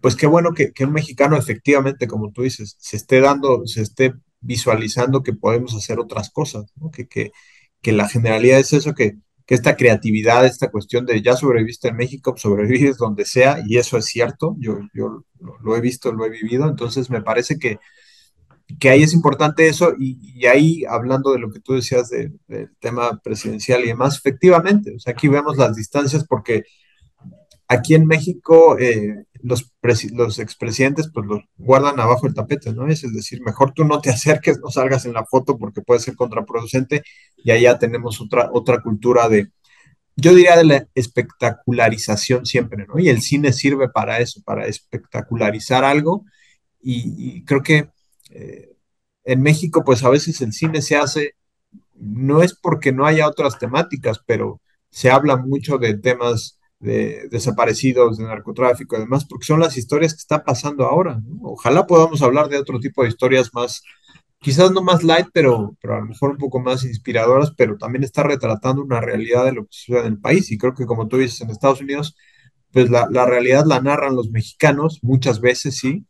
pues 0.02 0.16
qué 0.16 0.28
bueno 0.28 0.54
que, 0.54 0.72
un 0.84 0.94
mexicano 0.94 1.38
efectivamente, 1.38 2.08
como 2.08 2.32
tú 2.32 2.44
dices, 2.44 2.76
se 2.80 2.98
esté 2.98 3.20
dando, 3.20 3.66
se 3.66 3.82
esté 3.82 4.14
visualizando 4.42 5.24
que 5.24 5.34
podemos 5.34 5.76
hacer 5.76 6.00
otras 6.00 6.30
cosas, 6.30 6.72
que, 6.94 7.08
que, 7.08 7.32
que, 7.82 7.92
la 7.92 8.08
generalidad 8.08 8.60
es 8.60 8.72
eso, 8.74 8.94
que, 8.94 9.18
que 9.46 9.56
esta 9.56 9.76
creatividad, 9.76 10.46
esta 10.46 10.72
cuestión 10.72 11.06
de 11.06 11.22
ya 11.22 11.36
sobreviviste 11.36 11.90
en 11.90 11.98
México, 11.98 12.36
sobrevives 12.38 12.98
donde 12.98 13.26
sea, 13.26 13.64
y 13.68 13.78
eso 13.78 13.98
es 13.98 14.06
cierto, 14.06 14.56
yo, 14.60 14.80
yo 14.94 15.26
lo, 15.64 15.76
he 15.76 15.82
visto, 15.82 16.12
lo 16.14 16.26
he 16.26 16.30
vivido, 16.30 16.70
entonces 16.70 17.10
me 17.10 17.22
parece 17.22 17.58
que, 17.60 17.80
que 18.80 18.90
ahí 18.90 19.04
es 19.04 19.14
importante 19.14 19.68
eso, 19.68 19.94
y, 20.00 20.46
ahí 20.46 20.86
hablando 20.86 21.34
de 21.34 21.40
lo 21.40 21.52
que 21.52 21.60
tú 21.60 21.74
decías 21.74 22.10
del 22.10 22.40
tema 22.80 23.20
presidencial 23.22 23.84
y 23.84 23.88
demás, 23.88 24.18
efectivamente, 24.18 24.96
aquí 25.08 25.28
vemos 25.28 25.58
las 25.58 25.76
distancias 25.76 26.26
porque 26.26 26.64
aquí 27.70 27.96
en 27.96 28.06
México 28.06 28.78
eh, 28.78 29.24
los, 29.41 29.72
los 30.12 30.40
expresidentes 30.40 31.10
pues 31.14 31.26
los 31.26 31.41
guardan 31.58 32.00
abajo 32.00 32.28
el 32.28 32.34
tapete, 32.34 32.74
¿no? 32.74 32.88
Es 32.88 33.02
decir, 33.14 33.41
mejor 33.41 33.74
tú 33.74 33.86
no 33.86 34.02
te 34.02 34.10
acerques, 34.18 34.60
no 34.60 34.70
salgas 34.70 35.06
en 35.06 35.14
la 35.14 35.26
foto 35.26 35.58
porque 35.58 35.82
puede 35.82 36.02
ser 36.02 36.16
contraproducente 36.16 37.04
y 37.38 37.52
allá 37.52 37.80
tenemos 37.80 38.20
otra, 38.20 38.50
otra 38.52 38.82
cultura 38.82 39.30
de, 39.30 39.50
yo 40.18 40.36
diría 40.36 40.58
de 40.58 40.66
la 40.66 40.88
espectacularización 40.96 42.46
siempre, 42.46 42.86
¿no? 42.88 43.00
Y 43.00 43.10
el 43.10 43.22
cine 43.22 43.54
sirve 43.54 43.88
para 43.90 44.20
eso, 44.20 44.41
para 44.44 44.66
espectacularizar 44.68 45.86
algo 45.86 46.26
y 46.82 47.44
creo 47.46 47.62
que 47.62 47.90
eh, 48.30 48.76
en 49.24 49.41
México, 49.41 49.84
pues 49.84 50.04
a 50.04 50.10
veces 50.10 50.41
el 50.41 50.54
cine 50.54 50.82
se 50.82 50.96
hace, 50.96 51.36
no 51.94 52.41
es 52.44 52.56
porque 52.56 52.91
no 52.91 53.06
haya 53.06 53.28
otras 53.28 53.60
temáticas, 53.60 54.20
pero 54.26 54.62
se 54.90 55.12
habla 55.12 55.38
mucho 55.38 55.78
de 55.78 55.96
temas 55.96 56.59
de 56.80 57.28
desaparecidos, 57.30 58.18
de 58.18 58.26
narcotráfico 58.26 58.96
y 58.96 59.00
demás, 59.00 59.26
porque 59.26 59.46
son 59.46 59.60
las 59.60 59.78
historias 59.78 60.14
que 60.14 60.20
está 60.20 60.44
pasando 60.44 60.86
ahora. 60.86 61.20
Ojalá 61.42 61.86
podamos 61.88 62.22
hablar 62.22 62.50
de 62.50 62.58
otro 62.58 62.80
tipo 62.80 63.04
de 63.04 63.10
historias 63.10 63.54
más, 63.54 63.84
quizás 64.40 64.72
no 64.72 64.82
más 64.82 65.04
light, 65.04 65.28
pero, 65.34 65.76
pero 65.82 65.96
a 65.96 66.00
lo 66.00 66.06
mejor 66.06 66.32
un 66.32 66.38
poco 66.38 66.60
más 66.60 66.84
inspiradoras, 66.86 67.52
pero 67.58 67.78
también 67.78 68.04
está 68.04 68.24
retratando 68.24 68.82
una 68.84 69.02
realidad 69.02 69.46
de 69.46 69.54
lo 69.54 69.64
que 69.64 69.72
sucede 69.72 70.02
en 70.02 70.14
el 70.14 70.20
país. 70.20 70.52
Y 70.52 70.58
creo 70.58 70.74
que 70.74 70.86
como 70.86 71.08
tú 71.08 71.18
dices, 71.18 71.42
en 71.42 71.50
Estados 71.50 71.82
Unidos, 71.82 72.16
pues 72.72 72.90
la, 72.90 73.08
la 73.12 73.26
realidad 73.26 73.66
la 73.66 73.82
narran 73.82 74.16
los 74.16 74.30
mexicanos, 74.32 75.00
muchas 75.02 75.42
veces 75.42 75.78
sí, 75.78 76.06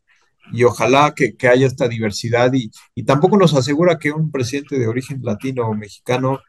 y 0.51 0.63
ojalá 0.63 1.13
que, 1.15 1.35
haya 1.47 1.67
esta 1.67 1.87
diversidad 1.87 2.51
y, 2.53 2.71
tampoco 3.03 3.37
nos 3.37 3.53
asegura 3.55 3.99
que 3.99 4.11
un 4.11 4.31
presidente 4.31 4.79
de 4.79 4.87
origen 4.87 5.21
latino 5.23 5.67
o 5.67 5.73
mexicano 5.73 6.39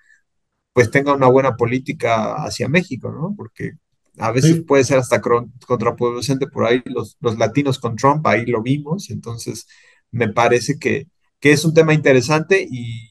pues 0.72 0.90
tenga 0.90 1.14
una 1.14 1.28
buena 1.28 1.56
política 1.56 2.34
hacia 2.44 2.68
México, 2.68 3.10
¿no? 3.12 3.34
Porque 3.36 3.72
a 4.18 4.32
veces 4.32 4.62
puede 4.66 4.84
ser 4.84 4.98
hasta 4.98 5.20
contraproducente 5.20 6.46
por 6.46 6.64
ahí 6.66 6.82
los, 6.84 7.16
los, 7.20 7.38
latinos 7.38 7.78
con 7.78 7.96
Trump, 7.96 8.26
ahí 8.26 8.46
lo 8.46 8.62
vimos, 8.62 9.10
entonces 9.10 9.66
me 10.10 10.28
parece 10.28 10.78
que, 10.78 11.06
es 11.40 11.64
un 11.64 11.74
tema 11.74 11.94
interesante 11.94 12.66
y 12.70 13.08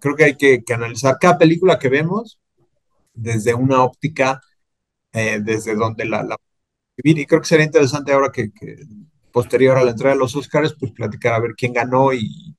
creo 0.00 0.16
que 0.16 0.24
hay 0.24 0.36
que, 0.36 0.62
analizar 0.72 1.18
cada 1.20 1.38
película 1.38 1.78
que 1.78 1.88
vemos 1.88 2.40
desde 3.14 3.54
una 3.54 3.82
óptica, 3.82 4.40
eh, 5.12 5.40
desde 5.42 5.74
donde 5.74 6.04
la, 6.06 6.22
la 6.22 6.36
y 7.02 7.26
creo 7.26 7.40
que 7.40 7.46
sería 7.48 7.66
interesante 7.66 8.12
ahora 8.12 8.30
que, 8.32 8.50
posterior 9.32 9.76
a 9.76 9.84
la 9.84 9.92
entrega 9.92 10.14
de 10.14 10.18
los 10.18 10.36
Oscars, 10.36 10.74
pues 10.78 10.92
platicar 10.92 11.34
a 11.34 11.40
ver 11.40 11.52
quién 11.56 11.72
ganó 11.72 12.12
y 12.12 12.56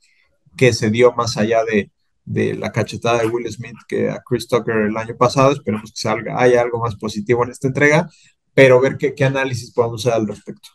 qué 0.57 0.73
se 0.73 0.89
dio 0.89 1.11
más 1.13 1.37
allá 1.37 1.63
de, 1.63 1.91
la 2.33 2.71
cachetada 2.71 3.19
de 3.19 3.27
Will 3.27 3.51
Smith 3.51 3.77
que 3.87 4.09
a 4.09 4.21
Chris 4.21 4.47
Tucker 4.47 4.75
el 4.75 4.97
año 4.97 5.15
pasado. 5.15 5.51
Esperemos 5.51 5.91
que 5.91 5.99
salga, 5.99 6.39
haya 6.41 6.61
algo 6.61 6.79
más 6.79 6.95
positivo 6.95 7.43
en 7.43 7.51
esta 7.51 7.67
entrega, 7.67 8.09
pero 8.53 8.81
ver 8.81 8.97
qué, 8.97 9.23
análisis 9.23 9.71
podemos 9.71 10.05
hacer 10.05 10.19
al 10.19 10.27
respecto. 10.27 10.69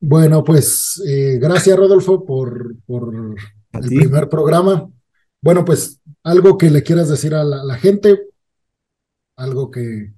Bueno, 0.00 0.44
pues 0.44 1.02
eh, 1.06 1.38
gracias 1.40 1.76
Rodolfo 1.76 2.24
por, 2.24 2.76
el 3.72 3.88
primer 3.88 4.28
programa. 4.28 4.90
Bueno, 5.40 5.64
pues 5.64 6.00
algo 6.22 6.58
que 6.58 6.70
le 6.70 6.82
quieras 6.82 7.08
decir 7.08 7.34
a 7.34 7.44
la 7.44 7.76
gente, 7.76 8.20
algo 9.36 9.70
que, 9.70 10.12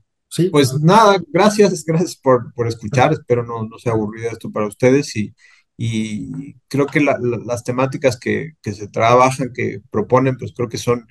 pues 0.51 0.81
nada, 0.81 1.21
gracias, 1.29 1.85
gracias 1.85 2.17
por, 2.17 2.53
escuchar. 2.67 3.13
Espero 3.13 3.45
no, 3.45 3.65
no 3.67 3.79
sea 3.79 3.93
aburrido 3.93 4.31
esto 4.31 4.51
para 4.51 4.67
ustedes 4.67 5.15
y, 5.17 5.35
y 5.83 6.57
creo 6.69 6.85
que 6.85 7.01
las 7.01 7.65
temáticas 7.65 8.19
que, 8.19 8.53
se 8.63 8.89
trabajan, 8.89 9.51
que 9.55 9.81
proponen, 9.91 10.37
pues 10.37 10.53
creo 10.55 10.69
que 10.69 10.77
son, 10.77 11.09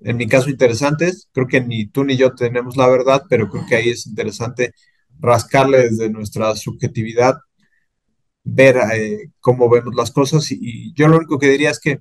en 0.00 0.18
mi 0.18 0.28
caso, 0.28 0.50
interesantes. 0.50 1.30
Creo 1.32 1.46
que 1.48 1.62
ni 1.62 1.86
tú 1.86 2.04
ni 2.04 2.18
yo 2.18 2.34
tenemos 2.34 2.76
la 2.76 2.86
verdad, 2.86 3.22
pero 3.30 3.48
creo 3.48 3.64
que 3.66 3.76
ahí 3.76 3.88
es 3.88 4.06
interesante 4.06 4.74
rascarle 5.18 5.88
desde 5.88 6.10
nuestra 6.10 6.54
subjetividad, 6.54 7.38
ver 8.44 8.76
eh, 8.92 9.30
cómo 9.40 9.70
vemos 9.70 9.94
las 9.94 10.10
cosas 10.10 10.52
y, 10.52 10.92
yo 10.94 11.08
lo 11.08 11.16
único 11.16 11.38
que 11.38 11.48
diría 11.48 11.70
es 11.70 11.80
que 11.80 12.00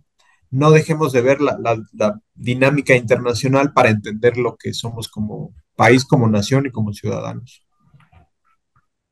no 0.52 0.72
dejemos 0.72 1.14
de 1.14 1.22
ver 1.22 1.40
la, 1.40 1.58
la 1.94 2.22
dinámica 2.36 2.96
internacional 2.98 3.72
para 3.72 3.92
entender 3.92 4.38
lo 4.38 4.58
que 4.58 4.74
somos 4.74 5.08
como 5.08 5.54
país, 5.78 6.04
como 6.04 6.28
nación 6.28 6.66
y 6.66 6.72
como 6.72 6.92
ciudadanos. 6.92 7.64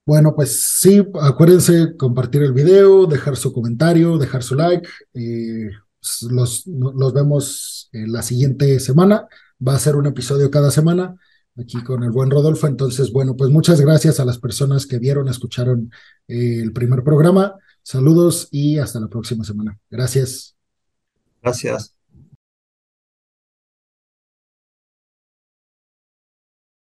Bueno, 0.07 0.33
pues 0.33 0.79
sí, 0.79 1.05
acuérdense 1.21 1.95
compartir 1.97 2.41
el 2.41 2.53
video, 2.53 3.05
dejar 3.05 3.35
su 3.35 3.53
comentario, 3.53 4.17
dejar 4.17 4.41
su 4.41 4.55
like. 4.55 4.87
Eh, 5.13 5.69
los, 6.29 6.65
los 6.65 7.13
vemos 7.13 7.89
la 7.91 8.23
siguiente 8.23 8.79
semana. 8.79 9.27
Va 9.65 9.75
a 9.75 9.79
ser 9.79 9.95
un 9.95 10.07
episodio 10.07 10.49
cada 10.49 10.71
semana 10.71 11.15
aquí 11.59 11.83
con 11.83 12.03
el 12.03 12.11
buen 12.11 12.29
Rodolfo. 12.29 12.67
Entonces, 12.67 13.11
bueno, 13.11 13.35
pues 13.35 13.49
muchas 13.49 13.81
gracias 13.81 14.19
a 14.19 14.25
las 14.25 14.39
personas 14.39 14.85
que 14.85 14.99
vieron, 14.99 15.27
escucharon 15.27 15.91
eh, 16.27 16.61
el 16.61 16.71
primer 16.71 17.03
programa. 17.03 17.55
Saludos 17.83 18.47
y 18.51 18.77
hasta 18.77 18.99
la 18.99 19.07
próxima 19.07 19.43
semana. 19.43 19.77
Gracias. 19.89 20.55
Gracias. 21.41 21.96